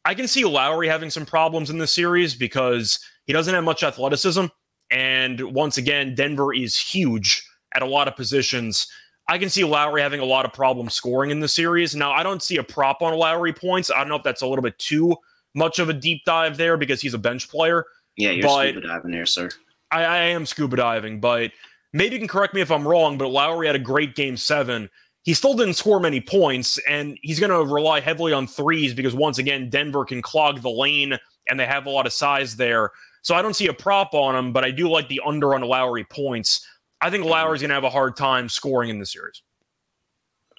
I 0.07 0.15
can 0.15 0.29
see 0.29 0.45
Lowry 0.45 0.87
having 0.87 1.11
some 1.11 1.27
problems 1.27 1.69
in 1.69 1.79
this 1.79 1.93
series 1.93 2.37
because 2.37 3.01
he 3.27 3.33
doesn't 3.33 3.53
have 3.53 3.65
much 3.65 3.83
athleticism, 3.83 4.47
and 4.93 5.41
once 5.53 5.79
again, 5.79 6.15
Denver 6.15 6.55
is 6.55 6.79
huge 6.79 7.45
at 7.75 7.83
a 7.83 7.87
lot 7.87 8.07
of 8.07 8.15
positions. 8.15 8.87
I 9.29 9.37
can 9.37 9.51
see 9.51 9.65
Lowry 9.65 10.01
having 10.01 10.21
a 10.21 10.25
lot 10.25 10.45
of 10.45 10.53
problems 10.53 10.95
scoring 10.95 11.33
in 11.33 11.41
the 11.41 11.49
series. 11.49 11.97
Now, 11.97 12.13
I 12.13 12.23
don't 12.23 12.41
see 12.41 12.59
a 12.59 12.63
prop 12.63 13.03
on 13.03 13.19
Lowry 13.19 13.53
points. 13.53 13.91
I 13.91 13.99
don't 13.99 14.09
know 14.09 14.15
if 14.15 14.23
that's 14.23 14.43
a 14.43 14.47
little 14.47 14.63
bit 14.63 14.79
too 14.79 15.17
much 15.57 15.81
of 15.81 15.89
a 15.89 15.93
deep 15.93 16.23
dive 16.25 16.57
there 16.57 16.77
because 16.77 17.01
he's 17.01 17.15
a 17.15 17.19
bench 17.19 17.51
player. 17.51 17.85
Yeah, 18.17 18.31
you're 18.31 18.45
but 18.45 18.69
scuba 18.69 18.87
diving 18.87 19.11
there, 19.11 19.27
sir. 19.27 19.49
I, 19.91 20.05
I 20.05 20.19
am 20.19 20.47
scuba 20.47 20.77
diving, 20.77 21.19
but 21.19 21.51
maybe 21.93 22.15
you 22.15 22.21
can 22.21 22.29
correct 22.29 22.55
me 22.55 22.61
if 22.61 22.71
I'm 22.71 22.87
wrong. 22.87 23.19
But 23.19 23.31
Lowry 23.31 23.67
had 23.67 23.75
a 23.75 23.81
great 23.81 24.15
game 24.15 24.37
seven. 24.37 24.89
He 25.27 25.35
still 25.35 25.55
didn't 25.55 25.75
score 25.75 25.99
many 25.99 26.21
points, 26.21 26.79
and 26.89 27.19
he's 27.21 27.41
going 27.41 27.51
to 27.51 27.75
rely 27.75 27.99
heavily 27.99 28.33
on 28.33 28.47
threes 28.47 28.95
because 28.95 29.13
once 29.13 29.39
again, 29.39 29.69
Denver 29.69 30.05
can 30.05 30.23
clog 30.23 30.63
the 30.63 30.71
lane 30.71 31.19
and 31.49 31.59
they 31.59 31.67
have 31.67 31.87
a 31.87 31.91
lot 31.91 32.07
of 32.07 32.13
size 32.13 32.55
there. 32.55 32.93
So 33.23 33.35
I 33.35 33.43
don't 33.43 33.57
see 33.57 33.67
a 33.67 33.73
prop 33.73 34.15
on 34.15 34.37
him, 34.37 34.53
but 34.53 34.65
I 34.65 34.71
do 34.71 34.89
like 34.89 35.09
the 35.09 35.21
under 35.27 35.57
on 35.57 35.63
Lowry 35.63 36.05
points. 36.05 36.65
I 37.01 37.11
think 37.11 37.25
Lowry's 37.25 37.61
going 37.61 37.71
to 37.71 37.75
have 37.75 37.83
a 37.83 37.91
hard 37.91 38.17
time 38.17 38.49
scoring 38.49 38.89
in 38.89 39.01
the 39.01 39.05
series. 39.05 39.43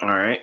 All 0.01 0.09
right. 0.09 0.41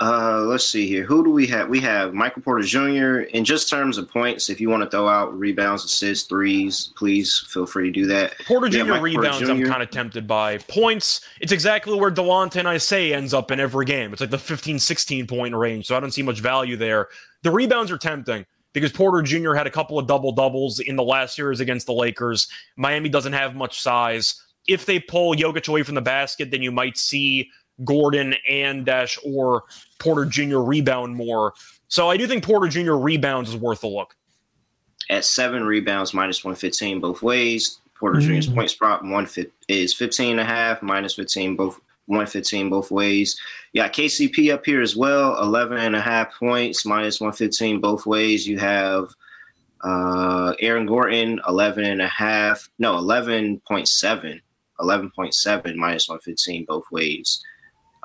Uh, 0.00 0.40
let's 0.46 0.66
see 0.66 0.86
here. 0.86 1.04
Who 1.04 1.22
do 1.22 1.30
we 1.30 1.46
have? 1.48 1.68
We 1.68 1.78
have 1.80 2.14
Michael 2.14 2.40
Porter 2.40 2.64
Jr. 2.64 3.20
In 3.36 3.44
just 3.44 3.68
terms 3.68 3.98
of 3.98 4.08
points, 4.08 4.48
if 4.48 4.58
you 4.58 4.70
want 4.70 4.82
to 4.82 4.88
throw 4.88 5.06
out 5.06 5.38
rebounds, 5.38 5.84
assists, 5.84 6.26
threes, 6.26 6.90
please 6.96 7.44
feel 7.50 7.66
free 7.66 7.84
to 7.84 7.90
do 7.90 8.06
that. 8.06 8.32
Porter 8.46 8.70
Jr. 8.70 8.94
rebounds, 8.94 9.38
Porter 9.38 9.46
Jr. 9.46 9.52
I'm 9.52 9.66
kind 9.66 9.82
of 9.82 9.90
tempted 9.90 10.26
by. 10.26 10.56
Points, 10.68 11.20
it's 11.42 11.52
exactly 11.52 11.98
where 11.98 12.10
Delonte 12.10 12.56
and 12.56 12.66
I 12.66 12.78
say 12.78 13.12
ends 13.12 13.34
up 13.34 13.50
in 13.50 13.60
every 13.60 13.84
game. 13.84 14.10
It's 14.12 14.22
like 14.22 14.30
the 14.30 14.38
15, 14.38 14.78
16 14.78 15.26
point 15.26 15.54
range, 15.54 15.86
so 15.86 15.94
I 15.94 16.00
don't 16.00 16.12
see 16.12 16.22
much 16.22 16.40
value 16.40 16.78
there. 16.78 17.08
The 17.42 17.50
rebounds 17.50 17.90
are 17.90 17.98
tempting 17.98 18.46
because 18.72 18.92
Porter 18.92 19.20
Jr. 19.20 19.52
had 19.52 19.66
a 19.66 19.70
couple 19.70 19.98
of 19.98 20.06
double 20.06 20.32
doubles 20.32 20.80
in 20.80 20.96
the 20.96 21.02
last 21.02 21.36
series 21.36 21.60
against 21.60 21.86
the 21.86 21.92
Lakers. 21.92 22.48
Miami 22.76 23.10
doesn't 23.10 23.34
have 23.34 23.54
much 23.54 23.82
size. 23.82 24.42
If 24.66 24.86
they 24.86 24.98
pull 24.98 25.34
Jokic 25.34 25.68
away 25.68 25.82
from 25.82 25.94
the 25.94 26.00
basket, 26.00 26.50
then 26.50 26.62
you 26.62 26.72
might 26.72 26.96
see 26.96 27.50
Gordon 27.84 28.34
and 28.48 28.84
Dash 28.84 29.18
or 29.24 29.64
Porter 29.98 30.24
Jr. 30.24 30.58
rebound 30.58 31.14
more. 31.14 31.54
So 31.88 32.08
I 32.08 32.16
do 32.16 32.26
think 32.26 32.44
Porter 32.44 32.68
Jr. 32.68 32.94
rebounds 32.94 33.50
is 33.50 33.56
worth 33.56 33.82
a 33.84 33.88
look. 33.88 34.14
At 35.08 35.24
seven 35.24 35.64
rebounds, 35.64 36.14
minus 36.14 36.44
115 36.44 37.00
both 37.00 37.22
ways. 37.22 37.78
Porter 37.98 38.20
Mm. 38.20 38.22
Jr.'s 38.22 38.46
points 38.46 38.74
prop 38.74 39.04
one 39.04 39.26
fit 39.26 39.52
is 39.68 39.92
15 39.92 40.32
and 40.32 40.40
a 40.40 40.44
half, 40.44 40.82
minus 40.82 41.14
15 41.14 41.56
both 41.56 41.80
115 42.06 42.70
both 42.70 42.90
ways. 42.90 43.38
Yeah, 43.72 43.88
KCP 43.88 44.52
up 44.52 44.64
here 44.64 44.82
as 44.82 44.96
well, 44.96 45.40
11 45.42 45.78
and 45.78 45.94
a 45.94 46.00
half 46.00 46.34
points, 46.38 46.84
minus 46.84 47.20
115 47.20 47.80
both 47.80 48.06
ways. 48.06 48.46
You 48.46 48.58
have 48.58 49.08
uh, 49.82 50.54
Aaron 50.60 50.86
Gordon, 50.86 51.40
11 51.46 51.84
and 51.84 52.02
a 52.02 52.08
half, 52.08 52.68
no, 52.78 52.94
11.7, 52.94 54.40
11.7, 54.80 55.76
minus 55.76 56.08
115 56.08 56.64
both 56.66 56.84
ways. 56.90 57.42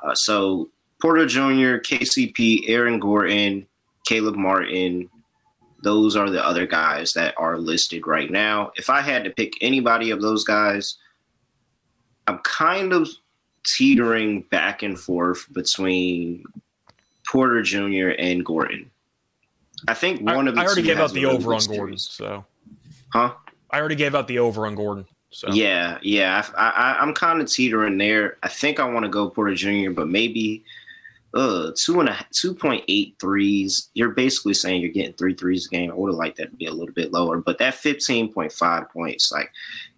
Uh, 0.02 0.14
so 0.14 0.70
Porter 1.00 1.26
Jr., 1.26 1.78
KCP, 1.78 2.68
Aaron 2.68 2.98
Gordon, 2.98 3.66
Caleb 4.06 4.36
Martin, 4.36 5.08
those 5.82 6.16
are 6.16 6.30
the 6.30 6.44
other 6.44 6.66
guys 6.66 7.12
that 7.12 7.34
are 7.36 7.58
listed 7.58 8.06
right 8.06 8.30
now. 8.30 8.72
If 8.76 8.90
I 8.90 9.02
had 9.02 9.24
to 9.24 9.30
pick 9.30 9.54
anybody 9.60 10.10
of 10.10 10.20
those 10.20 10.44
guys, 10.44 10.96
I'm 12.26 12.38
kind 12.38 12.92
of 12.92 13.08
teetering 13.64 14.42
back 14.42 14.82
and 14.82 14.98
forth 14.98 15.46
between 15.52 16.44
Porter 17.28 17.62
Jr. 17.62 18.10
and 18.18 18.44
Gordon. 18.44 18.90
I 19.88 19.94
think 19.94 20.28
I, 20.28 20.34
one 20.34 20.48
of 20.48 20.54
the 20.54 20.60
I 20.60 20.64
already 20.64 20.82
gave 20.82 20.98
out 20.98 21.12
the 21.12 21.26
over 21.26 21.54
on 21.54 21.60
Gordon, 21.60 21.98
series. 21.98 22.02
so 22.02 22.44
Huh? 23.12 23.34
I 23.70 23.78
already 23.78 23.94
gave 23.94 24.14
out 24.14 24.28
the 24.28 24.38
over 24.38 24.66
on 24.66 24.74
Gordon. 24.74 25.06
So 25.30 25.48
Yeah, 25.52 25.98
yeah. 26.02 26.46
I, 26.56 26.96
I'm 27.00 27.12
kind 27.12 27.40
of 27.40 27.50
teetering 27.50 27.98
there. 27.98 28.38
I 28.42 28.48
think 28.48 28.80
I 28.80 28.88
want 28.88 29.04
to 29.04 29.10
go 29.10 29.28
Porter 29.28 29.54
Jr., 29.54 29.90
but 29.90 30.08
maybe 30.08 30.64
uh 31.34 31.70
two 31.76 32.00
and 32.00 32.08
a 32.08 32.26
two 32.32 32.54
point 32.54 32.84
eight 32.88 33.16
threes. 33.20 33.90
You're 33.94 34.10
basically 34.10 34.54
saying 34.54 34.80
you're 34.80 34.90
getting 34.90 35.12
three 35.14 35.34
threes 35.34 35.66
a 35.66 35.70
game. 35.70 35.90
I 35.90 35.94
would 35.94 36.10
have 36.10 36.16
liked 36.16 36.38
that 36.38 36.50
to 36.50 36.56
be 36.56 36.66
a 36.66 36.72
little 36.72 36.94
bit 36.94 37.12
lower, 37.12 37.38
but 37.38 37.58
that 37.58 37.74
fifteen 37.74 38.32
point 38.32 38.52
five 38.52 38.88
points, 38.90 39.30
like 39.30 39.50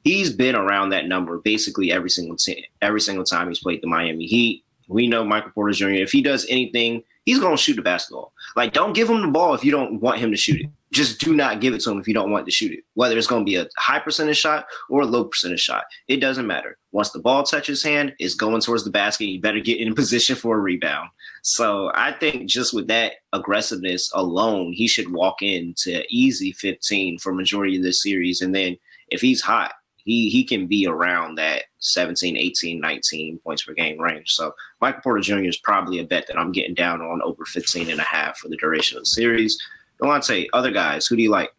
he's 0.02 0.32
been 0.32 0.56
around 0.56 0.90
that 0.90 1.06
number 1.06 1.38
basically 1.38 1.92
every 1.92 2.10
single 2.10 2.36
t- 2.36 2.66
every 2.82 3.00
single 3.00 3.24
time 3.24 3.48
he's 3.48 3.60
played 3.60 3.82
the 3.82 3.86
Miami 3.86 4.26
Heat. 4.26 4.64
We 4.88 5.06
know 5.06 5.24
Michael 5.24 5.50
Porter 5.50 5.72
Jr. 5.72 5.90
If 5.90 6.12
he 6.12 6.22
does 6.22 6.46
anything, 6.48 7.04
he's 7.28 7.38
gonna 7.38 7.58
shoot 7.58 7.76
the 7.76 7.82
basketball. 7.82 8.32
Like, 8.56 8.72
don't 8.72 8.94
give 8.94 9.10
him 9.10 9.20
the 9.20 9.28
ball 9.28 9.52
if 9.52 9.62
you 9.62 9.70
don't 9.70 10.00
want 10.00 10.18
him 10.18 10.30
to 10.30 10.36
shoot 10.36 10.62
it. 10.62 10.70
Just 10.92 11.20
do 11.20 11.34
not 11.34 11.60
give 11.60 11.74
it 11.74 11.82
to 11.82 11.90
him 11.90 12.00
if 12.00 12.08
you 12.08 12.14
don't 12.14 12.30
want 12.30 12.46
to 12.46 12.50
shoot 12.50 12.72
it. 12.72 12.84
Whether 12.94 13.18
it's 13.18 13.26
gonna 13.26 13.44
be 13.44 13.56
a 13.56 13.68
high 13.76 13.98
percentage 13.98 14.38
shot 14.38 14.64
or 14.88 15.02
a 15.02 15.06
low 15.06 15.24
percentage 15.24 15.60
shot, 15.60 15.84
it 16.08 16.20
doesn't 16.20 16.46
matter. 16.46 16.78
Once 16.92 17.10
the 17.10 17.18
ball 17.18 17.42
touches 17.42 17.82
hand, 17.82 18.14
it's 18.18 18.34
going 18.34 18.62
towards 18.62 18.84
the 18.84 18.90
basket. 18.90 19.26
You 19.26 19.42
better 19.42 19.60
get 19.60 19.78
in 19.78 19.94
position 20.02 20.36
for 20.36 20.56
a 20.56 20.60
rebound. 20.60 21.10
So 21.42 21.92
I 21.94 22.12
think 22.12 22.48
just 22.48 22.72
with 22.72 22.86
that 22.86 23.16
aggressiveness 23.34 24.10
alone, 24.14 24.72
he 24.72 24.88
should 24.88 25.12
walk 25.12 25.42
into 25.42 26.02
easy 26.08 26.52
15 26.52 27.18
for 27.18 27.34
majority 27.34 27.76
of 27.76 27.82
this 27.82 28.02
series. 28.02 28.40
And 28.40 28.54
then 28.54 28.78
if 29.08 29.20
he's 29.20 29.42
hot, 29.42 29.74
he 30.04 30.30
he 30.30 30.44
can 30.44 30.66
be 30.66 30.86
around 30.86 31.36
that 31.36 31.64
17, 31.78 32.36
18, 32.36 32.80
19 32.80 33.38
points 33.38 33.64
per 33.64 33.74
game 33.74 33.98
range. 34.00 34.32
So 34.32 34.54
Michael 34.80 35.00
Porter 35.02 35.20
Jr. 35.20 35.48
is 35.48 35.58
probably 35.58 35.98
a 35.98 36.04
bet 36.04 36.26
that 36.26 36.38
I'm 36.38 36.52
getting 36.52 36.74
down 36.74 37.00
on 37.00 37.22
over 37.22 37.44
15 37.44 37.90
and 37.90 38.00
a 38.00 38.04
half 38.04 38.38
for 38.38 38.48
the 38.48 38.56
duration 38.56 38.96
of 38.96 39.02
the 39.02 39.08
series. 39.08 39.58
Delonte, 40.00 40.46
other 40.52 40.70
guys, 40.70 41.06
who 41.06 41.16
do 41.16 41.22
you 41.22 41.30
like? 41.30 41.50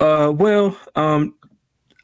Uh, 0.00 0.32
well, 0.34 0.76
um, 0.96 1.34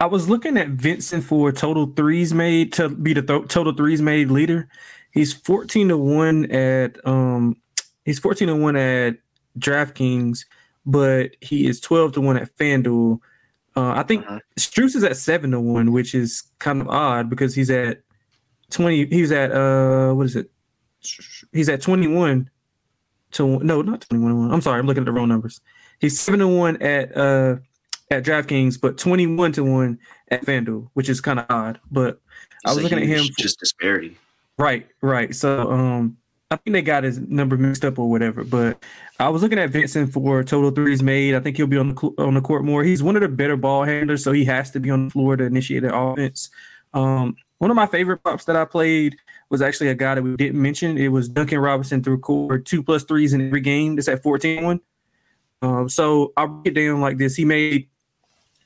I 0.00 0.06
was 0.06 0.28
looking 0.28 0.56
at 0.56 0.68
Vincent 0.68 1.24
for 1.24 1.52
total 1.52 1.92
threes 1.94 2.32
made 2.32 2.72
to 2.74 2.88
be 2.88 3.12
the 3.12 3.22
th- 3.22 3.48
total 3.48 3.74
threes 3.74 4.00
made 4.00 4.30
leader. 4.30 4.68
He's 5.12 5.32
fourteen 5.32 5.88
to 5.88 5.98
one 5.98 6.50
at 6.50 7.04
um, 7.06 7.56
he's 8.04 8.18
fourteen 8.18 8.48
to 8.48 8.56
one 8.56 8.76
at 8.76 9.16
DraftKings, 9.58 10.46
but 10.86 11.36
he 11.40 11.66
is 11.66 11.80
twelve 11.80 12.12
to 12.12 12.20
one 12.20 12.38
at 12.38 12.56
FanDuel. 12.56 13.20
Uh, 13.76 13.92
I 13.92 14.02
think 14.02 14.24
Mhm. 14.26 14.40
Strus 14.58 14.96
is 14.96 15.04
at 15.04 15.16
seven 15.16 15.52
to 15.52 15.60
one, 15.60 15.92
which 15.92 16.14
is 16.14 16.42
kind 16.58 16.80
of 16.80 16.88
odd 16.88 17.30
because 17.30 17.54
he's 17.54 17.70
at 17.70 18.00
twenty. 18.70 19.06
He's 19.06 19.30
at 19.32 19.52
uh, 19.52 20.12
what 20.12 20.26
is 20.26 20.36
it? 20.36 20.50
He's 21.52 21.68
at 21.68 21.80
twenty 21.80 22.06
one 22.08 22.50
to 23.32 23.58
no, 23.60 23.80
not 23.82 24.00
twenty 24.02 24.22
one 24.22 24.32
to 24.32 24.38
one. 24.38 24.52
I'm 24.52 24.60
sorry, 24.60 24.80
I'm 24.80 24.86
looking 24.86 25.02
at 25.02 25.06
the 25.06 25.12
wrong 25.12 25.28
numbers. 25.28 25.60
He's 26.00 26.18
seven 26.18 26.40
to 26.40 26.48
one 26.48 26.80
at 26.82 27.16
uh 27.16 27.56
at 28.10 28.24
DraftKings, 28.24 28.80
but 28.80 28.98
twenty 28.98 29.26
one 29.26 29.52
to 29.52 29.62
one 29.64 29.98
at 30.28 30.44
FanDuel, 30.44 30.90
which 30.94 31.08
is 31.08 31.20
kind 31.20 31.38
of 31.38 31.46
odd. 31.48 31.78
But 31.92 32.20
I 32.64 32.74
was 32.74 32.82
looking 32.82 32.98
at 32.98 33.06
him. 33.06 33.24
just 33.38 33.60
disparity. 33.60 34.16
Right, 34.58 34.86
right. 35.00 35.34
So 35.34 35.70
um 35.70 36.16
I 36.52 36.56
think 36.56 36.74
they 36.74 36.82
got 36.82 37.04
his 37.04 37.18
number 37.18 37.56
mixed 37.56 37.84
up 37.84 37.98
or 37.98 38.10
whatever. 38.10 38.42
But 38.42 38.82
I 39.20 39.28
was 39.28 39.42
looking 39.42 39.58
at 39.58 39.70
Vincent 39.70 40.12
for 40.12 40.42
total 40.42 40.72
threes 40.72 41.02
made. 41.02 41.34
I 41.34 41.40
think 41.40 41.56
he'll 41.56 41.68
be 41.68 41.78
on 41.78 41.94
the 41.94 42.14
on 42.18 42.34
the 42.34 42.40
court 42.40 42.64
more. 42.64 42.82
He's 42.82 43.02
one 43.02 43.14
of 43.14 43.22
the 43.22 43.28
better 43.28 43.56
ball 43.56 43.84
handlers, 43.84 44.24
so 44.24 44.32
he 44.32 44.44
has 44.46 44.70
to 44.72 44.80
be 44.80 44.90
on 44.90 45.06
the 45.06 45.10
floor 45.10 45.36
to 45.36 45.44
initiate 45.44 45.82
the 45.82 45.96
offense. 45.96 46.50
Um, 46.92 47.36
one 47.58 47.70
of 47.70 47.76
my 47.76 47.86
favorite 47.86 48.18
props 48.18 48.46
that 48.46 48.56
I 48.56 48.64
played 48.64 49.16
was 49.48 49.62
actually 49.62 49.88
a 49.88 49.94
guy 49.94 50.16
that 50.16 50.22
we 50.22 50.34
didn't 50.36 50.60
mention. 50.60 50.98
It 50.98 51.08
was 51.08 51.28
Duncan 51.28 51.58
Robinson 51.58 52.02
through 52.02 52.18
court 52.18 52.64
two 52.64 52.82
plus 52.82 53.04
threes 53.04 53.32
in 53.32 53.46
every 53.46 53.60
game. 53.60 53.96
That's 53.96 54.08
at 54.08 54.22
14-1. 54.22 54.80
Um, 55.62 55.88
so 55.88 56.32
I'll 56.36 56.48
break 56.48 56.74
it 56.76 56.80
down 56.80 57.00
like 57.00 57.18
this. 57.18 57.36
He 57.36 57.44
made 57.44 57.88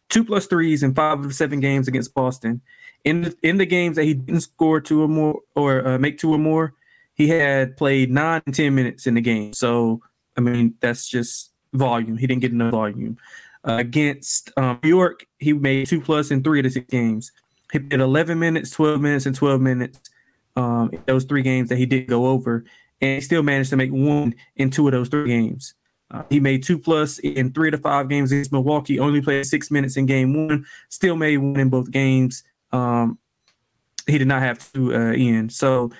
two 0.08 0.24
plus 0.24 0.46
threes 0.46 0.82
in 0.82 0.94
five 0.94 1.24
of 1.24 1.34
seven 1.34 1.60
games 1.60 1.88
against 1.88 2.14
Boston. 2.14 2.60
In 3.04 3.22
the, 3.22 3.36
in 3.42 3.58
the 3.58 3.66
games 3.66 3.96
that 3.96 4.04
he 4.04 4.14
didn't 4.14 4.42
score 4.42 4.80
two 4.80 5.02
or 5.02 5.08
more 5.08 5.40
or 5.54 5.86
uh, 5.86 5.98
make 5.98 6.18
two 6.18 6.32
or 6.32 6.38
more, 6.38 6.74
he 7.14 7.28
had 7.28 7.76
played 7.76 8.10
nine 8.10 8.42
and 8.46 8.54
ten 8.54 8.74
minutes 8.74 9.06
in 9.06 9.14
the 9.14 9.20
game. 9.20 9.52
So 9.52 10.00
I 10.36 10.40
mean 10.40 10.74
that's 10.80 11.08
just 11.08 11.52
volume. 11.72 12.16
He 12.16 12.26
didn't 12.26 12.42
get 12.42 12.52
enough 12.52 12.72
volume. 12.72 13.16
Uh, 13.66 13.76
against 13.78 14.50
um, 14.58 14.78
New 14.82 14.90
York, 14.90 15.26
he 15.38 15.52
made 15.52 15.86
two 15.86 16.00
plus 16.00 16.30
in 16.30 16.42
three 16.42 16.60
of 16.60 16.64
the 16.64 16.70
six 16.70 16.86
games. 16.90 17.32
He 17.72 17.78
played 17.78 18.00
11 18.00 18.38
minutes, 18.38 18.70
12 18.70 19.00
minutes, 19.00 19.24
and 19.24 19.34
12 19.34 19.60
minutes 19.60 19.98
um, 20.54 20.90
in 20.92 21.02
those 21.06 21.24
three 21.24 21.42
games 21.42 21.70
that 21.70 21.78
he 21.78 21.86
did 21.86 22.06
go 22.06 22.26
over, 22.26 22.64
and 23.00 23.14
he 23.14 23.20
still 23.22 23.42
managed 23.42 23.70
to 23.70 23.76
make 23.76 23.90
one 23.90 24.34
in 24.56 24.70
two 24.70 24.86
of 24.86 24.92
those 24.92 25.08
three 25.08 25.28
games. 25.28 25.74
Uh, 26.10 26.22
he 26.28 26.40
made 26.40 26.62
two 26.62 26.78
plus 26.78 27.18
in 27.18 27.52
three 27.52 27.70
to 27.70 27.78
five 27.78 28.08
games 28.08 28.30
against 28.30 28.52
Milwaukee. 28.52 28.98
Only 28.98 29.22
played 29.22 29.46
six 29.46 29.70
minutes 29.70 29.96
in 29.96 30.06
game 30.06 30.46
one. 30.46 30.66
Still 30.90 31.16
made 31.16 31.38
one 31.38 31.58
in 31.58 31.70
both 31.70 31.90
games. 31.90 32.44
Um, 32.70 33.18
he 34.06 34.18
did 34.18 34.28
not 34.28 34.42
have 34.42 34.72
to 34.74 34.94
uh, 34.94 35.12
end. 35.12 35.52
So 35.52 35.90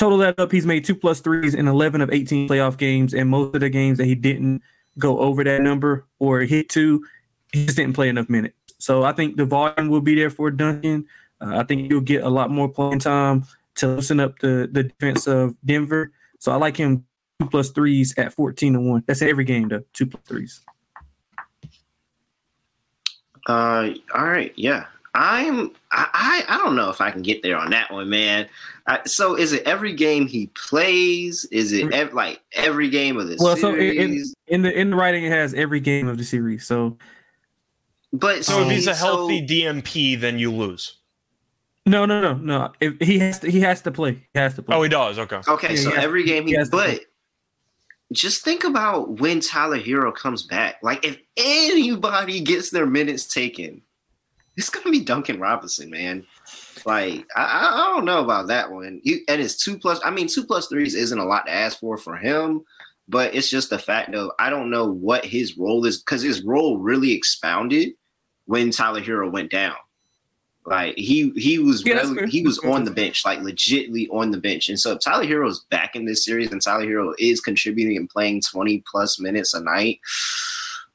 total 0.00 0.16
that 0.18 0.40
up, 0.40 0.50
he's 0.50 0.64
made 0.64 0.82
two 0.84 0.94
plus 0.94 1.20
threes 1.20 1.54
in 1.54 1.68
11 1.68 2.00
of 2.00 2.10
18 2.10 2.48
playoff 2.48 2.78
games, 2.78 3.12
and 3.12 3.28
most 3.28 3.54
of 3.54 3.60
the 3.60 3.68
games 3.68 3.98
that 3.98 4.06
he 4.06 4.14
didn't 4.14 4.62
go 4.98 5.18
over 5.20 5.44
that 5.44 5.60
number 5.60 6.06
or 6.18 6.40
hit 6.40 6.70
two, 6.70 7.04
he 7.52 7.66
just 7.66 7.76
didn't 7.76 7.92
play 7.92 8.08
enough 8.08 8.30
minutes. 8.30 8.56
So 8.78 9.02
I 9.02 9.12
think 9.12 9.36
the 9.36 9.44
volume 9.44 9.88
will 9.88 10.00
be 10.00 10.14
there 10.14 10.30
for 10.30 10.50
Duncan. 10.50 11.06
Uh, 11.38 11.58
I 11.58 11.64
think 11.64 11.92
he'll 11.92 12.00
get 12.00 12.24
a 12.24 12.30
lot 12.30 12.50
more 12.50 12.68
playing 12.68 13.00
time 13.00 13.44
to 13.76 13.88
loosen 13.88 14.20
up 14.20 14.38
the 14.38 14.68
the 14.72 14.84
defense 14.84 15.26
of 15.26 15.54
Denver. 15.64 16.12
So 16.38 16.50
I 16.50 16.56
like 16.56 16.78
him 16.78 17.04
two 17.38 17.48
plus 17.48 17.70
threes 17.70 18.14
at 18.16 18.32
14 18.32 18.72
to 18.72 18.80
one. 18.80 19.04
That's 19.06 19.20
every 19.20 19.44
game 19.44 19.68
though, 19.68 19.84
two 19.92 20.06
plus 20.06 20.22
threes. 20.26 20.60
Uh, 23.46 23.90
all 24.14 24.26
right, 24.26 24.52
yeah. 24.56 24.86
I'm. 25.14 25.70
I. 25.90 26.08
I 26.12 26.44
I 26.54 26.58
don't 26.58 26.76
know 26.76 26.88
if 26.90 27.00
I 27.00 27.10
can 27.10 27.22
get 27.22 27.42
there 27.42 27.56
on 27.56 27.70
that 27.70 27.92
one, 27.92 28.08
man. 28.08 28.48
I, 28.86 29.00
so, 29.06 29.34
is 29.36 29.52
it 29.52 29.64
every 29.64 29.92
game 29.92 30.26
he 30.26 30.46
plays? 30.48 31.46
Is 31.50 31.72
it 31.72 31.86
mm. 31.86 31.92
ev- 31.92 32.14
like 32.14 32.40
every 32.54 32.88
game 32.88 33.18
of 33.18 33.28
the 33.28 33.36
Well, 33.38 33.56
so 33.56 33.74
it- 33.74 33.80
it- 33.80 33.96
series? 33.96 34.34
In 34.46 34.62
the 34.62 34.72
in 34.72 34.90
the 34.90 34.96
writing, 34.96 35.24
it 35.24 35.32
has 35.32 35.52
every 35.54 35.80
game 35.80 36.06
of 36.08 36.16
the 36.18 36.24
series. 36.24 36.66
So 36.66 36.96
but 38.12 38.44
So 38.44 38.62
if 38.62 38.70
he's 38.70 38.86
a 38.86 38.94
healthy 38.94 39.46
so- 39.46 39.52
DNP, 39.54 40.20
then 40.20 40.38
you 40.38 40.52
lose. 40.52 40.96
no, 41.86 42.04
no, 42.06 42.20
no, 42.20 42.34
no. 42.34 42.72
If 42.80 42.94
he 43.00 43.18
has 43.18 43.38
to, 43.40 43.50
he 43.50 43.60
has 43.60 43.82
to 43.82 43.90
play. 43.90 44.12
He 44.34 44.38
has 44.40 44.54
to 44.54 44.62
play. 44.62 44.76
Oh, 44.76 44.82
he 44.82 44.88
does. 44.88 45.18
Okay. 45.18 45.40
okay, 45.46 45.74
Yeah, 45.74 45.80
so 45.80 45.90
he 45.90 45.94
has- 45.96 46.04
every 46.04 46.24
game 46.24 46.44
he. 46.44 46.50
he 46.52 46.56
has 46.56 46.70
but 46.70 47.00
just 48.12 48.42
think 48.44 48.64
about 48.64 49.20
when 49.20 49.40
Tyler 49.40 49.78
Herro 49.78 50.12
comes 50.14 50.42
back. 50.42 50.76
Like, 50.82 51.04
if 51.04 51.16
anybody 51.36 52.40
gets 52.40 52.70
their 52.70 52.86
minutes 52.86 53.24
taken, 53.24 53.82
it's 54.56 54.70
gonna 54.70 54.90
be 54.90 55.00
Duncan 55.00 55.40
Robinson, 55.40 55.90
man. 55.90 56.26
Like, 56.84 57.26
I, 57.36 57.70
I 57.72 57.94
don't 57.94 58.04
know 58.04 58.22
about 58.22 58.48
that 58.48 58.70
one. 58.70 59.00
You, 59.02 59.20
and 59.28 59.40
it's 59.40 59.56
two 59.56 59.78
plus. 59.78 60.00
I 60.04 60.10
mean, 60.10 60.28
two 60.28 60.44
plus 60.44 60.68
threes 60.68 60.94
isn't 60.94 61.18
a 61.18 61.24
lot 61.24 61.46
to 61.46 61.52
ask 61.52 61.78
for 61.78 61.96
for 61.96 62.16
him, 62.16 62.62
but 63.08 63.34
it's 63.34 63.50
just 63.50 63.70
the 63.70 63.78
fact 63.78 64.14
of 64.14 64.30
I 64.38 64.50
don't 64.50 64.70
know 64.70 64.86
what 64.86 65.24
his 65.24 65.56
role 65.56 65.84
is 65.86 65.98
because 65.98 66.22
his 66.22 66.42
role 66.42 66.78
really 66.78 67.12
expounded 67.12 67.92
when 68.46 68.70
Tyler 68.70 69.00
Herro 69.00 69.30
went 69.30 69.50
down. 69.50 69.76
Like 70.66 70.96
he 70.96 71.30
he 71.36 71.58
was 71.58 71.82
that's 71.82 72.10
really, 72.10 72.30
he 72.30 72.42
was 72.42 72.58
on 72.60 72.84
the 72.84 72.90
bench, 72.90 73.24
like 73.24 73.40
legitly 73.40 74.08
on 74.12 74.30
the 74.30 74.38
bench. 74.38 74.68
And 74.68 74.78
so 74.78 74.92
if 74.92 75.00
Tyler 75.00 75.24
Herro 75.24 75.48
is 75.48 75.64
back 75.70 75.96
in 75.96 76.04
this 76.04 76.24
series 76.24 76.52
and 76.52 76.60
Tyler 76.60 76.86
Herro 76.86 77.14
is 77.18 77.40
contributing 77.40 77.96
and 77.96 78.08
playing 78.08 78.42
20 78.42 78.82
plus 78.90 79.18
minutes 79.18 79.54
a 79.54 79.60
night. 79.60 80.00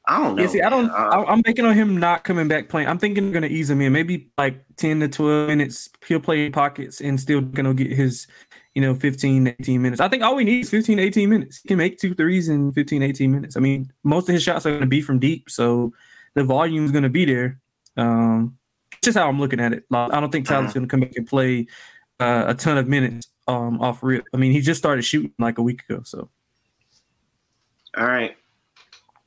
I 0.08 0.20
don't 0.20 0.36
know. 0.36 0.44
Yeah, 0.44 0.50
see, 0.50 0.62
I 0.62 0.70
don't. 0.70 0.90
Uh, 0.90 0.94
I, 0.94 1.32
I'm 1.32 1.42
making 1.46 1.66
on 1.66 1.74
him 1.74 1.98
not 1.98 2.24
coming 2.24 2.48
back 2.48 2.70
playing. 2.70 2.88
I'm 2.88 3.00
thinking 3.00 3.26
they're 3.26 3.34
gonna 3.34 3.52
ease 3.52 3.70
him 3.70 3.82
in, 3.82 3.92
maybe 3.92 4.30
like 4.38 4.64
ten 4.78 5.00
to 5.00 5.08
twelve 5.08 5.48
minutes. 5.48 5.90
He'll 6.08 6.20
play 6.20 6.46
in 6.46 6.52
pockets 6.52 7.02
and 7.02 7.20
still 7.20 7.42
gonna 7.42 7.74
get 7.74 7.92
his 7.92 8.28
you 8.76 8.82
know, 8.82 8.94
15, 8.94 9.48
18 9.48 9.82
minutes. 9.82 10.02
I 10.02 10.10
think 10.10 10.22
all 10.22 10.36
we 10.36 10.44
need 10.44 10.60
is 10.60 10.70
15, 10.70 11.00
18 11.00 11.30
minutes. 11.30 11.62
He 11.64 11.70
can 11.70 11.78
make 11.78 11.98
two 11.98 12.14
threes 12.14 12.50
in 12.50 12.74
15, 12.74 13.02
18 13.02 13.32
minutes. 13.32 13.56
I 13.56 13.62
mean, 13.62 13.92
most 14.04 14.28
of 14.28 14.34
his 14.34 14.44
shots 14.44 14.66
are 14.66 14.72
going 14.72 14.82
to 14.82 14.88
be 14.88 15.02
from 15.02 15.18
deep, 15.18 15.50
so 15.50 15.94
the 16.34 16.44
volume 16.44 16.84
is 16.84 16.92
going 16.92 17.04
to 17.04 17.10
be 17.10 17.24
there. 17.24 17.58
Um, 17.96 18.58
just 19.02 19.18
how 19.18 19.30
I'm 19.30 19.40
looking 19.40 19.62
at 19.62 19.72
it. 19.72 19.86
I 19.92 20.20
don't 20.20 20.30
think 20.30 20.46
Tyler's 20.46 20.66
uh-huh. 20.66 20.74
going 20.74 20.88
to 20.88 20.92
come 20.92 21.00
back 21.00 21.16
and 21.16 21.26
play 21.26 21.68
uh, 22.20 22.46
a 22.48 22.54
ton 22.54 22.78
of 22.78 22.88
minutes 22.88 23.28
um, 23.48 23.80
off 23.80 24.04
rip. 24.04 24.26
I 24.34 24.38
mean, 24.38 24.52
he 24.52 24.60
just 24.60 24.78
started 24.78 25.04
shooting 25.04 25.32
like 25.40 25.58
a 25.58 25.64
week 25.64 25.84
ago. 25.88 26.02
So, 26.04 26.30
all 27.96 28.06
right, 28.06 28.36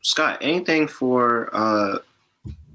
Scott. 0.08 0.38
Anything 0.40 0.88
for 0.88 1.50
uh, 1.52 1.98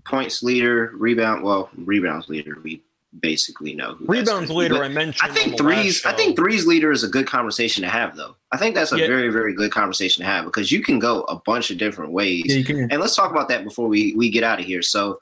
points 0.05 0.43
leader, 0.43 0.91
rebound? 0.93 1.43
Well, 1.43 1.67
rebounds 1.75 2.29
leader. 2.29 2.59
We 2.63 2.83
basically 3.21 3.73
know 3.73 3.95
who 3.95 4.05
rebounds 4.05 4.51
leader. 4.51 4.83
I 4.83 4.87
mentioned. 4.87 5.31
I 5.31 5.33
think 5.33 5.57
threes. 5.57 6.05
I 6.05 6.13
think 6.13 6.35
threes 6.35 6.67
leader 6.67 6.91
is 6.91 7.03
a 7.03 7.07
good 7.07 7.25
conversation 7.25 7.81
to 7.81 7.89
have, 7.89 8.15
though. 8.15 8.35
I 8.51 8.57
think 8.57 8.75
that's 8.75 8.91
a 8.91 8.99
yeah. 8.99 9.07
very 9.07 9.29
very 9.29 9.55
good 9.55 9.71
conversation 9.71 10.23
to 10.23 10.29
have 10.29 10.45
because 10.45 10.71
you 10.71 10.83
can 10.83 10.99
go 10.99 11.21
a 11.23 11.35
bunch 11.37 11.71
of 11.71 11.79
different 11.79 12.11
ways. 12.11 12.43
Yeah, 12.45 12.87
and 12.91 12.99
let's 13.01 13.15
talk 13.15 13.31
about 13.31 13.47
that 13.47 13.63
before 13.63 13.87
we 13.87 14.13
we 14.15 14.29
get 14.29 14.43
out 14.43 14.59
of 14.59 14.65
here. 14.65 14.83
So, 14.83 15.19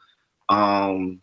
um, 0.50 1.22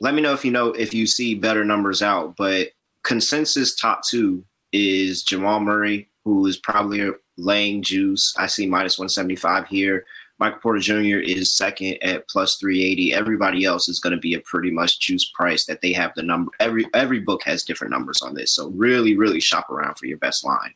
let 0.00 0.14
me 0.14 0.22
know 0.22 0.32
if 0.32 0.46
you 0.46 0.50
know 0.50 0.68
if 0.68 0.94
you 0.94 1.06
see 1.06 1.34
better 1.34 1.62
numbers 1.62 2.00
out. 2.00 2.36
But 2.36 2.68
consensus 3.02 3.74
top 3.74 4.00
two 4.02 4.42
is 4.72 5.22
Jamal 5.22 5.60
Murray, 5.60 6.08
who 6.24 6.46
is 6.46 6.56
probably 6.56 7.10
laying 7.38 7.82
juice. 7.82 8.34
I 8.36 8.46
see 8.46 8.66
minus 8.66 8.98
one 8.98 9.08
seventy 9.08 9.36
five 9.36 9.66
here. 9.68 10.04
Michael 10.38 10.60
Porter 10.60 10.78
Jr. 10.78 11.18
is 11.18 11.52
second 11.52 11.98
at 12.00 12.28
plus 12.28 12.56
380. 12.56 13.12
Everybody 13.12 13.64
else 13.64 13.88
is 13.88 13.98
going 13.98 14.12
to 14.12 14.20
be 14.20 14.34
a 14.34 14.40
pretty 14.40 14.70
much 14.70 15.00
juice 15.00 15.28
price 15.34 15.66
that 15.66 15.80
they 15.80 15.92
have 15.92 16.12
the 16.14 16.22
number. 16.22 16.52
Every 16.60 16.86
every 16.94 17.18
book 17.18 17.42
has 17.44 17.64
different 17.64 17.90
numbers 17.90 18.22
on 18.22 18.34
this. 18.34 18.52
So 18.52 18.68
really, 18.70 19.16
really 19.16 19.40
shop 19.40 19.68
around 19.70 19.96
for 19.96 20.06
your 20.06 20.18
best 20.18 20.44
line. 20.44 20.74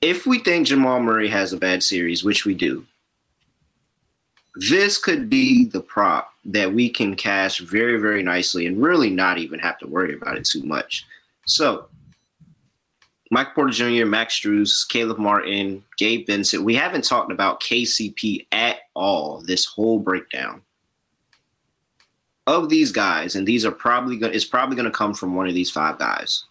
If 0.00 0.26
we 0.26 0.38
think 0.38 0.66
Jamal 0.66 1.00
Murray 1.00 1.28
has 1.28 1.52
a 1.52 1.58
bad 1.58 1.82
series, 1.82 2.24
which 2.24 2.44
we 2.44 2.54
do, 2.54 2.86
this 4.54 4.98
could 4.98 5.28
be 5.28 5.66
the 5.66 5.80
prop 5.80 6.32
that 6.46 6.72
we 6.72 6.88
can 6.88 7.16
cash 7.16 7.58
very, 7.58 7.98
very 7.98 8.22
nicely 8.22 8.66
and 8.66 8.82
really 8.82 9.10
not 9.10 9.38
even 9.38 9.58
have 9.58 9.78
to 9.78 9.86
worry 9.86 10.14
about 10.14 10.36
it 10.36 10.46
too 10.46 10.62
much. 10.62 11.04
So 11.46 11.88
Mike 13.30 13.54
Porter 13.54 13.72
Jr., 13.72 14.06
Max 14.06 14.38
Strus, 14.38 14.88
Caleb 14.88 15.18
Martin, 15.18 15.82
Gabe 15.96 16.26
Vincent. 16.26 16.62
We 16.64 16.74
haven't 16.74 17.04
talked 17.04 17.32
about 17.32 17.60
KCP 17.60 18.46
at 18.52 18.78
all 18.94 19.42
this 19.42 19.64
whole 19.64 19.98
breakdown. 19.98 20.62
Of 22.46 22.68
these 22.68 22.92
guys, 22.92 23.34
and 23.34 23.46
these 23.46 23.64
are 23.64 23.72
probably 23.72 24.16
going 24.16 24.32
it's 24.32 24.44
probably 24.44 24.76
going 24.76 24.84
to 24.84 24.96
come 24.96 25.14
from 25.14 25.34
one 25.34 25.48
of 25.48 25.54
these 25.54 25.70
five 25.70 25.98
guys. 25.98 26.44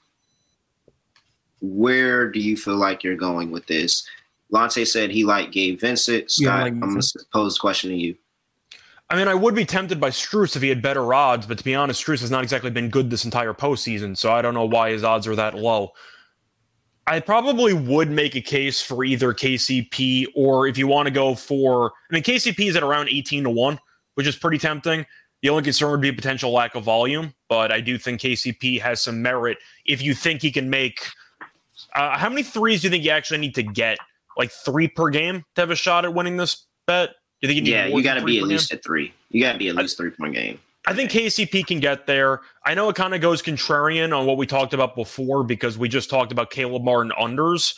Where 1.61 2.29
do 2.29 2.41
you 2.41 2.57
feel 2.57 2.75
like 2.75 3.01
you're 3.01 3.15
going 3.15 3.49
with 3.49 3.65
this? 3.67 4.05
Lante 4.49 4.83
said 4.83 5.09
he 5.09 5.23
liked 5.23 5.53
Gabe 5.53 5.79
Vincent. 5.79 6.29
Scott, 6.29 6.43
yeah, 6.45 6.63
like 6.63 6.73
I'm 6.73 6.79
going 6.81 6.99
to 6.99 7.25
pose 7.31 7.55
the 7.55 7.59
question 7.59 7.91
to 7.91 7.95
you. 7.95 8.15
I 9.09 9.15
mean, 9.15 9.27
I 9.27 9.35
would 9.35 9.55
be 9.55 9.65
tempted 9.65 9.99
by 9.99 10.09
Strus 10.09 10.55
if 10.55 10.61
he 10.61 10.69
had 10.69 10.81
better 10.81 11.13
odds, 11.13 11.45
but 11.45 11.59
to 11.59 11.63
be 11.63 11.75
honest, 11.75 12.03
Strus 12.03 12.21
has 12.21 12.31
not 12.31 12.43
exactly 12.43 12.71
been 12.71 12.89
good 12.89 13.09
this 13.09 13.23
entire 13.23 13.53
postseason, 13.53 14.17
so 14.17 14.31
I 14.31 14.41
don't 14.41 14.53
know 14.53 14.65
why 14.65 14.91
his 14.91 15.03
odds 15.03 15.27
are 15.27 15.35
that 15.35 15.53
low. 15.53 15.93
I 17.07 17.19
probably 17.19 17.73
would 17.73 18.09
make 18.09 18.35
a 18.35 18.41
case 18.41 18.81
for 18.81 19.03
either 19.03 19.33
KCP 19.33 20.27
or 20.35 20.67
if 20.67 20.77
you 20.77 20.87
want 20.87 21.05
to 21.07 21.11
go 21.11 21.35
for, 21.35 21.91
I 22.09 22.13
mean, 22.13 22.23
KCP 22.23 22.67
is 22.67 22.75
at 22.75 22.83
around 22.83 23.09
18 23.09 23.43
to 23.43 23.49
1, 23.49 23.79
which 24.15 24.25
is 24.25 24.35
pretty 24.35 24.57
tempting. 24.57 25.05
The 25.41 25.49
only 25.49 25.63
concern 25.63 25.91
would 25.91 26.01
be 26.01 26.09
a 26.09 26.13
potential 26.13 26.51
lack 26.51 26.73
of 26.73 26.83
volume, 26.83 27.33
but 27.47 27.71
I 27.71 27.79
do 27.79 27.99
think 27.99 28.21
KCP 28.21 28.81
has 28.81 29.01
some 29.01 29.21
merit 29.21 29.59
if 29.85 30.01
you 30.01 30.15
think 30.15 30.41
he 30.41 30.51
can 30.51 30.69
make. 30.69 31.05
Uh, 31.93 32.17
how 32.17 32.29
many 32.29 32.41
threes 32.41 32.81
do 32.81 32.87
you 32.87 32.91
think 32.91 33.03
you 33.03 33.11
actually 33.11 33.37
need 33.39 33.53
to 33.55 33.63
get? 33.63 33.99
Like 34.37 34.51
three 34.51 34.87
per 34.87 35.09
game 35.09 35.45
to 35.53 35.61
have 35.61 35.69
a 35.69 35.75
shot 35.75 36.03
at 36.03 36.13
winning 36.13 36.37
this 36.37 36.65
bet? 36.87 37.11
Do 37.41 37.47
you 37.47 37.53
think 37.53 37.67
you 37.67 37.73
yeah, 37.73 37.85
you 37.85 38.03
got 38.03 38.15
to 38.15 38.25
be 38.25 38.39
at 38.39 38.45
least 38.45 38.69
game? 38.69 38.77
at 38.77 38.83
three. 38.83 39.13
You 39.29 39.41
got 39.41 39.53
to 39.53 39.59
be 39.59 39.69
at 39.69 39.75
least 39.75 39.97
three 39.97 40.09
point 40.09 40.33
game. 40.33 40.59
I 40.87 40.93
think 40.93 41.09
KCP 41.11 41.65
can 41.65 41.79
get 41.79 42.05
there. 42.05 42.41
I 42.65 42.73
know 42.73 42.89
it 42.89 42.95
kind 42.95 43.15
of 43.15 43.21
goes 43.21 43.41
contrarian 43.41 44.15
on 44.17 44.25
what 44.25 44.37
we 44.37 44.45
talked 44.45 44.73
about 44.73 44.95
before 44.95 45.43
because 45.43 45.77
we 45.77 45.89
just 45.89 46.09
talked 46.09 46.31
about 46.31 46.51
Caleb 46.51 46.83
Martin 46.83 47.11
unders. 47.19 47.75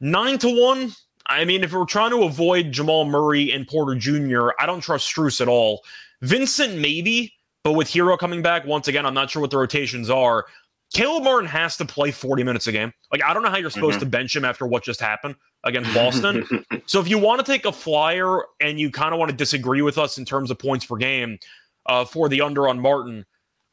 Nine 0.00 0.38
to 0.38 0.48
one. 0.48 0.92
I 1.26 1.44
mean, 1.44 1.62
if 1.62 1.72
we're 1.72 1.84
trying 1.84 2.10
to 2.10 2.24
avoid 2.24 2.72
Jamal 2.72 3.04
Murray 3.04 3.52
and 3.52 3.66
Porter 3.66 3.94
Jr., 3.94 4.50
I 4.58 4.66
don't 4.66 4.80
trust 4.80 5.14
Strus 5.14 5.40
at 5.40 5.46
all. 5.46 5.82
Vincent, 6.20 6.78
maybe, 6.78 7.32
but 7.62 7.72
with 7.72 7.88
Herro 7.88 8.18
coming 8.18 8.42
back, 8.42 8.66
once 8.66 8.88
again, 8.88 9.06
I'm 9.06 9.14
not 9.14 9.30
sure 9.30 9.40
what 9.40 9.50
the 9.50 9.58
rotations 9.58 10.10
are. 10.10 10.46
Caleb 10.92 11.24
Martin 11.24 11.48
has 11.48 11.76
to 11.78 11.84
play 11.84 12.10
40 12.10 12.42
minutes 12.42 12.66
a 12.66 12.72
game. 12.72 12.92
Like, 13.10 13.22
I 13.22 13.32
don't 13.32 13.42
know 13.42 13.48
how 13.48 13.56
you're 13.56 13.70
supposed 13.70 13.94
mm-hmm. 13.94 14.04
to 14.04 14.10
bench 14.10 14.36
him 14.36 14.44
after 14.44 14.66
what 14.66 14.82
just 14.82 15.00
happened 15.00 15.36
against 15.64 15.94
Boston. 15.94 16.64
so, 16.86 17.00
if 17.00 17.08
you 17.08 17.18
want 17.18 17.44
to 17.44 17.50
take 17.50 17.64
a 17.64 17.72
flyer 17.72 18.40
and 18.60 18.78
you 18.78 18.90
kind 18.90 19.14
of 19.14 19.18
want 19.18 19.30
to 19.30 19.36
disagree 19.36 19.82
with 19.82 19.96
us 19.96 20.18
in 20.18 20.24
terms 20.24 20.50
of 20.50 20.58
points 20.58 20.84
per 20.84 20.96
game, 20.96 21.38
uh, 21.86 22.04
for 22.04 22.28
the 22.28 22.40
under 22.40 22.68
on 22.68 22.80
Martin. 22.80 23.24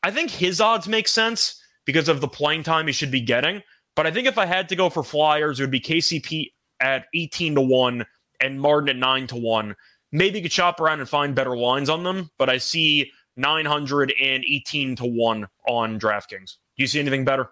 I 0.04 0.12
think 0.12 0.32
his 0.32 0.62
odds 0.62 0.88
make 0.88 1.08
sense 1.08 1.62
because 1.86 2.10
of 2.10 2.22
the 2.22 2.28
playing 2.28 2.64
time 2.64 2.88
he 2.88 2.94
should 2.94 3.12
be 3.12 3.22
getting. 3.22 3.62
But 3.96 4.08
I 4.08 4.12
think 4.12 4.28
if 4.28 4.38
I 4.38 4.46
had 4.46 4.70
to 4.70 4.76
go 4.76 4.90
for 4.90 5.04
flyers, 5.04 5.60
it 5.60 5.64
would 5.64 5.72
be 5.72 5.82
KCP 5.82 6.52
at 6.80 7.06
18 7.14 7.56
to 7.56 7.62
1 7.62 8.06
and 8.42 8.62
Martin 8.62 8.90
at 8.90 8.96
9 8.96 9.28
to 9.28 9.36
1. 9.36 9.76
Maybe 10.12 10.38
you 10.38 10.44
could 10.44 10.52
shop 10.52 10.80
around 10.80 11.00
and 11.00 11.10
find 11.10 11.36
better 11.36 11.58
lines 11.58 11.90
on 11.90 12.04
them, 12.04 12.30
but 12.38 12.50
I 12.50 12.58
see 12.58 13.12
918 13.38 14.96
to 14.96 15.06
1 15.06 15.48
on 15.68 16.00
DraftKings. 16.00 16.58
Do 16.78 16.84
you 16.84 16.88
see 16.88 17.00
anything 17.00 17.26
better? 17.26 17.50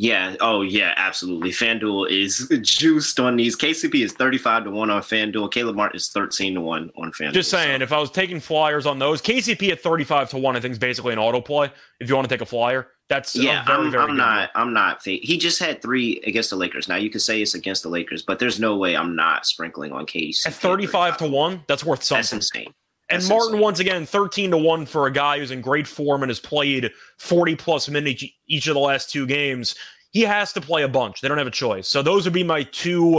Yeah. 0.00 0.36
Oh, 0.40 0.62
yeah. 0.62 0.94
Absolutely. 0.96 1.50
FanDuel 1.50 2.08
is 2.08 2.48
juiced 2.62 3.18
on 3.18 3.34
these. 3.34 3.56
KCP 3.56 4.04
is 4.04 4.12
thirty-five 4.12 4.62
to 4.64 4.70
one 4.70 4.90
on 4.90 5.02
FanDuel. 5.02 5.50
Caleb 5.50 5.74
Martin 5.74 5.96
is 5.96 6.08
thirteen 6.08 6.54
to 6.54 6.60
one 6.60 6.92
on 6.96 7.10
FanDuel. 7.10 7.32
Just 7.32 7.50
saying, 7.50 7.80
so. 7.80 7.82
if 7.82 7.92
I 7.92 7.98
was 7.98 8.10
taking 8.10 8.38
flyers 8.38 8.86
on 8.86 9.00
those, 9.00 9.20
KCP 9.20 9.72
at 9.72 9.80
thirty-five 9.80 10.30
to 10.30 10.38
one, 10.38 10.54
I 10.54 10.60
think 10.60 10.70
is 10.72 10.78
basically 10.78 11.14
an 11.14 11.18
auto 11.18 11.40
play. 11.40 11.72
If 11.98 12.08
you 12.08 12.14
want 12.14 12.28
to 12.28 12.32
take 12.32 12.42
a 12.42 12.46
flyer, 12.46 12.92
that's 13.08 13.34
yeah. 13.34 13.64
Very, 13.64 13.86
I'm, 13.86 13.90
very 13.90 14.04
I'm 14.04 14.16
not. 14.16 14.50
I'm 14.54 14.72
not. 14.72 15.02
He 15.02 15.36
just 15.36 15.58
had 15.58 15.82
three 15.82 16.20
against 16.24 16.50
the 16.50 16.56
Lakers. 16.56 16.86
Now 16.86 16.96
you 16.96 17.10
could 17.10 17.22
say 17.22 17.42
it's 17.42 17.54
against 17.54 17.82
the 17.82 17.88
Lakers, 17.88 18.22
but 18.22 18.38
there's 18.38 18.60
no 18.60 18.76
way 18.76 18.96
I'm 18.96 19.16
not 19.16 19.46
sprinkling 19.46 19.90
on 19.90 20.06
KCP 20.06 20.46
at 20.46 20.54
thirty-five 20.54 21.16
to 21.16 21.26
one. 21.26 21.64
That's 21.66 21.84
worth 21.84 22.04
something. 22.04 22.20
That's 22.20 22.32
insane. 22.32 22.72
And 23.10 23.20
That's 23.20 23.28
Martin, 23.30 23.54
insane. 23.54 23.60
once 23.62 23.80
again, 23.80 24.04
13 24.04 24.50
to 24.50 24.58
1 24.58 24.86
for 24.86 25.06
a 25.06 25.12
guy 25.12 25.38
who's 25.38 25.50
in 25.50 25.60
great 25.62 25.86
form 25.86 26.22
and 26.22 26.30
has 26.30 26.40
played 26.40 26.90
40 27.16 27.56
plus 27.56 27.88
minutes 27.88 28.24
each 28.46 28.66
of 28.66 28.74
the 28.74 28.80
last 28.80 29.10
two 29.10 29.26
games 29.26 29.74
he 30.10 30.22
has 30.22 30.52
to 30.54 30.60
play 30.60 30.82
a 30.82 30.88
bunch. 30.88 31.20
They 31.20 31.28
don't 31.28 31.38
have 31.38 31.46
a 31.46 31.50
choice. 31.50 31.88
So 31.88 32.02
those 32.02 32.24
would 32.24 32.32
be 32.32 32.42
my 32.44 32.62
two, 32.64 33.18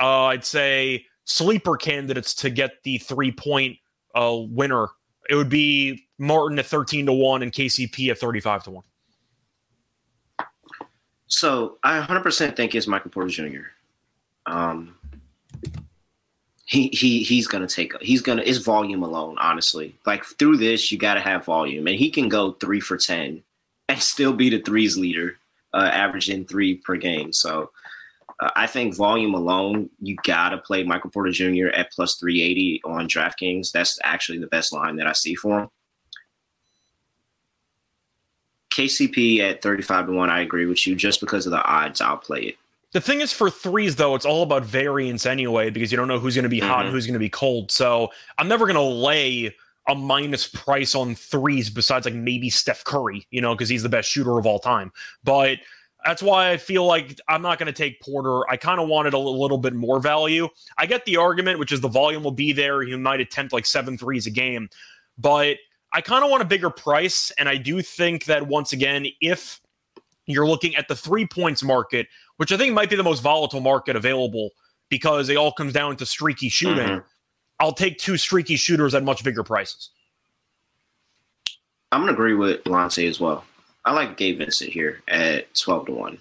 uh, 0.00 0.24
I'd 0.24 0.44
say, 0.44 1.06
sleeper 1.24 1.76
candidates 1.76 2.34
to 2.36 2.50
get 2.50 2.82
the 2.84 2.98
three 2.98 3.32
point 3.32 3.76
uh, 4.14 4.36
winner. 4.38 4.88
It 5.28 5.34
would 5.34 5.48
be 5.48 6.06
Martin 6.18 6.58
at 6.58 6.66
13 6.66 7.06
to 7.06 7.12
1 7.12 7.42
and 7.42 7.52
KCP 7.52 8.10
at 8.10 8.18
35 8.18 8.64
to 8.64 8.70
1. 8.70 8.84
So 11.26 11.78
I 11.84 12.00
100% 12.00 12.56
think 12.56 12.74
it's 12.74 12.86
Michael 12.86 13.10
Porter 13.10 13.28
Jr. 13.28 13.60
Um, 14.46 14.96
he 16.70 16.88
he 16.88 17.22
he's 17.22 17.46
gonna 17.46 17.66
take 17.66 17.92
he's 18.00 18.22
gonna 18.22 18.42
it's 18.44 18.58
volume 18.58 19.02
alone 19.02 19.36
honestly 19.38 19.94
like 20.06 20.24
through 20.24 20.56
this 20.56 20.90
you 20.92 20.98
got 20.98 21.14
to 21.14 21.20
have 21.20 21.44
volume 21.44 21.86
and 21.86 21.96
he 21.96 22.10
can 22.10 22.28
go 22.28 22.52
three 22.52 22.80
for 22.80 22.96
ten 22.96 23.42
and 23.88 24.00
still 24.00 24.32
be 24.32 24.48
the 24.48 24.60
threes 24.60 24.96
leader 24.96 25.36
uh, 25.74 25.90
averaging 25.92 26.44
three 26.44 26.76
per 26.76 26.96
game. 26.96 27.32
So 27.32 27.70
uh, 28.40 28.50
I 28.56 28.66
think 28.66 28.94
volume 28.94 29.34
alone, 29.34 29.90
you 30.00 30.16
got 30.24 30.50
to 30.50 30.58
play 30.58 30.82
Michael 30.82 31.10
Porter 31.10 31.30
Jr. 31.30 31.68
at 31.68 31.92
plus 31.92 32.16
380 32.16 32.82
on 32.84 33.08
DraftKings. 33.08 33.72
That's 33.72 33.98
actually 34.04 34.38
the 34.38 34.46
best 34.46 34.72
line 34.72 34.96
that 34.96 35.06
I 35.06 35.12
see 35.12 35.34
for 35.34 35.60
him. 35.60 35.68
KCP 38.72 39.40
at 39.40 39.62
35 39.62 40.06
to 40.06 40.12
1, 40.12 40.30
I 40.30 40.40
agree 40.40 40.66
with 40.66 40.86
you. 40.86 40.94
Just 40.94 41.20
because 41.20 41.46
of 41.46 41.50
the 41.50 41.62
odds, 41.62 42.00
I'll 42.00 42.16
play 42.16 42.40
it. 42.40 42.56
The 42.92 43.00
thing 43.00 43.20
is, 43.20 43.32
for 43.32 43.50
threes, 43.50 43.96
though, 43.96 44.14
it's 44.14 44.26
all 44.26 44.42
about 44.42 44.64
variance 44.64 45.24
anyway, 45.26 45.70
because 45.70 45.92
you 45.92 45.96
don't 45.96 46.08
know 46.08 46.18
who's 46.18 46.34
going 46.34 46.42
to 46.42 46.48
be 46.48 46.58
mm-hmm. 46.58 46.68
hot 46.68 46.80
and 46.80 46.86
mm-hmm. 46.86 46.94
who's 46.96 47.06
going 47.06 47.14
to 47.14 47.20
be 47.20 47.28
cold. 47.28 47.70
So 47.70 48.10
I'm 48.38 48.48
never 48.48 48.66
going 48.66 48.74
to 48.74 48.82
lay 48.82 49.54
a 49.88 49.94
minus 49.94 50.46
price 50.46 50.94
on 50.94 51.14
threes 51.14 51.70
besides 51.70 52.04
like 52.04 52.14
maybe 52.14 52.50
Steph 52.50 52.84
Curry, 52.84 53.26
you 53.30 53.40
know, 53.40 53.54
because 53.54 53.68
he's 53.68 53.82
the 53.82 53.88
best 53.88 54.08
shooter 54.10 54.38
of 54.38 54.46
all 54.46 54.58
time. 54.58 54.92
But 55.24 55.58
that's 56.04 56.22
why 56.22 56.50
I 56.50 56.56
feel 56.56 56.86
like 56.86 57.20
I'm 57.28 57.42
not 57.42 57.58
going 57.58 57.66
to 57.66 57.72
take 57.72 58.00
Porter. 58.00 58.48
I 58.48 58.56
kind 58.56 58.80
of 58.80 58.88
wanted 58.88 59.14
a 59.14 59.18
little 59.18 59.58
bit 59.58 59.74
more 59.74 60.00
value. 60.00 60.48
I 60.78 60.86
get 60.86 61.04
the 61.04 61.16
argument, 61.16 61.58
which 61.58 61.72
is 61.72 61.80
the 61.80 61.88
volume 61.88 62.22
will 62.22 62.30
be 62.30 62.52
there. 62.52 62.82
He 62.82 62.96
might 62.96 63.20
attempt 63.20 63.52
like 63.52 63.66
seven 63.66 63.98
threes 63.98 64.26
a 64.26 64.30
game, 64.30 64.68
but 65.18 65.58
I 65.92 66.00
kind 66.00 66.24
of 66.24 66.30
want 66.30 66.42
a 66.42 66.46
bigger 66.46 66.70
price. 66.70 67.30
And 67.32 67.48
I 67.48 67.56
do 67.56 67.82
think 67.82 68.24
that 68.26 68.46
once 68.46 68.72
again, 68.72 69.06
if 69.20 69.60
you're 70.26 70.46
looking 70.46 70.76
at 70.76 70.88
the 70.88 70.96
three 70.96 71.26
points 71.26 71.62
market, 71.62 72.06
which 72.36 72.52
I 72.52 72.56
think 72.56 72.74
might 72.74 72.90
be 72.90 72.96
the 72.96 73.02
most 73.02 73.20
volatile 73.20 73.60
market 73.60 73.96
available 73.96 74.50
because 74.88 75.28
it 75.28 75.36
all 75.36 75.52
comes 75.52 75.72
down 75.72 75.96
to 75.96 76.06
streaky 76.06 76.48
shooting. 76.48 76.86
Mm-hmm. 76.86 77.06
I'll 77.58 77.72
take 77.72 77.98
two 77.98 78.16
streaky 78.16 78.56
shooters 78.56 78.94
at 78.94 79.02
much 79.02 79.22
bigger 79.22 79.42
prices. 79.42 79.90
I'm 81.92 82.02
gonna 82.02 82.12
agree 82.12 82.34
with 82.34 82.66
Lance 82.66 82.98
as 82.98 83.20
well. 83.20 83.44
I 83.84 83.92
like 83.92 84.16
Gabe 84.16 84.38
Vincent 84.38 84.70
here 84.70 85.02
at 85.08 85.52
twelve 85.54 85.86
to 85.86 85.92
one. 85.92 86.18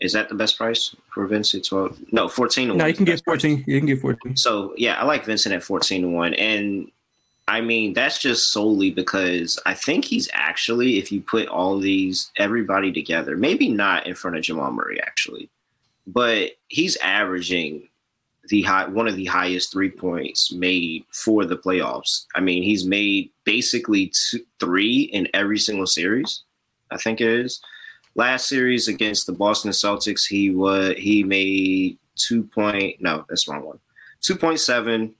Is 0.00 0.12
that 0.12 0.28
the 0.28 0.34
best 0.34 0.56
price 0.56 0.94
for 1.12 1.26
Vincent? 1.26 1.64
Twelve? 1.66 1.98
No, 2.12 2.28
fourteen 2.28 2.68
to 2.68 2.74
one. 2.74 2.78
No, 2.78 2.86
you 2.86 2.94
can 2.94 3.04
get 3.04 3.14
best 3.14 3.24
price. 3.24 3.42
fourteen. 3.42 3.64
You 3.66 3.78
can 3.78 3.86
get 3.86 4.00
fourteen. 4.00 4.36
So 4.36 4.72
yeah, 4.76 4.94
I 5.00 5.04
like 5.04 5.24
Vincent 5.24 5.54
at 5.54 5.62
fourteen 5.62 6.02
to 6.02 6.08
one, 6.08 6.34
and 6.34 6.90
I 7.50 7.60
mean 7.60 7.94
that's 7.94 8.18
just 8.18 8.52
solely 8.52 8.92
because 8.92 9.58
I 9.66 9.74
think 9.74 10.04
he's 10.04 10.28
actually, 10.32 10.98
if 10.98 11.10
you 11.10 11.20
put 11.20 11.48
all 11.48 11.80
these 11.80 12.30
everybody 12.38 12.92
together, 12.92 13.36
maybe 13.36 13.68
not 13.68 14.06
in 14.06 14.14
front 14.14 14.36
of 14.36 14.44
Jamal 14.44 14.70
Murray 14.70 15.02
actually, 15.02 15.50
but 16.06 16.52
he's 16.68 16.96
averaging 16.98 17.88
the 18.50 18.62
high 18.62 18.86
one 18.86 19.08
of 19.08 19.16
the 19.16 19.24
highest 19.24 19.72
three 19.72 19.90
points 19.90 20.52
made 20.52 21.04
for 21.10 21.44
the 21.44 21.56
playoffs. 21.56 22.26
I 22.36 22.40
mean, 22.40 22.62
he's 22.62 22.86
made 22.86 23.30
basically 23.42 24.12
two, 24.14 24.44
three 24.60 25.10
in 25.12 25.26
every 25.34 25.58
single 25.58 25.88
series. 25.88 26.44
I 26.92 26.98
think 26.98 27.20
it 27.20 27.28
is. 27.28 27.60
Last 28.14 28.46
series 28.46 28.86
against 28.86 29.26
the 29.26 29.32
Boston 29.32 29.72
Celtics, 29.72 30.24
he 30.24 30.50
was 30.50 30.94
he 30.96 31.24
made 31.24 31.98
two 32.14 32.44
point 32.44 33.00
no, 33.00 33.24
that's 33.28 33.48
wrong 33.48 33.64
one. 33.64 33.80
Two 34.20 34.36
point 34.36 34.60
seven 34.60 35.16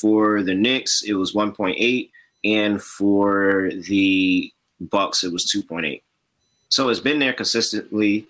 for 0.00 0.42
the 0.42 0.54
Knicks, 0.54 1.02
it 1.02 1.14
was 1.14 1.34
one 1.34 1.52
point 1.52 1.76
eight, 1.78 2.10
and 2.44 2.82
for 2.82 3.70
the 3.88 4.52
Bucks, 4.80 5.24
it 5.24 5.32
was 5.32 5.44
two 5.44 5.62
point 5.62 5.86
eight. 5.86 6.02
So 6.68 6.88
it's 6.88 7.00
been 7.00 7.18
there 7.18 7.32
consistently. 7.32 8.26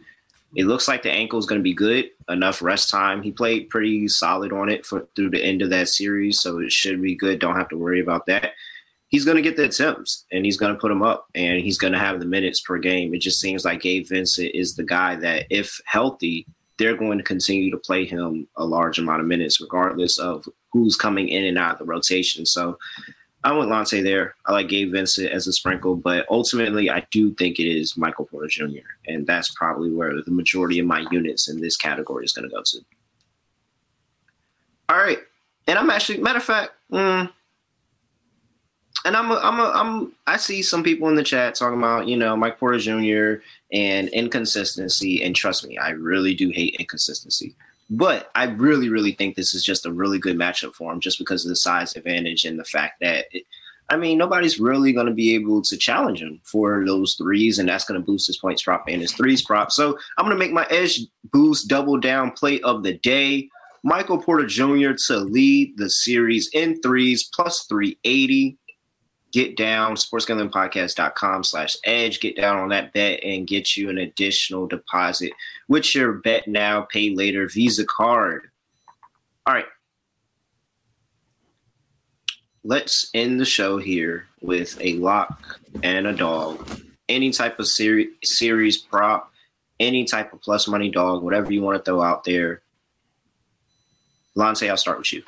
It 0.55 0.67
looks 0.67 0.89
like 0.89 1.03
the 1.03 1.11
ankle 1.11 1.39
is 1.39 1.47
going 1.47 1.59
to 1.59 1.65
be 1.65 1.75
good. 1.75 2.11
Enough 2.29 2.63
rest 2.63 2.89
time. 2.89 3.23
He 3.23 3.33
played 3.33 3.69
pretty 3.69 4.09
solid 4.09 4.53
on 4.53 4.69
it 4.69 4.87
for 4.87 5.07
through 5.15 5.31
the 5.31 5.43
end 5.43 5.63
of 5.63 5.71
that 5.71 5.89
series, 5.89 6.41
so 6.41 6.61
it 6.61 6.73
should 6.73 7.03
be 7.03 7.15
good. 7.15 7.41
Don't 7.41 7.57
have 7.57 7.69
to 7.71 7.79
worry 7.79 8.01
about 8.01 8.27
that. 8.27 8.53
He's 9.09 9.25
going 9.25 9.37
to 9.37 9.43
get 9.43 9.57
the 9.57 9.65
attempts 9.65 10.25
and 10.33 10.45
he's 10.45 10.57
going 10.57 10.75
to 10.75 10.81
put 10.81 10.89
them 10.89 11.03
up 11.03 11.27
and 11.35 11.61
he's 11.61 11.79
going 11.79 11.93
to 11.93 11.99
have 11.99 12.19
the 12.19 12.27
minutes 12.27 12.61
per 12.61 12.79
game. 12.79 13.15
It 13.15 13.19
just 13.19 13.41
seems 13.41 13.65
like 13.65 13.83
Gabe 13.83 14.07
Vincent 14.09 14.51
is 14.55 14.75
the 14.75 14.83
guy 14.83 15.15
that, 15.17 15.47
if 15.49 15.81
healthy, 15.85 16.47
they're 16.79 16.97
going 16.97 17.19
to 17.19 17.25
continue 17.25 17.71
to 17.71 17.79
play 17.79 18.05
him 18.05 18.49
a 18.57 18.65
large 18.65 18.99
amount 18.99 19.21
of 19.21 19.27
minutes, 19.27 19.61
regardless 19.61 20.19
of 20.19 20.49
who's 20.77 20.97
coming 20.97 21.29
in 21.29 21.45
and 21.45 21.59
out 21.59 21.73
of 21.73 21.79
the 21.79 21.85
rotation. 21.85 22.47
So 22.47 22.79
I 23.45 23.53
went 23.53 23.71
Lante 23.71 24.01
there. 24.03 24.35
I 24.47 24.53
like 24.53 24.69
Gabe 24.69 24.91
Vincent 24.91 25.31
as 25.31 25.47
a 25.47 25.53
sprinkle, 25.53 25.95
but 25.95 26.27
ultimately, 26.29 26.91
I 26.91 27.07
do 27.13 27.33
think 27.35 27.61
it 27.61 27.71
is 27.71 27.97
Michael 27.97 28.25
Porter 28.25 28.49
Jr., 28.49 28.81
and 29.07 29.27
that's 29.27 29.55
probably 29.55 29.91
where 29.91 30.21
the 30.21 30.31
majority 30.33 30.81
of 30.81 30.87
my 30.87 31.07
units 31.13 31.49
in 31.49 31.61
this 31.61 31.77
category 31.77 32.25
is 32.25 32.33
going 32.33 32.49
to 32.49 32.55
go 32.55 32.63
to. 32.65 32.79
All 34.89 34.97
right, 34.97 35.19
and 35.69 35.79
I'm 35.79 35.91
actually, 35.91 36.19
matter 36.19 36.39
of 36.39 36.45
fact, 36.45 36.73
mm, 36.91 37.31
and 39.05 39.17
I'm, 39.17 39.31
a, 39.31 39.37
I'm, 39.37 39.61
a, 39.61 39.71
I'm, 39.73 40.13
I 40.27 40.37
see 40.37 40.61
some 40.63 40.83
people 40.83 41.09
in 41.09 41.15
the 41.15 41.23
chat 41.23 41.55
talking 41.55 41.79
about, 41.79 42.09
you 42.09 42.17
know, 42.17 42.37
Mike 42.37 42.59
Porter 42.59 42.79
Jr. 42.79 43.45
and 43.73 44.09
inconsistency, 44.09 45.23
and 45.23 45.37
trust 45.37 45.65
me, 45.65 45.79
I 45.79 45.91
really 45.91 46.35
do 46.35 46.51
hate 46.51 46.75
inconsistency. 46.81 47.55
But 47.89 48.31
I 48.35 48.45
really, 48.45 48.89
really 48.89 49.13
think 49.13 49.37
this 49.37 49.55
is 49.55 49.65
just 49.65 49.87
a 49.87 49.93
really 49.93 50.19
good 50.19 50.37
matchup 50.37 50.75
for 50.75 50.93
him, 50.93 51.01
just 51.01 51.19
because 51.19 51.45
of 51.45 51.51
the 51.51 51.57
size 51.57 51.95
advantage 51.95 52.45
and 52.45 52.59
the 52.59 52.65
fact 52.65 53.01
that, 53.01 53.27
it, 53.31 53.45
I 53.89 53.97
mean, 53.97 54.19
nobody's 54.19 54.59
really 54.59 54.93
going 54.93 55.07
to 55.07 55.15
be 55.15 55.37
able 55.37 55.63
to 55.63 55.77
challenge 55.77 56.21
him 56.21 56.41
for 56.43 56.85
those 56.85 57.15
threes, 57.15 57.59
and 57.59 57.69
that's 57.69 57.85
going 57.85 58.01
to 58.01 58.05
boost 58.05 58.27
his 58.27 58.39
points 58.39 58.63
prop 58.63 58.85
and 58.89 59.01
his 59.01 59.13
threes 59.13 59.43
prop. 59.43 59.71
So 59.71 59.97
I'm 60.19 60.25
going 60.25 60.37
to 60.37 60.45
make 60.45 60.53
my 60.53 60.67
edge 60.69 61.01
boost 61.31 61.69
double 61.69 61.97
down 61.97 62.33
play 62.33 62.61
of 62.63 62.83
the 62.83 62.95
day. 62.95 63.49
Michael 63.85 64.21
Porter 64.21 64.47
Jr. 64.47 64.93
to 65.07 65.19
lead 65.19 65.75
the 65.77 65.89
series 65.89 66.51
in 66.53 66.81
threes 66.83 67.31
plus 67.33 67.67
380 67.69 68.59
get 69.37 69.55
down 69.55 69.97
sportsgamblingpodcast.com 69.97 71.45
slash 71.45 71.77
edge. 71.85 72.21
Get 72.21 72.37
down 72.37 72.57
on 72.57 72.71
that 72.71 72.95
bet 72.95 73.23
and 73.23 73.47
get 73.47 73.77
you 73.77 73.91
an 73.91 73.99
additional 73.99 74.67
deposit 74.67 75.31
with 75.69 75.95
your 75.95 76.15
bet 76.15 76.49
now 76.49 76.87
pay 76.91 77.15
later 77.15 77.47
visa 77.47 77.85
card. 77.85 78.49
All 79.47 79.53
right. 79.53 79.67
Let's 82.65 83.11
end 83.13 83.39
the 83.39 83.45
show 83.45 83.77
here 83.77 84.25
with 84.41 84.81
a 84.81 84.95
lock 84.95 85.61
and 85.83 86.07
a 86.07 86.15
dog. 86.15 86.81
Any 87.11 87.31
type 87.31 87.61
of 87.61 87.69
seri- 87.69 88.13
series 88.25 88.79
prop 88.79 89.31
any 89.79 90.07
type 90.07 90.33
of 90.33 90.41
plus 90.41 90.67
money 90.67 90.91
dog 90.91 91.23
whatever 91.23 91.53
you 91.53 91.61
want 91.61 91.77
to 91.77 91.85
throw 91.85 92.01
out 92.01 92.25
there. 92.25 92.63
Lance, 94.35 94.63
I'll 94.63 94.79
start 94.79 94.97
with 94.97 95.13
you. 95.13 95.23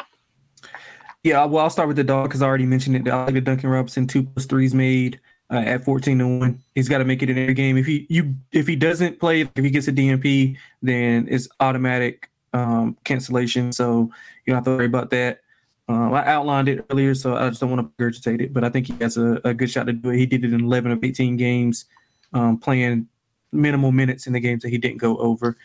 Yeah, 1.24 1.44
well, 1.46 1.64
I'll 1.64 1.70
start 1.70 1.88
with 1.88 1.96
the 1.96 2.04
dog 2.04 2.28
because 2.28 2.42
I 2.42 2.46
already 2.46 2.66
mentioned 2.66 2.96
it. 2.96 3.10
I 3.10 3.24
like 3.24 3.34
the 3.34 3.40
Duncan 3.40 3.70
Robinson 3.70 4.06
two 4.06 4.22
plus 4.22 4.46
threes 4.46 4.74
made 4.74 5.20
uh, 5.50 5.56
at 5.56 5.84
fourteen 5.84 6.18
to 6.18 6.26
one. 6.26 6.62
He's 6.74 6.88
got 6.88 6.98
to 6.98 7.04
make 7.04 7.22
it 7.22 7.30
in 7.30 7.38
every 7.38 7.54
game. 7.54 7.76
If 7.76 7.86
he 7.86 8.06
you 8.08 8.34
if 8.52 8.66
he 8.66 8.76
doesn't 8.76 9.18
play, 9.18 9.42
if 9.42 9.64
he 9.64 9.70
gets 9.70 9.88
a 9.88 9.92
DNP, 9.92 10.56
then 10.80 11.26
it's 11.28 11.48
automatic 11.60 12.30
um, 12.52 12.96
cancellation. 13.04 13.72
So 13.72 14.10
you 14.44 14.52
don't 14.52 14.56
have 14.56 14.64
to 14.64 14.70
worry 14.70 14.86
about 14.86 15.10
that. 15.10 15.40
Um, 15.88 16.12
I 16.12 16.24
outlined 16.26 16.68
it 16.68 16.84
earlier, 16.90 17.14
so 17.14 17.34
I 17.34 17.48
just 17.48 17.60
don't 17.60 17.70
want 17.70 17.96
to 17.96 18.04
regurgitate 18.04 18.42
it. 18.42 18.52
But 18.52 18.62
I 18.62 18.68
think 18.68 18.86
he 18.86 18.94
has 19.00 19.16
a, 19.16 19.40
a 19.44 19.54
good 19.54 19.70
shot 19.70 19.86
to 19.86 19.92
do 19.92 20.10
it. 20.10 20.18
He 20.18 20.26
did 20.26 20.44
it 20.44 20.52
in 20.52 20.60
eleven 20.60 20.92
of 20.92 21.02
eighteen 21.02 21.36
games, 21.36 21.86
um, 22.32 22.58
playing 22.58 23.08
minimal 23.52 23.90
minutes 23.90 24.26
in 24.26 24.34
the 24.34 24.40
games 24.40 24.62
that 24.62 24.68
he 24.68 24.78
didn't 24.78 24.98
go 24.98 25.16
over. 25.16 25.56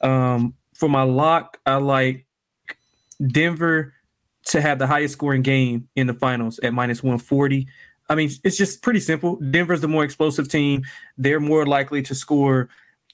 Um, 0.00 0.54
for 0.74 0.88
my 0.88 1.02
lock, 1.02 1.58
I 1.66 1.76
like 1.76 2.26
Denver 3.24 3.94
to 4.46 4.60
have 4.60 4.78
the 4.78 4.86
highest 4.86 5.14
scoring 5.14 5.42
game 5.42 5.88
in 5.96 6.06
the 6.06 6.14
finals 6.14 6.58
at 6.60 6.72
minus 6.72 7.02
140. 7.02 7.66
I 8.08 8.14
mean, 8.14 8.30
it's 8.44 8.56
just 8.56 8.82
pretty 8.82 9.00
simple. 9.00 9.36
Denver's 9.36 9.80
the 9.80 9.88
more 9.88 10.04
explosive 10.04 10.48
team. 10.48 10.82
They're 11.16 11.40
more 11.40 11.66
likely 11.66 12.02
to 12.02 12.14
score 12.14 12.68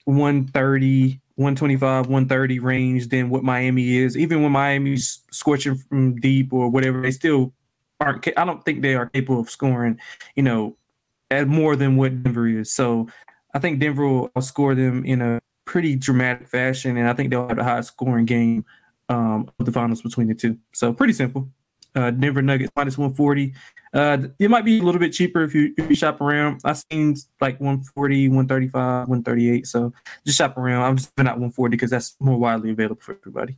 130, 0.04 1.20
125, 1.36 2.06
130 2.06 2.58
range 2.58 3.08
than 3.08 3.28
what 3.30 3.44
Miami 3.44 3.98
is. 3.98 4.16
Even 4.16 4.42
when 4.42 4.52
Miami's 4.52 5.20
scorching 5.30 5.76
from 5.76 6.16
deep 6.16 6.52
or 6.52 6.70
whatever, 6.70 7.02
they 7.02 7.10
still 7.10 7.52
aren't. 8.00 8.26
I 8.36 8.44
don't 8.44 8.64
think 8.64 8.82
they 8.82 8.94
are 8.94 9.06
capable 9.06 9.40
of 9.40 9.50
scoring, 9.50 10.00
you 10.34 10.42
know, 10.42 10.76
at 11.30 11.46
more 11.46 11.76
than 11.76 11.96
what 11.96 12.22
Denver 12.22 12.48
is. 12.48 12.72
So 12.72 13.08
I 13.54 13.58
think 13.58 13.80
Denver 13.80 14.06
will 14.06 14.30
score 14.40 14.74
them 14.74 15.04
in 15.04 15.20
a 15.20 15.40
pretty 15.66 15.94
dramatic 15.94 16.48
fashion, 16.48 16.96
and 16.96 17.08
I 17.08 17.12
think 17.12 17.30
they'll 17.30 17.46
have 17.46 17.58
the 17.58 17.64
highest 17.64 17.88
scoring 17.88 18.24
game 18.24 18.64
um, 19.08 19.50
of 19.58 19.66
the 19.66 19.72
finals 19.72 20.02
between 20.02 20.28
the 20.28 20.34
two. 20.34 20.56
So 20.72 20.92
pretty 20.92 21.12
simple. 21.12 21.48
Uh, 21.94 22.10
Denver 22.10 22.42
Nuggets 22.42 22.70
minus 22.76 22.98
140. 22.98 23.54
Uh, 23.94 24.28
it 24.38 24.50
might 24.50 24.64
be 24.64 24.78
a 24.78 24.82
little 24.82 25.00
bit 25.00 25.12
cheaper 25.12 25.42
if 25.42 25.54
you, 25.54 25.72
if 25.78 25.88
you 25.88 25.96
shop 25.96 26.20
around. 26.20 26.60
I've 26.64 26.82
seen 26.90 27.16
like 27.40 27.58
140, 27.60 28.28
135, 28.28 29.08
138. 29.08 29.66
So 29.66 29.92
just 30.26 30.38
shop 30.38 30.56
around. 30.58 30.82
I'm 30.82 30.96
just 30.96 31.14
giving 31.16 31.28
out 31.28 31.36
140 31.36 31.70
because 31.76 31.90
that's 31.90 32.14
more 32.20 32.38
widely 32.38 32.70
available 32.70 33.00
for 33.00 33.16
everybody. 33.16 33.56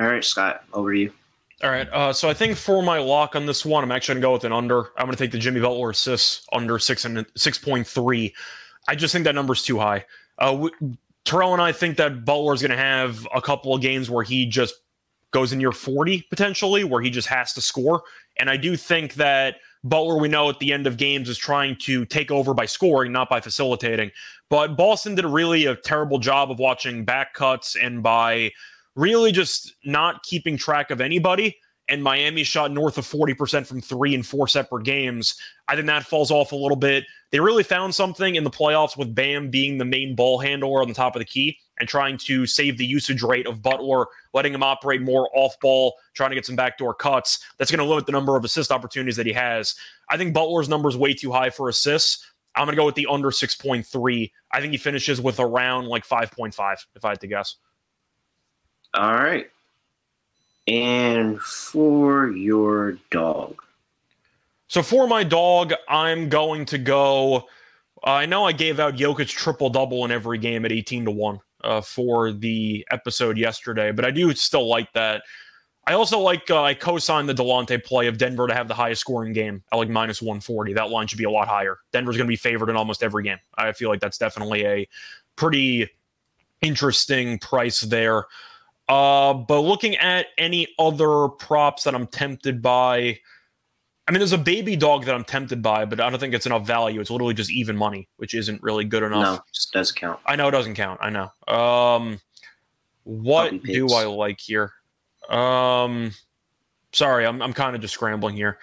All 0.00 0.06
right, 0.06 0.24
Scott, 0.24 0.64
over 0.72 0.92
to 0.92 0.98
you. 0.98 1.12
All 1.62 1.70
right. 1.70 1.88
Uh, 1.90 2.12
so 2.12 2.28
I 2.28 2.34
think 2.34 2.56
for 2.56 2.82
my 2.82 2.98
lock 2.98 3.34
on 3.34 3.46
this 3.46 3.64
one, 3.64 3.82
I'm 3.82 3.92
actually 3.92 4.14
going 4.14 4.22
to 4.22 4.26
go 4.26 4.32
with 4.32 4.44
an 4.44 4.52
under. 4.52 4.90
I'm 4.98 5.06
going 5.06 5.12
to 5.12 5.16
take 5.16 5.30
the 5.30 5.38
Jimmy 5.38 5.60
Butler 5.60 5.90
assists 5.90 6.46
under 6.52 6.78
six 6.78 7.04
and 7.04 7.24
six 7.34 7.56
point 7.58 7.86
three. 7.86 8.34
I 8.88 8.94
just 8.94 9.12
think 9.12 9.24
that 9.24 9.34
number's 9.34 9.62
too 9.62 9.78
high. 9.78 10.04
Uh, 10.38 10.52
w- 10.52 10.96
Terrell 11.26 11.52
and 11.52 11.60
I 11.60 11.72
think 11.72 11.96
that 11.98 12.24
Butler 12.24 12.54
is 12.54 12.62
going 12.62 12.70
to 12.70 12.76
have 12.76 13.26
a 13.34 13.42
couple 13.42 13.74
of 13.74 13.82
games 13.82 14.08
where 14.08 14.22
he 14.22 14.46
just 14.46 14.74
goes 15.32 15.52
in 15.52 15.60
your 15.60 15.72
40 15.72 16.22
potentially, 16.30 16.84
where 16.84 17.02
he 17.02 17.10
just 17.10 17.28
has 17.28 17.52
to 17.54 17.60
score. 17.60 18.02
And 18.38 18.48
I 18.48 18.56
do 18.56 18.76
think 18.76 19.14
that 19.14 19.56
Butler, 19.84 20.18
we 20.18 20.28
know 20.28 20.48
at 20.48 20.60
the 20.60 20.72
end 20.72 20.86
of 20.86 20.96
games, 20.96 21.28
is 21.28 21.36
trying 21.36 21.76
to 21.82 22.06
take 22.06 22.30
over 22.30 22.54
by 22.54 22.64
scoring, 22.64 23.12
not 23.12 23.28
by 23.28 23.40
facilitating. 23.40 24.10
But 24.48 24.76
Boston 24.76 25.14
did 25.16 25.24
a 25.24 25.28
really 25.28 25.66
a 25.66 25.76
terrible 25.76 26.18
job 26.18 26.50
of 26.50 26.58
watching 26.58 27.04
back 27.04 27.34
cuts 27.34 27.76
and 27.76 28.02
by 28.02 28.52
really 28.94 29.32
just 29.32 29.74
not 29.84 30.22
keeping 30.22 30.56
track 30.56 30.90
of 30.90 31.00
anybody. 31.00 31.56
And 31.88 32.02
Miami 32.02 32.42
shot 32.42 32.72
north 32.72 32.98
of 32.98 33.06
40% 33.06 33.64
from 33.66 33.80
three 33.80 34.14
in 34.14 34.22
four 34.22 34.48
separate 34.48 34.84
games. 34.84 35.40
I 35.68 35.76
think 35.76 35.86
that 35.86 36.04
falls 36.04 36.32
off 36.32 36.50
a 36.50 36.56
little 36.56 36.76
bit. 36.76 37.04
They 37.30 37.38
really 37.38 37.62
found 37.62 37.94
something 37.94 38.34
in 38.34 38.44
the 38.44 38.50
playoffs 38.50 38.96
with 38.96 39.14
Bam 39.14 39.50
being 39.50 39.78
the 39.78 39.84
main 39.84 40.16
ball 40.16 40.38
handler 40.38 40.82
on 40.82 40.88
the 40.88 40.94
top 40.94 41.14
of 41.14 41.20
the 41.20 41.26
key 41.26 41.58
and 41.78 41.88
trying 41.88 42.18
to 42.18 42.46
save 42.46 42.78
the 42.78 42.86
usage 42.86 43.22
rate 43.22 43.46
of 43.46 43.62
Butler, 43.62 44.06
letting 44.32 44.54
him 44.54 44.62
operate 44.62 45.02
more 45.02 45.28
off 45.34 45.58
ball, 45.60 45.94
trying 46.14 46.30
to 46.30 46.34
get 46.34 46.46
some 46.46 46.56
backdoor 46.56 46.94
cuts. 46.94 47.44
That's 47.58 47.70
going 47.70 47.84
to 47.84 47.84
limit 47.84 48.06
the 48.06 48.12
number 48.12 48.36
of 48.36 48.44
assist 48.44 48.72
opportunities 48.72 49.16
that 49.16 49.26
he 49.26 49.32
has. 49.32 49.74
I 50.08 50.16
think 50.16 50.34
Butler's 50.34 50.68
number 50.68 50.88
is 50.88 50.96
way 50.96 51.14
too 51.14 51.30
high 51.30 51.50
for 51.50 51.68
assists. 51.68 52.26
I'm 52.54 52.64
going 52.64 52.74
to 52.74 52.80
go 52.80 52.86
with 52.86 52.94
the 52.94 53.06
under 53.08 53.30
6.3. 53.30 54.32
I 54.52 54.60
think 54.60 54.72
he 54.72 54.78
finishes 54.78 55.20
with 55.20 55.38
around 55.38 55.86
like 55.86 56.06
5.5, 56.06 56.86
if 56.94 57.04
I 57.04 57.10
had 57.10 57.20
to 57.20 57.26
guess. 57.26 57.56
All 58.94 59.14
right. 59.14 59.46
And 60.68 61.40
for 61.40 62.30
your 62.30 62.98
dog. 63.10 63.62
So 64.68 64.82
for 64.82 65.06
my 65.06 65.22
dog, 65.22 65.72
I'm 65.88 66.28
going 66.28 66.64
to 66.66 66.78
go. 66.78 67.48
Uh, 68.04 68.10
I 68.10 68.26
know 68.26 68.44
I 68.44 68.52
gave 68.52 68.80
out 68.80 68.96
Jokic 68.96 69.28
triple 69.28 69.70
double 69.70 70.04
in 70.04 70.10
every 70.10 70.38
game 70.38 70.64
at 70.64 70.72
18 70.72 71.04
to 71.04 71.10
1 71.10 71.40
uh, 71.62 71.80
for 71.80 72.32
the 72.32 72.86
episode 72.90 73.38
yesterday, 73.38 73.92
but 73.92 74.04
I 74.04 74.10
do 74.10 74.32
still 74.34 74.68
like 74.68 74.92
that. 74.94 75.22
I 75.88 75.92
also 75.92 76.18
like 76.18 76.50
uh, 76.50 76.62
I 76.62 76.74
co-signed 76.74 77.28
the 77.28 77.34
Delonte 77.34 77.82
play 77.84 78.08
of 78.08 78.18
Denver 78.18 78.48
to 78.48 78.54
have 78.54 78.66
the 78.66 78.74
highest 78.74 79.00
scoring 79.00 79.32
game 79.32 79.62
at 79.72 79.76
like 79.76 79.88
minus 79.88 80.20
140. 80.20 80.72
That 80.72 80.90
line 80.90 81.06
should 81.06 81.18
be 81.18 81.24
a 81.24 81.30
lot 81.30 81.46
higher. 81.46 81.78
Denver's 81.92 82.16
going 82.16 82.26
to 82.26 82.28
be 82.32 82.36
favored 82.36 82.68
in 82.70 82.76
almost 82.76 83.04
every 83.04 83.22
game. 83.22 83.38
I 83.56 83.70
feel 83.70 83.88
like 83.88 84.00
that's 84.00 84.18
definitely 84.18 84.66
a 84.66 84.88
pretty 85.36 85.88
interesting 86.60 87.38
price 87.38 87.82
there. 87.82 88.24
Uh, 88.88 89.34
but 89.34 89.60
looking 89.60 89.96
at 89.96 90.26
any 90.38 90.68
other 90.78 91.28
props 91.28 91.84
that 91.84 91.94
I'm 91.94 92.06
tempted 92.06 92.62
by, 92.62 93.18
I 94.06 94.12
mean, 94.12 94.20
there's 94.20 94.32
a 94.32 94.38
baby 94.38 94.76
dog 94.76 95.04
that 95.06 95.14
I'm 95.14 95.24
tempted 95.24 95.60
by, 95.60 95.84
but 95.84 96.00
I 96.00 96.08
don't 96.08 96.20
think 96.20 96.34
it's 96.34 96.46
enough 96.46 96.66
value. 96.66 97.00
It's 97.00 97.10
literally 97.10 97.34
just 97.34 97.50
even 97.50 97.76
money, 97.76 98.08
which 98.16 98.34
isn't 98.34 98.62
really 98.62 98.84
good 98.84 99.02
enough. 99.02 99.38
No, 99.38 99.44
just 99.52 99.72
doesn't 99.72 99.96
count. 99.96 100.20
I 100.24 100.36
know 100.36 100.48
it 100.48 100.52
doesn't 100.52 100.74
count. 100.74 101.00
I 101.02 101.10
know. 101.10 101.32
Um, 101.52 102.20
what 103.02 103.62
do. 103.62 103.88
I 103.88 104.04
like 104.04 104.40
here? 104.40 104.72
Um, 105.28 106.12
sorry, 106.92 107.26
I'm 107.26 107.42
I'm 107.42 107.52
kind 107.52 107.74
of 107.74 107.82
just 107.82 107.94
scrambling 107.94 108.36
here. 108.36 108.58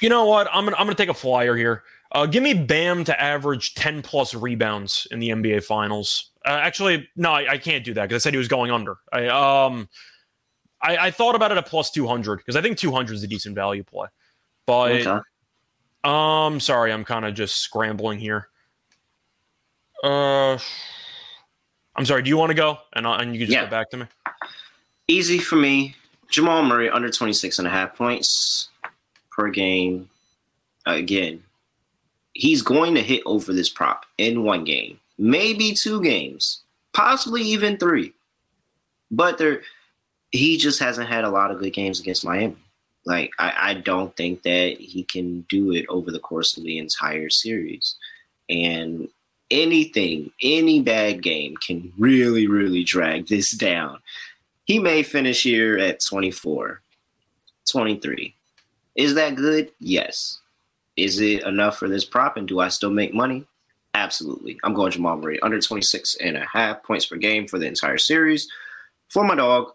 You 0.00 0.08
know 0.08 0.24
what? 0.24 0.48
I'm 0.52 0.64
gonna 0.64 0.76
I'm 0.76 0.86
gonna 0.86 0.96
take 0.96 1.08
a 1.08 1.14
flyer 1.14 1.56
here. 1.56 1.84
Uh, 2.12 2.26
give 2.26 2.42
me 2.42 2.54
Bam 2.54 3.04
to 3.04 3.20
average 3.20 3.74
10 3.74 4.02
plus 4.02 4.34
rebounds 4.34 5.06
in 5.12 5.20
the 5.20 5.28
NBA 5.28 5.62
Finals. 5.62 6.29
Uh, 6.46 6.50
actually, 6.50 7.08
no, 7.16 7.32
I, 7.32 7.52
I 7.52 7.58
can't 7.58 7.84
do 7.84 7.92
that 7.94 8.08
because 8.08 8.22
I 8.22 8.24
said 8.24 8.32
he 8.34 8.38
was 8.38 8.48
going 8.48 8.70
under. 8.70 8.96
I 9.12 9.26
um, 9.28 9.88
I, 10.82 10.96
I 10.96 11.10
thought 11.10 11.34
about 11.34 11.52
it 11.52 11.58
at 11.58 11.66
plus 11.66 11.90
200 11.90 12.38
because 12.38 12.56
I 12.56 12.62
think 12.62 12.78
200 12.78 13.12
is 13.14 13.22
a 13.22 13.26
decent 13.26 13.54
value 13.54 13.82
play. 13.84 14.08
But 14.66 15.06
Okay. 15.06 15.18
um, 16.04 16.58
sorry, 16.60 16.92
I'm 16.92 17.04
kind 17.04 17.24
of 17.26 17.34
just 17.34 17.56
scrambling 17.58 18.18
here. 18.18 18.48
Uh, 20.02 20.56
I'm 21.96 22.06
sorry. 22.06 22.22
Do 22.22 22.28
you 22.30 22.36
want 22.38 22.50
to 22.50 22.54
go 22.54 22.78
and 22.94 23.06
I- 23.06 23.20
and 23.22 23.34
you 23.34 23.40
can 23.40 23.46
just 23.48 23.54
Yeah. 23.54 23.62
get 23.62 23.70
back 23.70 23.90
to 23.90 23.96
me? 23.98 24.06
Easy 25.08 25.38
for 25.38 25.56
me. 25.56 25.96
Jamal 26.30 26.62
Murray 26.62 26.88
under 26.88 27.10
26 27.10 27.58
and 27.58 27.66
a 27.66 27.70
half 27.70 27.96
points 27.96 28.68
per 29.30 29.50
game. 29.50 30.08
Again, 30.86 31.42
he's 32.32 32.62
going 32.62 32.94
to 32.94 33.02
hit 33.02 33.22
over 33.26 33.52
this 33.52 33.68
prop 33.68 34.06
in 34.16 34.44
one 34.44 34.64
game, 34.64 34.98
maybe 35.20 35.74
two 35.74 36.00
games, 36.00 36.62
possibly 36.94 37.42
even 37.42 37.76
three. 37.76 38.14
But 39.10 39.38
there, 39.38 39.60
he 40.32 40.56
just 40.56 40.80
hasn't 40.80 41.08
had 41.08 41.24
a 41.24 41.30
lot 41.30 41.50
of 41.50 41.58
good 41.58 41.74
games 41.74 42.00
against 42.00 42.24
Miami. 42.24 42.56
Like 43.04 43.30
I, 43.38 43.52
I 43.58 43.74
don't 43.74 44.16
think 44.16 44.42
that 44.42 44.78
he 44.78 45.04
can 45.04 45.42
do 45.42 45.72
it 45.72 45.86
over 45.88 46.10
the 46.10 46.18
course 46.18 46.56
of 46.56 46.64
the 46.64 46.78
entire 46.78 47.28
series. 47.28 47.96
And 48.48 49.08
anything, 49.50 50.32
any 50.42 50.80
bad 50.80 51.22
game 51.22 51.56
can 51.56 51.92
really, 51.98 52.46
really 52.46 52.82
drag 52.82 53.28
this 53.28 53.50
down. 53.56 54.00
He 54.64 54.78
may 54.78 55.02
finish 55.02 55.42
here 55.42 55.78
at 55.78 56.00
24, 56.00 56.80
23. 57.68 58.34
Is 58.94 59.14
that 59.14 59.34
good? 59.34 59.72
Yes. 59.80 60.38
Is 60.96 61.20
it 61.20 61.42
enough 61.44 61.78
for 61.78 61.88
this 61.88 62.04
prop? 62.04 62.36
And 62.36 62.46
do 62.46 62.60
I 62.60 62.68
still 62.68 62.90
make 62.90 63.12
money? 63.12 63.46
Absolutely. 63.94 64.58
I'm 64.62 64.74
going 64.74 64.92
Jamal 64.92 65.16
Murray 65.16 65.40
under 65.40 65.60
26 65.60 66.16
and 66.16 66.36
a 66.36 66.46
half 66.46 66.82
points 66.82 67.06
per 67.06 67.16
game 67.16 67.48
for 67.48 67.58
the 67.58 67.66
entire 67.66 67.98
series. 67.98 68.48
For 69.08 69.24
my 69.24 69.34
dog, 69.34 69.72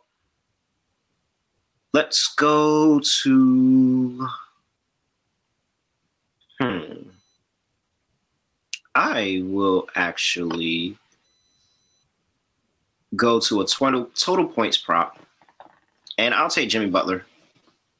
let's 1.94 2.34
go 2.36 3.02
to. 3.24 4.28
Hmm. 6.60 7.10
I 8.96 9.44
will 9.46 9.90
actually 9.96 10.98
go 13.16 13.40
to 13.42 13.62
a 13.62 13.68
total, 13.68 14.06
total 14.16 14.48
points 14.48 14.78
prop, 14.78 15.20
and 16.18 16.34
I'll 16.34 16.50
take 16.50 16.70
Jimmy 16.70 16.88
Butler 16.88 17.26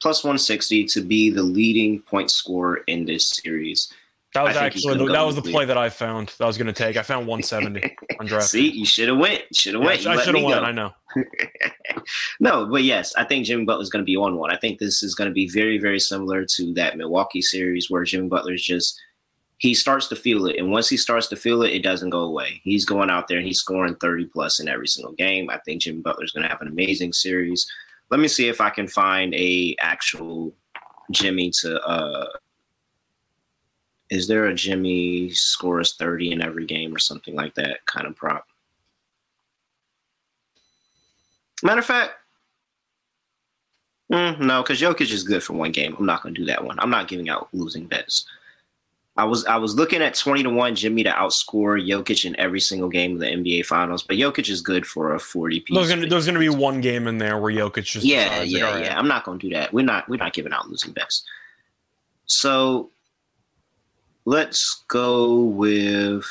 plus 0.00 0.24
160 0.24 0.84
to 0.84 1.00
be 1.00 1.30
the 1.30 1.42
leading 1.42 2.00
point 2.00 2.30
scorer 2.30 2.76
in 2.86 3.04
this 3.04 3.28
series. 3.28 3.92
That 4.36 4.44
was 4.44 4.56
I 4.56 4.60
think 4.60 4.74
he's 4.74 4.86
actually 4.86 5.12
that 5.12 5.22
was 5.26 5.34
the 5.34 5.42
play 5.42 5.64
that 5.64 5.78
I 5.78 5.88
found. 5.88 6.28
That 6.38 6.44
I 6.44 6.46
was 6.46 6.58
going 6.58 6.66
to 6.66 6.72
take. 6.72 6.96
I 6.96 7.02
found 7.02 7.26
170 7.26 7.96
on 8.20 8.26
draft. 8.26 8.48
See, 8.48 8.70
you 8.70 8.84
should 8.84 9.08
have 9.08 9.18
went. 9.18 9.42
Should 9.54 9.74
have 9.74 9.82
Yeah, 9.82 9.88
went. 9.88 10.06
I 10.06 10.22
should 10.22 10.34
have 10.34 10.44
went. 10.44 10.60
go. 10.60 10.66
I 10.66 10.72
know. 10.72 10.92
No, 12.38 12.66
but 12.66 12.82
yes, 12.84 13.14
I 13.16 13.24
think 13.24 13.46
Jimmy 13.46 13.64
Butler's 13.64 13.88
going 13.90 14.04
to 14.04 14.06
be 14.06 14.16
on 14.16 14.36
one. 14.36 14.52
I 14.52 14.56
think 14.58 14.78
this 14.78 15.02
is 15.02 15.14
going 15.14 15.28
to 15.28 15.34
be 15.34 15.48
very, 15.48 15.78
very 15.78 15.98
similar 15.98 16.44
to 16.44 16.74
that 16.74 16.96
Milwaukee 16.96 17.40
series 17.42 17.90
where 17.90 18.04
Jimmy 18.04 18.28
Butler's 18.28 18.62
just 18.62 19.00
he 19.58 19.72
starts 19.74 20.06
to 20.08 20.16
feel 20.16 20.46
it, 20.46 20.56
and 20.58 20.70
once 20.70 20.88
he 20.88 20.98
starts 20.98 21.26
to 21.28 21.36
feel 21.36 21.62
it, 21.62 21.72
it 21.72 21.82
doesn't 21.82 22.10
go 22.10 22.20
away. 22.20 22.60
He's 22.62 22.84
going 22.84 23.08
out 23.10 23.26
there 23.26 23.38
and 23.38 23.46
he's 23.46 23.58
scoring 23.60 23.94
thirty 23.96 24.26
plus 24.26 24.60
in 24.60 24.68
every 24.68 24.86
single 24.86 25.14
game. 25.14 25.48
I 25.50 25.58
think 25.64 25.82
Jimmy 25.82 26.00
Butler's 26.02 26.32
going 26.32 26.42
to 26.44 26.50
have 26.50 26.60
an 26.60 26.68
amazing 26.68 27.12
series. 27.14 27.66
Let 28.10 28.20
me 28.20 28.28
see 28.28 28.48
if 28.48 28.60
I 28.60 28.70
can 28.70 28.86
find 28.86 29.34
a 29.34 29.74
actual 29.80 30.52
Jimmy 31.10 31.50
to. 31.62 31.80
uh 31.82 32.26
Is 34.10 34.28
there 34.28 34.46
a 34.46 34.54
Jimmy 34.54 35.30
scores 35.30 35.94
thirty 35.94 36.32
in 36.32 36.42
every 36.42 36.64
game 36.64 36.94
or 36.94 36.98
something 36.98 37.34
like 37.34 37.54
that 37.54 37.84
kind 37.86 38.06
of 38.06 38.14
prop? 38.14 38.46
Matter 41.62 41.80
of 41.80 41.86
fact, 41.86 42.12
mm, 44.12 44.38
no, 44.38 44.62
because 44.62 44.80
Jokic 44.80 45.10
is 45.10 45.24
good 45.24 45.42
for 45.42 45.54
one 45.54 45.72
game. 45.72 45.96
I'm 45.98 46.06
not 46.06 46.22
going 46.22 46.34
to 46.34 46.40
do 46.40 46.46
that 46.46 46.64
one. 46.64 46.78
I'm 46.78 46.90
not 46.90 47.08
giving 47.08 47.28
out 47.28 47.48
losing 47.52 47.86
bets. 47.86 48.26
I 49.16 49.24
was 49.24 49.46
I 49.46 49.56
was 49.56 49.74
looking 49.74 50.02
at 50.02 50.14
twenty 50.14 50.42
to 50.42 50.50
one 50.50 50.74
Jimmy 50.74 51.02
to 51.04 51.10
outscore 51.10 51.84
Jokic 51.84 52.26
in 52.26 52.38
every 52.38 52.60
single 52.60 52.90
game 52.90 53.14
of 53.14 53.20
the 53.20 53.26
NBA 53.26 53.64
Finals, 53.64 54.02
but 54.02 54.16
Jokic 54.16 54.50
is 54.50 54.60
good 54.60 54.86
for 54.86 55.14
a 55.14 55.18
forty 55.18 55.60
piece. 55.60 55.74
There's 55.74 55.88
gonna, 55.88 56.06
there's 56.06 56.26
gonna 56.26 56.38
be 56.38 56.50
one 56.50 56.82
game 56.82 57.06
in 57.06 57.16
there 57.16 57.38
where 57.38 57.52
Jokic 57.52 57.84
just 57.84 58.04
yeah, 58.04 58.24
decides, 58.28 58.52
like, 58.52 58.60
yeah, 58.60 58.70
right. 58.70 58.84
yeah. 58.84 58.98
I'm 58.98 59.08
not 59.08 59.24
going 59.24 59.38
to 59.38 59.48
do 59.48 59.54
that. 59.54 59.72
We're 59.72 59.86
not 59.86 60.06
we're 60.08 60.18
not 60.18 60.34
giving 60.34 60.52
out 60.52 60.68
losing 60.68 60.92
bets. 60.92 61.24
So 62.26 62.90
let's 64.26 64.84
go 64.88 65.40
with. 65.44 66.24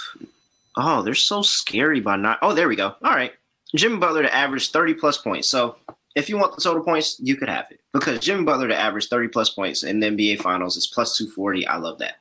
Oh, 0.78 1.02
they're 1.02 1.16
so 1.16 1.42
scary 1.42 2.00
by 2.00 2.18
not. 2.18 2.38
Oh, 2.44 2.54
there 2.54 2.68
we 2.68 2.76
go. 2.76 2.96
All 3.04 3.16
right, 3.16 3.34
Jimmy 3.76 3.98
Butler 3.98 4.22
to 4.22 4.36
average 4.36 4.70
30 4.70 4.94
plus 4.94 5.18
points. 5.18 5.50
So 5.50 5.78
if 6.16 6.30
you 6.30 6.38
want 6.38 6.56
the 6.56 6.62
total 6.62 6.84
points, 6.84 7.20
you 7.20 7.36
could 7.36 7.50
have 7.50 7.72
it 7.72 7.80
because 7.94 8.20
Jimmy 8.20 8.44
Butler 8.44 8.68
to 8.68 8.80
average 8.80 9.08
30 9.08 9.30
plus 9.30 9.50
points 9.50 9.84
in 9.84 10.00
the 10.00 10.08
NBA 10.08 10.42
Finals 10.42 10.78
is 10.78 10.86
plus 10.86 11.18
240. 11.18 11.66
I 11.66 11.78
love 11.78 11.98
that. 12.00 12.16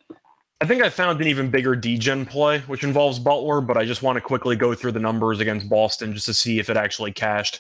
I 0.61 0.67
think 0.67 0.83
I 0.83 0.89
found 0.89 1.21
an 1.21 1.27
even 1.27 1.51
bigger 1.51 1.77
degen 1.77 2.25
play, 2.25 2.61
which 2.61 2.85
involves 2.85 3.19
Butler, 3.19 3.61
but 3.61 3.77
I 3.77 3.85
just 3.85 4.03
want 4.03 4.17
to 4.17 4.21
quickly 4.21 4.57
go 4.57 4.75
through 4.75 4.93
the 4.93 5.01
numbers 5.01 5.41
against 5.41 5.69
Boston 5.69 6.15
just 6.15 6.27
to 6.27 6.35
see 6.35 6.59
if 6.59 6.71
it 6.71 6.77
actually 6.77 7.13
cashed. 7.13 7.59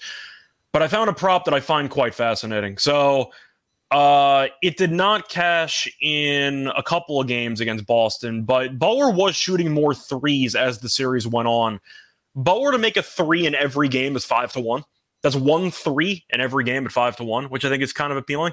But 0.72 0.82
I 0.82 0.88
found 0.88 1.10
a 1.10 1.12
prop 1.12 1.44
that 1.44 1.54
I 1.54 1.60
find 1.60 1.90
quite 1.90 2.14
fascinating. 2.14 2.78
So 2.78 3.30
uh, 3.94 4.48
it 4.60 4.76
did 4.76 4.90
not 4.90 5.28
cash 5.28 5.86
in 6.02 6.66
a 6.76 6.82
couple 6.82 7.20
of 7.20 7.28
games 7.28 7.60
against 7.60 7.86
Boston, 7.86 8.42
but 8.42 8.76
Butler 8.76 9.10
was 9.10 9.36
shooting 9.36 9.70
more 9.70 9.94
threes 9.94 10.56
as 10.56 10.80
the 10.80 10.88
series 10.88 11.28
went 11.28 11.46
on. 11.46 11.78
Butler 12.34 12.72
to 12.72 12.78
make 12.78 12.96
a 12.96 13.04
three 13.04 13.46
in 13.46 13.54
every 13.54 13.88
game 13.88 14.16
is 14.16 14.24
five 14.24 14.52
to 14.54 14.60
one. 14.60 14.82
That's 15.22 15.36
one 15.36 15.70
three 15.70 16.24
in 16.30 16.40
every 16.40 16.64
game 16.64 16.84
at 16.84 16.90
five 16.90 17.14
to 17.18 17.24
one, 17.24 17.44
which 17.44 17.64
I 17.64 17.68
think 17.68 17.84
is 17.84 17.92
kind 17.92 18.10
of 18.10 18.18
appealing. 18.18 18.52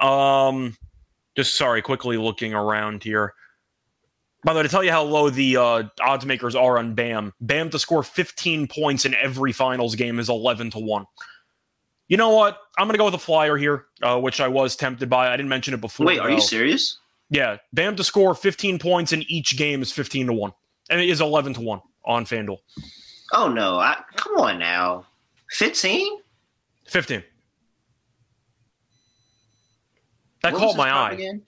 Um, 0.00 0.76
just 1.36 1.56
sorry, 1.56 1.82
quickly 1.82 2.16
looking 2.16 2.54
around 2.54 3.02
here. 3.02 3.34
By 4.44 4.52
the 4.52 4.58
way, 4.58 4.62
to 4.62 4.68
tell 4.68 4.84
you 4.84 4.92
how 4.92 5.02
low 5.02 5.28
the 5.28 5.56
uh, 5.56 5.82
odds 6.00 6.24
makers 6.24 6.54
are 6.54 6.78
on 6.78 6.94
Bam, 6.94 7.32
Bam 7.40 7.68
to 7.70 7.80
score 7.80 8.04
15 8.04 8.68
points 8.68 9.04
in 9.04 9.14
every 9.14 9.50
finals 9.50 9.96
game 9.96 10.20
is 10.20 10.28
11 10.28 10.70
to 10.70 10.78
1. 10.78 11.04
You 12.08 12.16
know 12.16 12.30
what? 12.30 12.58
I'm 12.78 12.86
going 12.86 12.94
to 12.94 12.98
go 12.98 13.04
with 13.04 13.14
a 13.14 13.18
flyer 13.18 13.56
here, 13.56 13.86
uh, 14.02 14.18
which 14.18 14.40
I 14.40 14.48
was 14.48 14.74
tempted 14.76 15.08
by. 15.10 15.28
I 15.32 15.36
didn't 15.36 15.50
mention 15.50 15.74
it 15.74 15.80
before. 15.80 16.06
Wait, 16.06 16.18
are 16.18 16.30
you 16.30 16.40
serious? 16.40 16.98
Yeah, 17.30 17.58
Bam 17.74 17.96
to 17.96 18.04
score 18.04 18.34
15 18.34 18.78
points 18.78 19.12
in 19.12 19.22
each 19.28 19.58
game 19.58 19.82
is 19.82 19.92
15 19.92 20.28
to 20.28 20.32
1. 20.32 20.52
And 20.90 21.00
it 21.00 21.10
is 21.10 21.20
11 21.20 21.54
to 21.54 21.60
1 21.60 21.80
on 22.06 22.24
FanDuel. 22.24 22.58
Oh 23.34 23.48
no! 23.48 23.78
I, 23.78 24.02
come 24.16 24.38
on 24.38 24.58
now, 24.58 25.04
15. 25.50 26.18
15. 26.86 27.22
That 30.42 30.54
What 30.54 30.60
caught 30.60 30.76
my 30.78 30.90
eye. 30.90 31.12
again? 31.12 31.42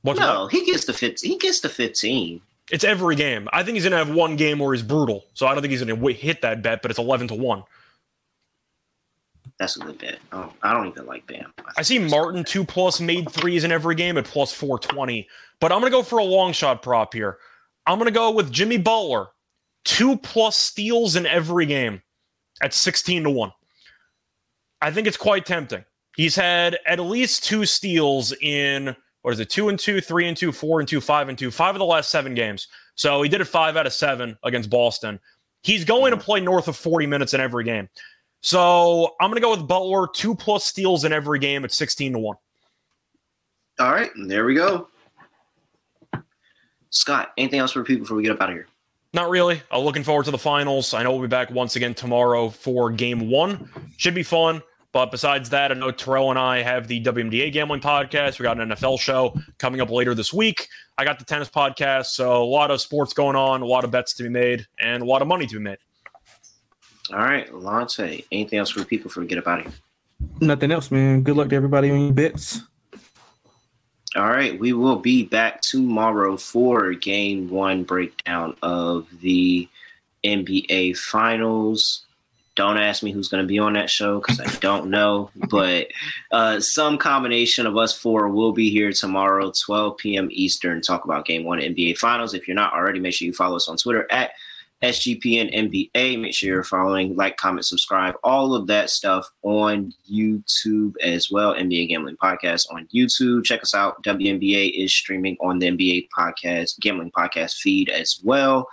What's 0.00 0.18
no, 0.18 0.42
what? 0.42 0.52
he 0.52 0.64
gets 0.66 0.86
the 0.86 0.92
15. 0.92 1.30
He 1.30 1.38
gets 1.38 1.60
the 1.60 1.68
15. 1.68 2.40
It's 2.72 2.82
every 2.82 3.14
game. 3.14 3.48
I 3.52 3.62
think 3.62 3.74
he's 3.76 3.84
going 3.84 3.92
to 3.92 3.98
have 3.98 4.10
one 4.10 4.34
game 4.34 4.58
where 4.58 4.72
he's 4.74 4.82
brutal. 4.82 5.24
So 5.34 5.46
I 5.46 5.52
don't 5.52 5.62
think 5.62 5.70
he's 5.70 5.84
going 5.84 5.96
to 5.96 6.12
hit 6.12 6.42
that 6.42 6.62
bet, 6.62 6.82
but 6.82 6.90
it's 6.90 6.98
11 6.98 7.28
to 7.28 7.34
1. 7.34 7.62
That's 9.62 9.76
a 9.76 9.78
good 9.78 9.98
bet. 9.98 10.18
Oh, 10.32 10.52
I 10.64 10.74
don't 10.74 10.88
even 10.88 11.06
like 11.06 11.24
Bam. 11.28 11.54
I 11.76 11.82
see 11.82 11.96
Martin 11.96 12.42
two 12.42 12.64
plus 12.64 13.00
made 13.00 13.30
threes 13.30 13.62
in 13.62 13.70
every 13.70 13.94
game 13.94 14.18
at 14.18 14.24
plus 14.24 14.52
420, 14.52 15.28
but 15.60 15.70
I'm 15.70 15.78
going 15.78 15.88
to 15.88 15.96
go 15.96 16.02
for 16.02 16.18
a 16.18 16.24
long 16.24 16.52
shot 16.52 16.82
prop 16.82 17.14
here. 17.14 17.38
I'm 17.86 17.96
going 17.96 18.08
to 18.08 18.12
go 18.12 18.32
with 18.32 18.50
Jimmy 18.50 18.76
Butler, 18.76 19.28
two 19.84 20.16
plus 20.16 20.56
steals 20.56 21.14
in 21.14 21.26
every 21.26 21.66
game 21.66 22.02
at 22.60 22.74
16 22.74 23.22
to 23.22 23.30
1. 23.30 23.52
I 24.80 24.90
think 24.90 25.06
it's 25.06 25.16
quite 25.16 25.46
tempting. 25.46 25.84
He's 26.16 26.34
had 26.34 26.76
at 26.84 26.98
least 26.98 27.44
two 27.44 27.64
steals 27.64 28.34
in 28.42 28.96
what 29.20 29.32
is 29.32 29.38
it, 29.38 29.48
two 29.48 29.68
and 29.68 29.78
two, 29.78 30.00
three 30.00 30.26
and 30.26 30.36
two, 30.36 30.50
four 30.50 30.80
and 30.80 30.88
two, 30.88 31.00
five 31.00 31.28
and 31.28 31.38
two, 31.38 31.52
five 31.52 31.76
of 31.76 31.78
the 31.78 31.84
last 31.84 32.10
seven 32.10 32.34
games. 32.34 32.66
So 32.96 33.22
he 33.22 33.28
did 33.28 33.40
it 33.40 33.44
five 33.44 33.76
out 33.76 33.86
of 33.86 33.92
seven 33.92 34.36
against 34.42 34.70
Boston. 34.70 35.20
He's 35.62 35.84
going 35.84 36.10
to 36.10 36.16
mm-hmm. 36.16 36.24
play 36.24 36.40
north 36.40 36.66
of 36.66 36.76
40 36.76 37.06
minutes 37.06 37.32
in 37.32 37.40
every 37.40 37.62
game. 37.62 37.88
So 38.42 39.14
I'm 39.20 39.30
going 39.30 39.40
to 39.40 39.40
go 39.40 39.52
with 39.52 39.66
Butler, 39.66 40.08
two 40.12 40.34
plus 40.34 40.64
steals 40.64 41.04
in 41.04 41.12
every 41.12 41.38
game 41.38 41.64
at 41.64 41.72
16 41.72 42.12
to 42.12 42.18
1. 42.18 42.36
All 43.78 43.92
right, 43.92 44.10
there 44.26 44.44
we 44.44 44.54
go. 44.54 44.88
Scott, 46.90 47.32
anything 47.38 47.60
else 47.60 47.72
for 47.72 47.82
people 47.84 48.02
before 48.02 48.16
we 48.18 48.24
get 48.24 48.32
up 48.32 48.42
out 48.42 48.50
of 48.50 48.56
here? 48.56 48.66
Not 49.14 49.30
really. 49.30 49.62
I'm 49.70 49.82
looking 49.82 50.02
forward 50.02 50.24
to 50.24 50.30
the 50.30 50.38
finals. 50.38 50.92
I 50.92 51.02
know 51.02 51.12
we'll 51.12 51.22
be 51.22 51.28
back 51.28 51.50
once 51.50 51.76
again 51.76 51.94
tomorrow 51.94 52.48
for 52.48 52.90
game 52.90 53.30
one. 53.30 53.70
Should 53.96 54.14
be 54.14 54.22
fun. 54.22 54.62
But 54.92 55.10
besides 55.10 55.48
that, 55.50 55.70
I 55.70 55.74
know 55.74 55.90
Terrell 55.90 56.28
and 56.28 56.38
I 56.38 56.60
have 56.62 56.86
the 56.86 57.02
WNBA 57.02 57.52
gambling 57.52 57.80
podcast. 57.80 58.38
We 58.38 58.42
got 58.42 58.60
an 58.60 58.70
NFL 58.70 59.00
show 59.00 59.34
coming 59.58 59.80
up 59.80 59.88
later 59.88 60.14
this 60.14 60.34
week. 60.34 60.68
I 60.98 61.04
got 61.04 61.18
the 61.18 61.24
tennis 61.24 61.48
podcast. 61.48 62.06
So 62.06 62.42
a 62.42 62.44
lot 62.44 62.70
of 62.70 62.80
sports 62.80 63.14
going 63.14 63.36
on, 63.36 63.62
a 63.62 63.66
lot 63.66 63.84
of 63.84 63.90
bets 63.90 64.12
to 64.14 64.22
be 64.22 64.28
made, 64.28 64.66
and 64.78 65.02
a 65.02 65.06
lot 65.06 65.22
of 65.22 65.28
money 65.28 65.46
to 65.46 65.54
be 65.54 65.62
made. 65.62 65.78
All 67.10 67.18
right, 67.18 67.52
Lante, 67.52 68.24
anything 68.30 68.58
else 68.58 68.70
for 68.70 68.84
people 68.84 69.04
before 69.08 69.22
we 69.22 69.26
get 69.26 69.38
up 69.38 69.48
out 69.48 69.60
of 69.60 69.66
here? 69.66 69.74
Nothing 70.40 70.70
else, 70.70 70.90
man. 70.90 71.22
Good 71.22 71.36
luck 71.36 71.48
to 71.48 71.56
everybody 71.56 71.90
on 71.90 72.00
your 72.00 72.12
bets. 72.12 72.62
All 74.14 74.28
right, 74.28 74.58
we 74.58 74.72
will 74.72 74.96
be 74.96 75.24
back 75.24 75.62
tomorrow 75.62 76.36
for 76.36 76.92
game 76.92 77.48
one 77.48 77.82
breakdown 77.82 78.54
of 78.62 79.08
the 79.20 79.68
NBA 80.22 80.96
Finals. 80.98 82.04
Don't 82.54 82.76
ask 82.76 83.02
me 83.02 83.10
who's 83.10 83.28
going 83.28 83.42
to 83.42 83.48
be 83.48 83.58
on 83.58 83.72
that 83.72 83.88
show 83.88 84.20
because 84.20 84.38
I 84.38 84.46
don't 84.60 84.90
know, 84.90 85.30
but 85.50 85.88
uh, 86.30 86.60
some 86.60 86.98
combination 86.98 87.66
of 87.66 87.78
us 87.78 87.96
four 87.96 88.28
will 88.28 88.52
be 88.52 88.70
here 88.70 88.92
tomorrow, 88.92 89.50
12 89.50 89.96
p.m. 89.96 90.28
Eastern, 90.30 90.82
talk 90.82 91.04
about 91.04 91.24
game 91.24 91.44
one 91.44 91.58
NBA 91.58 91.96
Finals. 91.96 92.34
If 92.34 92.46
you're 92.46 92.54
not 92.54 92.74
already, 92.74 93.00
make 93.00 93.14
sure 93.14 93.26
you 93.26 93.32
follow 93.32 93.56
us 93.56 93.68
on 93.68 93.78
Twitter 93.78 94.06
at 94.12 94.32
SGPN 94.82 95.54
NBA. 95.54 96.20
Make 96.20 96.34
sure 96.34 96.48
you're 96.48 96.64
following, 96.64 97.14
like, 97.14 97.36
comment, 97.36 97.64
subscribe, 97.64 98.14
all 98.24 98.54
of 98.54 98.66
that 98.66 98.90
stuff 98.90 99.28
on 99.42 99.92
YouTube 100.10 100.94
as 101.02 101.30
well. 101.30 101.54
NBA 101.54 101.88
Gambling 101.88 102.16
Podcast 102.16 102.66
on 102.72 102.88
YouTube. 102.92 103.44
Check 103.44 103.62
us 103.62 103.74
out. 103.74 104.02
WNBA 104.02 104.72
is 104.74 104.92
streaming 104.92 105.36
on 105.40 105.58
the 105.58 105.68
NBA 105.68 106.08
Podcast, 106.16 106.80
Gambling 106.80 107.12
Podcast 107.12 107.54
feed 107.54 107.88
as 107.88 108.20
well. 108.24 108.68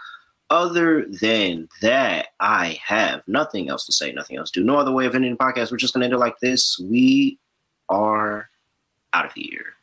Other 0.50 1.06
than 1.22 1.70
that, 1.82 2.30
I 2.40 2.80
have 2.84 3.22
nothing 3.28 3.70
else 3.70 3.86
to 3.86 3.94
say, 3.94 4.12
nothing 4.12 4.38
else 4.38 4.50
to 4.52 4.62
do. 4.62 4.66
No 4.66 4.78
other 4.78 4.92
way 4.92 5.06
of 5.06 5.14
ending 5.14 5.32
the 5.34 5.38
podcast. 5.38 5.70
We're 5.70 5.78
just 5.78 5.94
going 5.94 6.02
to 6.02 6.06
end 6.06 6.14
it 6.14 6.18
like 6.18 6.40
this. 6.40 6.80
We 6.80 7.38
are 7.88 8.50
out 9.14 9.26
of 9.26 9.34
here. 9.34 9.74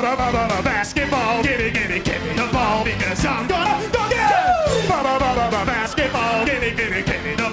Basketball, 0.00 1.42
give 1.42 1.58
me, 1.58 1.70
give 1.70 1.90
me, 1.90 2.00
give 2.00 2.22
me 2.24 2.32
the 2.34 2.48
ball 2.50 2.82
because 2.82 3.24
I'm 3.26 3.46
gonna 3.46 3.92
dunk 3.92 4.12
it. 4.12 4.88
Basketball, 5.66 6.46
give 6.46 6.60
me, 6.62 6.70
give 6.70 6.90
me, 6.90 7.02
give 7.02 7.22
me 7.22 7.34
the 7.34 7.42
ball. 7.42 7.52